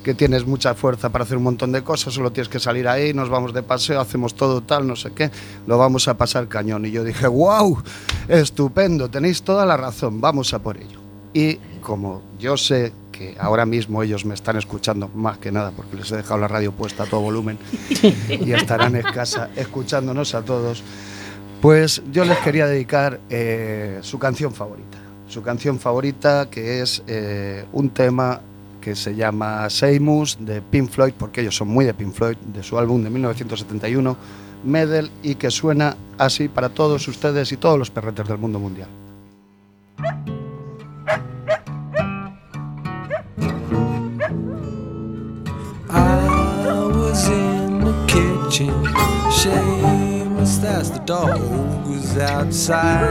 que 0.05 0.15
tienes 0.15 0.47
mucha 0.47 0.75
fuerza 0.75 1.09
para 1.11 1.25
hacer 1.25 1.37
un 1.37 1.43
montón 1.43 1.73
de 1.73 1.83
cosas, 1.83 2.15
solo 2.15 2.31
tienes 2.31 2.49
que 2.49 2.61
salir 2.61 2.87
ahí, 2.87 3.13
nos 3.13 3.29
vamos 3.29 3.53
de 3.53 3.65
paseo, 3.65 4.01
hacemos 4.01 4.35
todo 4.35 4.61
tal, 4.61 4.87
no 4.87 4.95
sé 4.95 5.11
qué, 5.11 5.33
lo 5.67 5.77
vamos 5.77 6.07
a 6.07 6.17
pasar 6.17 6.47
cañón. 6.47 6.87
Y 6.87 6.93
yo 6.93 7.03
dije, 7.03 7.27
wow, 7.27 7.83
estupendo, 8.29 9.11
tenéis 9.11 9.43
toda 9.43 9.67
la 9.67 9.77
razón, 9.77 10.21
vamos 10.21 10.55
a 10.55 10.61
por 10.61 10.77
ello. 10.77 11.04
Y 11.35 11.57
como 11.83 12.23
yo 12.39 12.57
sé 12.57 12.93
que 13.11 13.37
ahora 13.39 13.67
mismo 13.67 14.03
ellos 14.03 14.25
me 14.25 14.35
están 14.35 14.57
escuchando 14.57 15.09
más 15.09 15.39
que 15.39 15.53
nada 15.53 15.73
porque 15.73 15.97
les 15.97 16.11
he 16.13 16.17
dejado 16.17 16.41
la 16.41 16.49
radio 16.49 16.73
puesta 16.73 17.03
a 17.03 17.07
todo 17.07 17.21
volumen 17.21 17.59
y 18.29 18.53
estarán 18.53 18.97
en 18.97 19.03
casa 19.03 19.51
escuchándonos 19.57 20.35
a 20.35 20.43
todos, 20.43 20.83
pues 21.61 22.03
yo 22.13 22.25
les 22.25 22.39
quería 22.39 22.67
dedicar 22.67 23.21
eh, 23.29 23.99
su 24.03 24.19
canción 24.19 24.53
favorita. 24.53 24.99
Su 25.29 25.43
canción 25.43 25.79
favorita 25.81 26.49
que 26.51 26.81
es 26.81 27.03
eh, 27.09 27.65
un 27.73 27.91
tema 27.91 28.41
que 28.81 28.95
se 28.95 29.15
llama 29.15 29.69
Seymour 29.71 30.29
de 30.39 30.61
Pink 30.61 30.91
Floyd, 30.91 31.15
porque 31.19 31.41
ellos 31.41 31.57
son 31.57 31.69
muy 31.69 31.87
de 31.87 31.95
Pink 31.95 32.13
Floyd, 32.13 32.37
de 32.37 32.63
su 32.63 32.79
álbum 32.79 33.03
de 33.03 33.09
1971, 33.09 34.17
Medal, 34.63 35.11
y 35.23 35.37
que 35.37 35.51
suena 35.51 35.97
así 36.19 36.49
para 36.49 36.69
todos 36.69 37.09
ustedes 37.09 37.51
y 37.51 37.57
todos 37.57 37.79
los 37.79 37.91
perretes 37.91 38.29
del 38.29 38.37
mundo 38.37 38.59
mundial. 38.59 38.89
Kitchen, 48.55 48.85
shameless 49.33 50.63
as 50.63 50.91
the 50.93 51.01
dog 51.01 51.87
was 51.89 52.17
outside. 52.19 53.03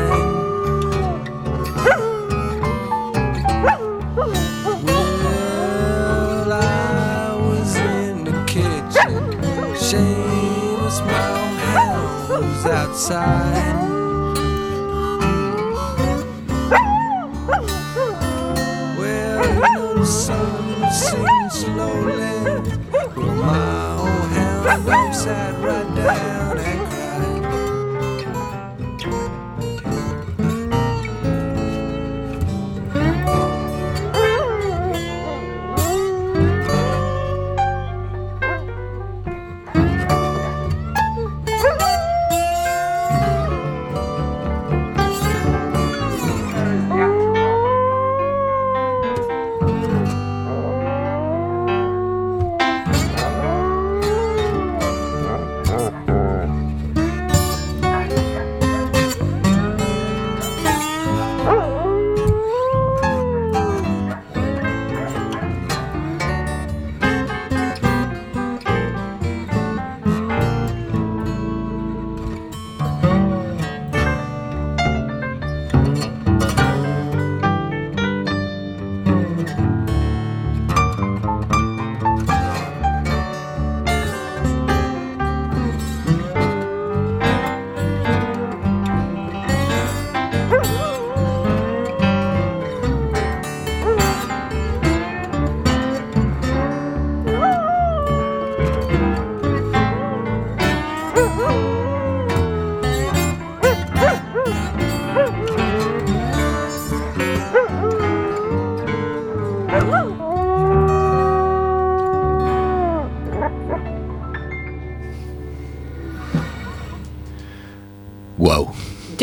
Well, 4.86 6.54
I 6.54 7.36
was 7.46 7.76
in 7.76 8.24
the 8.24 8.32
kitchen, 8.48 9.32
shameless 9.76 11.00
my 11.02 12.30
was 12.30 12.66
outside. 12.66 13.93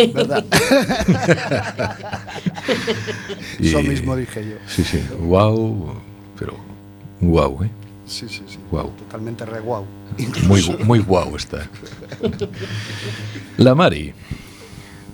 ¿Verdad? 0.08 0.44
Eso 3.58 3.82
mismo 3.82 4.16
dije 4.16 4.44
yo. 4.50 4.56
Sí, 4.66 4.84
sí, 4.84 5.02
wow, 5.20 5.94
pero 6.38 6.56
wow, 7.20 7.64
¿eh? 7.64 7.70
Sí, 8.10 8.26
sí, 8.28 8.42
sí. 8.48 8.58
Guau. 8.72 8.90
Totalmente 8.90 9.46
re 9.46 9.60
guau. 9.60 9.86
Muy, 10.48 10.62
muy 10.84 10.98
guau 10.98 11.36
está. 11.36 11.68
La 13.56 13.76
Mari. 13.76 14.12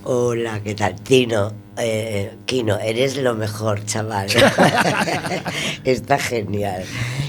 Hola, 0.09 0.61
¿qué 0.63 0.73
tal? 0.73 0.95
Tino, 1.01 1.51
eh, 1.77 2.31
Kino, 2.45 2.79
eres 2.79 3.17
lo 3.17 3.35
mejor, 3.35 3.83
chaval. 3.83 4.29
Está 5.83 6.17
genial. 6.17 6.85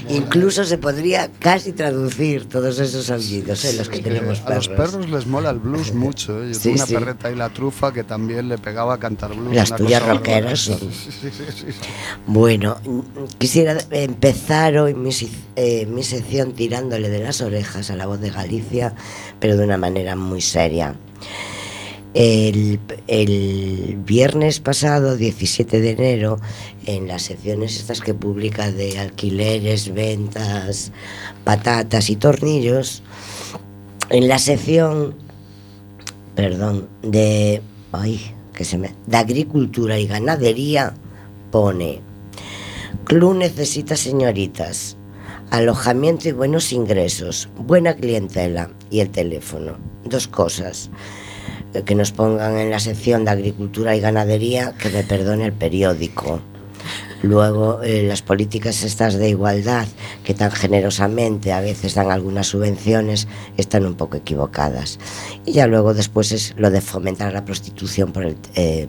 Incluso 0.07 0.63
se 0.63 0.77
podría 0.77 1.29
casi 1.39 1.73
traducir 1.73 2.47
todos 2.47 2.79
esos 2.79 3.09
aullidos, 3.11 3.65
¿eh? 3.65 3.73
los 3.73 3.89
que 3.89 3.99
tenemos 3.99 4.39
A 4.45 4.55
los 4.55 4.69
perros. 4.69 4.91
perros 4.93 5.09
les 5.09 5.27
mola 5.27 5.49
el 5.49 5.59
blues 5.59 5.93
mucho. 5.93 6.41
¿eh? 6.41 6.53
Yo 6.53 6.53
Sí, 6.53 6.61
tuve 6.69 6.73
una 6.75 6.85
sí. 6.85 6.93
perreta 6.93 7.29
y 7.29 7.35
la 7.35 7.49
trufa 7.49 7.91
que 7.91 8.05
también 8.05 8.47
le 8.47 8.57
pegaba 8.57 8.93
a 8.93 8.97
cantar 8.97 9.35
blues. 9.35 9.53
Las 9.53 9.75
tuyas 9.75 10.01
rockeras 10.07 10.59
son. 10.61 10.79
Bueno, 12.27 12.77
quisiera 13.39 13.77
empezar 13.91 14.77
hoy 14.77 14.93
mi, 14.93 15.09
eh, 15.57 15.85
mi 15.85 16.03
sección 16.03 16.53
tirándole 16.53 17.09
de 17.09 17.19
las 17.19 17.41
orejas 17.41 17.91
a 17.91 17.97
la 17.97 18.05
voz 18.05 18.21
de 18.21 18.29
Galicia, 18.29 18.95
pero 19.41 19.57
de 19.57 19.65
una 19.65 19.77
manera 19.77 20.15
muy 20.15 20.39
seria. 20.39 20.95
El, 22.13 22.79
viernes 24.05 24.59
pasado, 24.59 25.15
17 25.15 25.79
de 25.79 25.91
enero, 25.91 26.39
en 26.85 27.07
las 27.07 27.23
secciones 27.23 27.77
estas 27.77 28.01
que 28.01 28.13
publica 28.13 28.71
de 28.71 28.97
alquileres, 28.97 29.93
ventas, 29.93 30.91
patatas 31.43 32.09
y 32.09 32.15
tornillos, 32.15 33.03
en 34.09 34.27
la 34.27 34.39
sección, 34.39 35.15
perdón, 36.35 36.89
de, 37.03 37.61
ay, 37.91 38.19
que 38.53 38.65
se 38.65 38.77
me, 38.77 38.95
de 39.05 39.17
agricultura 39.17 39.99
y 39.99 40.07
ganadería, 40.07 40.95
pone, 41.51 42.01
Club 43.05 43.35
necesita 43.35 43.95
señoritas, 43.95 44.95
alojamiento 45.49 46.29
y 46.29 46.31
buenos 46.31 46.71
ingresos, 46.71 47.49
buena 47.57 47.95
clientela 47.95 48.69
y 48.91 48.99
el 48.99 49.09
teléfono. 49.09 49.77
Dos 50.05 50.27
cosas. 50.27 50.91
Eh, 51.73 51.83
Que 51.83 51.95
nos 51.95 52.11
pongan 52.11 52.57
en 52.57 52.69
la 52.69 52.79
sección 52.79 53.25
de 53.25 53.31
agricultura 53.31 53.95
y 53.95 53.99
ganadería, 53.99 54.73
que 54.77 54.89
me 54.89 55.03
perdone 55.03 55.45
el 55.45 55.53
periódico. 55.53 56.41
Luego, 57.21 57.83
eh, 57.83 58.03
las 58.03 58.21
políticas 58.21 58.83
estas 58.83 59.15
de 59.15 59.29
igualdad, 59.29 59.87
que 60.23 60.33
tan 60.33 60.51
generosamente 60.51 61.51
a 61.51 61.59
veces 61.59 61.93
dan 61.93 62.11
algunas 62.11 62.47
subvenciones, 62.47 63.27
están 63.57 63.85
un 63.85 63.95
poco 63.95 64.15
equivocadas. 64.17 64.99
Y 65.45 65.51
ya 65.51 65.67
luego 65.67 65.93
después 65.93 66.31
es 66.31 66.53
lo 66.57 66.71
de 66.71 66.79
fomentar 66.79 67.33
la 67.33 67.43
prostitución 67.43 68.13
por 68.13 68.23
el, 68.23 68.37
eh, 68.55 68.87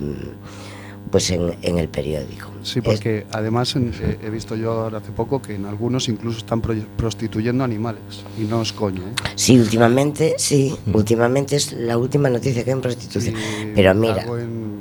pues 1.10 1.30
en, 1.30 1.56
en 1.62 1.78
el 1.78 1.88
periódico. 1.88 2.50
Sí, 2.62 2.80
porque 2.80 3.26
además 3.32 3.74
en- 3.76 3.92
eh, 4.00 4.18
he 4.22 4.30
visto 4.30 4.54
yo 4.54 4.72
ahora 4.72 4.98
hace 4.98 5.10
poco 5.12 5.42
que 5.42 5.54
en 5.56 5.66
algunos 5.66 6.08
incluso 6.08 6.38
están 6.38 6.60
pro- 6.60 6.74
prostituyendo 6.96 7.64
animales. 7.64 8.02
Y 8.38 8.42
no 8.44 8.62
es 8.62 8.72
coño, 8.72 9.02
¿eh? 9.02 9.12
Sí, 9.34 9.58
últimamente, 9.58 10.34
sí, 10.38 10.76
últimamente 10.92 11.56
es 11.56 11.72
la 11.72 11.98
última 11.98 12.28
noticia 12.30 12.62
que 12.62 12.70
hay 12.70 12.74
en 12.74 12.80
prostitución. 12.80 13.34
Y 13.36 13.72
Pero 13.74 13.94
mira, 13.94 14.22
en- 14.22 14.80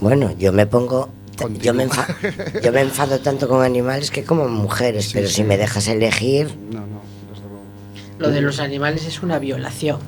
bueno, 0.00 0.34
yo 0.38 0.52
me 0.52 0.66
pongo, 0.66 1.10
yo 1.60 1.74
me, 1.74 1.86
enfa- 1.88 2.60
yo 2.62 2.72
me 2.72 2.80
enfado 2.80 3.18
tanto 3.20 3.48
con 3.48 3.62
animales 3.62 4.10
que 4.10 4.24
como 4.24 4.48
mujeres, 4.48 5.06
Sí, 5.06 5.10
pero 5.14 5.28
sí. 5.28 5.34
si 5.34 5.44
me 5.44 5.58
dejas 5.58 5.88
elegir, 5.88 6.46
No, 6.70 6.80
no, 6.80 7.00
desde 7.30 7.42
luego. 7.48 7.64
Lo 8.18 8.30
de 8.30 8.40
los 8.40 8.60
animales 8.60 9.04
es 9.06 9.22
una 9.22 9.38
violación. 9.38 9.98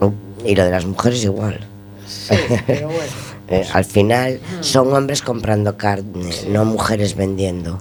uh, 0.00 0.12
y 0.44 0.54
lo 0.54 0.64
de 0.64 0.70
las 0.70 0.86
mujeres 0.86 1.24
igual. 1.24 1.60
Sí, 2.06 2.34
pero 2.66 2.88
bueno. 2.88 3.02
Eh, 3.50 3.66
al 3.72 3.84
final 3.84 4.40
son 4.60 4.92
hombres 4.94 5.22
comprando 5.22 5.76
carne, 5.76 6.30
no 6.48 6.64
mujeres 6.64 7.16
vendiendo. 7.16 7.80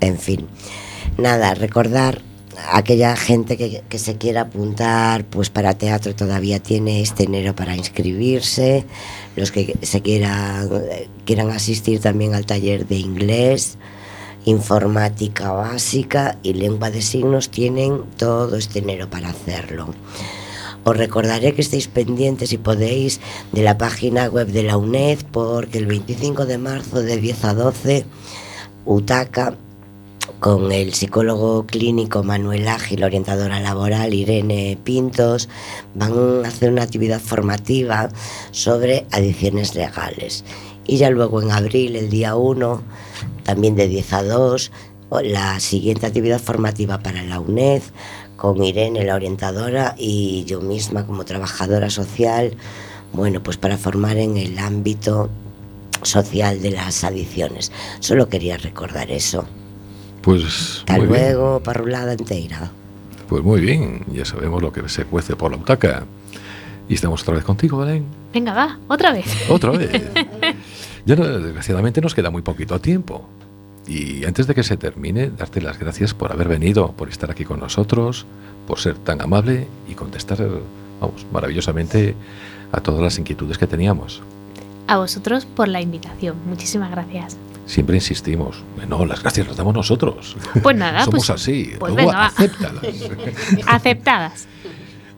En 0.00 0.18
fin, 0.18 0.46
nada, 1.18 1.54
recordar 1.54 2.22
a 2.56 2.78
aquella 2.78 3.16
gente 3.16 3.56
que, 3.56 3.82
que 3.88 3.98
se 3.98 4.16
quiera 4.16 4.42
apuntar, 4.42 5.24
pues 5.24 5.50
para 5.50 5.74
teatro 5.74 6.14
todavía 6.14 6.58
tiene 6.58 7.00
este 7.00 7.24
enero 7.24 7.54
para 7.54 7.76
inscribirse, 7.76 8.84
los 9.36 9.50
que 9.50 9.76
se 9.82 10.02
quieran, 10.02 10.68
quieran 11.24 11.50
asistir 11.50 12.00
también 12.00 12.34
al 12.34 12.46
taller 12.46 12.86
de 12.86 12.96
inglés, 12.96 13.78
informática 14.44 15.52
básica 15.52 16.38
y 16.42 16.54
lengua 16.54 16.90
de 16.90 17.02
signos 17.02 17.50
tienen 17.50 18.02
todo 18.16 18.56
este 18.56 18.80
enero 18.80 19.08
para 19.08 19.30
hacerlo. 19.30 19.94
Os 20.84 20.96
recordaré 20.96 21.54
que 21.54 21.60
estéis 21.60 21.88
pendientes 21.88 22.50
si 22.50 22.58
podéis 22.58 23.20
de 23.52 23.62
la 23.62 23.76
página 23.76 24.28
web 24.28 24.48
de 24.48 24.62
la 24.62 24.76
UNED 24.76 25.18
porque 25.30 25.78
el 25.78 25.86
25 25.86 26.46
de 26.46 26.58
marzo 26.58 27.02
de 27.02 27.16
10 27.18 27.44
a 27.44 27.54
12 27.54 28.06
Utaca 28.86 29.54
con 30.38 30.72
el 30.72 30.94
psicólogo 30.94 31.66
clínico 31.66 32.22
Manuel 32.22 32.66
Ágil, 32.66 33.04
orientadora 33.04 33.60
laboral 33.60 34.14
Irene 34.14 34.78
Pintos, 34.82 35.50
van 35.94 36.44
a 36.44 36.48
hacer 36.48 36.72
una 36.72 36.82
actividad 36.82 37.20
formativa 37.20 38.08
sobre 38.50 39.06
adicciones 39.10 39.74
legales. 39.74 40.44
Y 40.86 40.96
ya 40.96 41.10
luego 41.10 41.42
en 41.42 41.50
abril, 41.50 41.94
el 41.94 42.08
día 42.08 42.36
1, 42.36 42.82
también 43.44 43.76
de 43.76 43.86
10 43.86 44.12
a 44.14 44.22
2, 44.22 44.72
o 45.10 45.20
la 45.20 45.60
siguiente 45.60 46.06
actividad 46.06 46.40
formativa 46.40 46.98
para 46.98 47.22
la 47.22 47.38
UNED, 47.38 47.82
con 48.40 48.64
Irene, 48.64 49.04
la 49.04 49.16
orientadora, 49.16 49.94
y 49.98 50.44
yo 50.46 50.62
misma 50.62 51.04
como 51.06 51.26
trabajadora 51.26 51.90
social, 51.90 52.56
bueno, 53.12 53.42
pues 53.42 53.58
para 53.58 53.76
formar 53.76 54.16
en 54.16 54.38
el 54.38 54.58
ámbito 54.58 55.28
social 56.02 56.62
de 56.62 56.70
las 56.70 57.04
adicciones. 57.04 57.70
Solo 57.98 58.30
quería 58.30 58.56
recordar 58.56 59.10
eso. 59.10 59.44
Pues 60.22 60.78
Hasta 60.78 60.96
muy 60.96 61.06
bien. 61.06 61.20
luego, 61.34 61.62
parrulada 61.62 62.14
entera. 62.14 62.70
Pues 63.28 63.44
muy 63.44 63.60
bien, 63.60 64.06
ya 64.10 64.24
sabemos 64.24 64.62
lo 64.62 64.72
que 64.72 64.88
se 64.88 65.04
cuece 65.04 65.36
por 65.36 65.50
la 65.50 65.58
butaca. 65.58 66.06
Y 66.88 66.94
estamos 66.94 67.20
otra 67.22 67.34
vez 67.34 67.44
contigo, 67.44 67.76
Belén. 67.76 68.06
Venga, 68.32 68.54
va, 68.54 68.78
otra 68.88 69.12
vez. 69.12 69.26
Otra 69.50 69.70
vez. 69.72 69.90
ya 71.04 71.14
no- 71.14 71.28
desgraciadamente 71.40 72.00
nos 72.00 72.14
queda 72.14 72.30
muy 72.30 72.40
poquito 72.40 72.80
tiempo. 72.80 73.28
Y 73.90 74.24
antes 74.24 74.46
de 74.46 74.54
que 74.54 74.62
se 74.62 74.76
termine, 74.76 75.30
darte 75.30 75.60
las 75.60 75.76
gracias 75.76 76.14
por 76.14 76.30
haber 76.30 76.46
venido, 76.46 76.92
por 76.92 77.08
estar 77.08 77.28
aquí 77.28 77.44
con 77.44 77.58
nosotros, 77.58 78.24
por 78.68 78.78
ser 78.78 78.96
tan 78.96 79.20
amable 79.20 79.66
y 79.88 79.94
contestar, 79.94 80.38
vamos, 81.00 81.26
maravillosamente 81.32 82.14
a 82.70 82.80
todas 82.80 83.02
las 83.02 83.18
inquietudes 83.18 83.58
que 83.58 83.66
teníamos. 83.66 84.22
A 84.86 84.98
vosotros 84.98 85.44
por 85.44 85.66
la 85.66 85.80
invitación. 85.80 86.36
Muchísimas 86.46 86.92
gracias. 86.92 87.36
Siempre 87.66 87.96
insistimos, 87.96 88.62
no, 88.88 89.04
las 89.04 89.22
gracias 89.22 89.48
las 89.48 89.56
damos 89.56 89.74
nosotros. 89.74 90.36
Pues 90.62 90.76
nada, 90.76 91.00
Somos 91.04 91.26
pues, 91.26 91.30
así, 91.30 91.72
pues 91.76 91.92
luego 91.92 92.10
venga, 92.10 92.26
acéptalas. 92.26 92.84
aceptadas. 93.66 94.46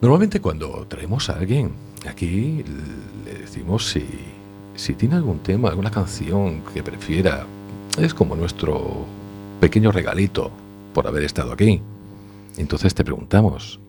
Normalmente 0.01 0.41
cuando 0.41 0.87
traemos 0.89 1.29
a 1.29 1.35
alguien 1.35 1.73
aquí 2.09 2.65
le 3.27 3.35
decimos 3.39 3.87
si, 3.87 4.07
si 4.77 4.95
tiene 4.95 5.17
algún 5.17 5.41
tema, 5.41 5.69
alguna 5.69 5.91
canción 5.91 6.63
que 6.73 6.83
prefiera. 6.83 7.47
Es 7.99 8.15
como 8.15 8.37
nuestro 8.37 9.07
pequeño 9.61 9.93
regalito 9.93 10.51
por 10.95 11.07
haber 11.07 11.25
estado 11.25 11.53
aquí. 11.53 11.83
Entonces 12.57 12.95
te 12.95 13.05
preguntamos, 13.05 13.81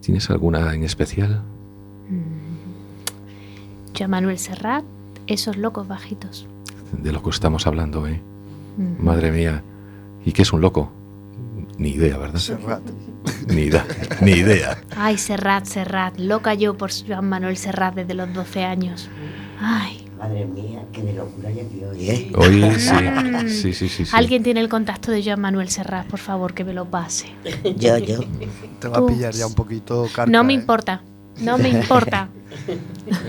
¿tienes 0.00 0.30
alguna 0.30 0.74
en 0.74 0.84
especial? 0.84 1.42
Yo 3.94 4.04
a 4.04 4.08
Manuel 4.08 4.38
Serrat, 4.38 4.84
esos 5.26 5.56
locos 5.56 5.86
bajitos. 5.86 6.46
De 6.92 7.12
lo 7.12 7.22
que 7.22 7.30
estamos 7.30 7.66
hablando, 7.66 8.06
¿eh? 8.06 8.20
Mm. 8.76 9.04
Madre 9.04 9.30
mía. 9.30 9.62
¿Y 10.24 10.32
qué 10.32 10.42
es 10.42 10.52
un 10.52 10.60
loco? 10.60 10.92
Ni 11.78 11.90
idea, 11.90 12.18
¿verdad? 12.18 12.38
Serrat. 12.38 12.82
Ni 13.48 13.62
idea. 13.62 13.86
Ni 14.20 14.32
idea. 14.32 14.78
Ay, 14.96 15.18
Serrat, 15.18 15.64
Serrat. 15.64 16.18
Loca 16.18 16.54
yo 16.54 16.76
por 16.76 16.90
Joan 16.92 17.28
Manuel 17.28 17.56
Serrat 17.56 17.94
desde 17.94 18.14
los 18.14 18.32
12 18.32 18.64
años. 18.64 19.08
Ay, 19.60 20.09
Madre 20.20 20.44
mía, 20.44 20.84
qué 20.92 21.00
de 21.02 21.14
locura 21.14 21.50
ya 21.50 21.62
que 21.66 21.86
hoy, 21.86 22.10
¿eh? 22.10 22.30
Hoy 22.36 22.62
sí. 22.78 22.94
Sí, 23.48 23.72
sí, 23.72 23.88
sí. 23.88 24.04
sí. 24.04 24.10
alguien 24.14 24.42
tiene 24.42 24.60
el 24.60 24.68
contacto 24.68 25.10
de 25.10 25.22
Joan 25.24 25.40
Manuel 25.40 25.70
Serrat, 25.70 26.06
por 26.06 26.18
favor, 26.20 26.52
que 26.52 26.62
me 26.62 26.74
lo 26.74 26.84
pase. 26.84 27.28
Yo, 27.78 27.96
yo. 27.96 28.20
Te 28.80 28.88
va 28.88 28.98
a 28.98 29.06
pillar 29.06 29.32
ya 29.32 29.46
un 29.46 29.54
poquito 29.54 30.06
carca, 30.14 30.30
No 30.30 30.44
me 30.44 30.52
¿eh? 30.52 30.56
importa, 30.56 31.00
no 31.40 31.56
me 31.56 31.68
importa. 31.80 32.28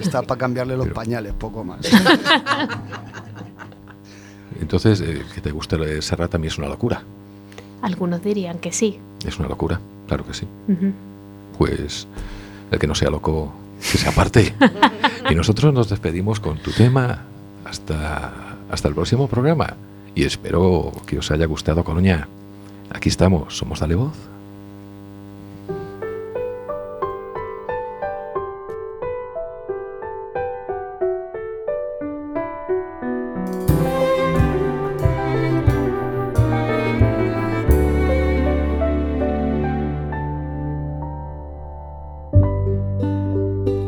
Está 0.02 0.22
para 0.22 0.38
cambiarle 0.38 0.76
los 0.76 0.84
Pero- 0.88 0.96
pañales, 0.96 1.32
poco 1.34 1.64
más. 1.64 1.80
Entonces, 4.60 5.00
eh, 5.02 5.24
que 5.34 5.42
te 5.42 5.52
guste 5.52 5.78
el 5.78 6.02
Serrat 6.04 6.32
también 6.32 6.52
es 6.52 6.58
una 6.58 6.68
locura. 6.68 7.04
Algunos 7.82 8.22
dirían 8.22 8.60
que 8.60 8.72
sí. 8.74 9.00
Es 9.26 9.40
una 9.40 9.48
locura, 9.48 9.80
claro 10.08 10.26
que 10.26 10.34
sí. 10.34 10.46
Pues 11.58 12.08
el 12.70 12.78
que 12.80 12.88
no 12.88 12.96
sea 12.96 13.10
loco, 13.10 13.52
que 13.92 13.98
se 13.98 14.08
aparte. 14.08 14.54
y 15.30 15.36
nosotros 15.36 15.74
nos 15.74 15.90
despedimos 15.90 16.40
con 16.40 16.58
tu 16.60 16.72
tema 16.72 17.22
hasta, 17.66 18.58
hasta 18.70 18.88
el 18.88 18.94
próximo 18.94 19.28
programa. 19.28 19.76
Y 20.16 20.24
espero 20.24 20.92
que 21.06 21.20
os 21.20 21.32
haya 21.32 21.46
gustado, 21.46 21.84
Colonia. 21.84 22.28
Aquí 22.94 23.10
estamos, 23.10 23.58
somos 23.58 23.80
Dale 23.80 23.96
Voz. 23.96 24.31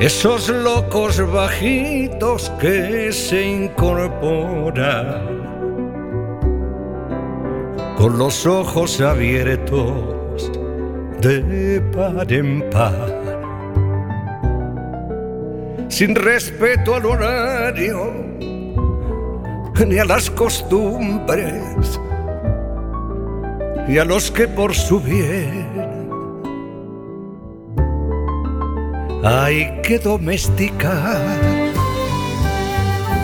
Esos 0.00 0.48
locos 0.48 1.20
bajitos 1.30 2.48
que 2.58 3.12
se 3.12 3.46
incorporan 3.46 5.26
con 7.98 8.16
los 8.16 8.46
ojos 8.46 8.98
abiertos 9.02 10.50
de 11.20 11.82
par 11.94 12.32
en 12.32 12.70
par, 12.70 13.10
sin 15.88 16.14
respeto 16.14 16.94
al 16.94 17.04
horario 17.04 18.30
ni 19.86 19.98
a 19.98 20.06
las 20.06 20.30
costumbres 20.30 22.00
y 23.86 23.98
a 23.98 24.06
los 24.06 24.30
que 24.30 24.48
por 24.48 24.74
su 24.74 24.98
bien 24.98 25.79
hay 29.22 29.80
que 29.82 29.98
domesticar. 29.98 31.20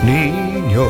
Niño, 0.03 0.85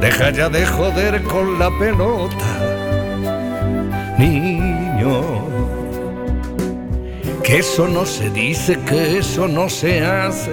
deja 0.00 0.30
ya 0.30 0.48
de 0.48 0.66
joder 0.66 1.22
con 1.22 1.58
la 1.58 1.70
pelota. 1.78 2.46
Niño, 4.18 5.22
que 7.42 7.58
eso 7.58 7.88
no 7.88 8.04
se 8.04 8.30
dice, 8.30 8.78
que 8.80 9.18
eso 9.18 9.48
no 9.48 9.68
se 9.68 10.04
hace, 10.04 10.52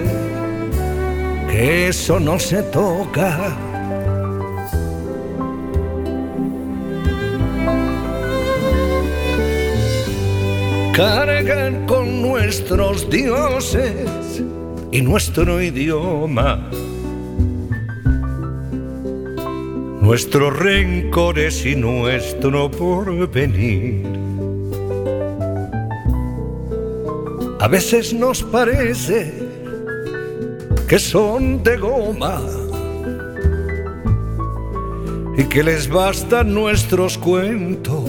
que 1.50 1.88
eso 1.88 2.18
no 2.18 2.38
se 2.38 2.62
toca. 2.62 3.56
Con 11.86 12.22
nuestros 12.22 13.08
dioses 13.08 14.42
y 14.90 15.00
nuestro 15.00 15.62
idioma. 15.62 16.68
Nuestros 20.00 20.58
rencores 20.58 21.64
y 21.64 21.76
nuestro 21.76 22.68
porvenir. 22.70 24.06
A 27.60 27.68
veces 27.68 28.12
nos 28.12 28.42
parece 28.42 29.32
que 30.88 30.98
son 30.98 31.62
de 31.62 31.76
goma 31.76 32.40
y 35.36 35.44
que 35.44 35.62
les 35.62 35.88
bastan 35.88 36.52
nuestros 36.52 37.16
cuentos 37.18 38.05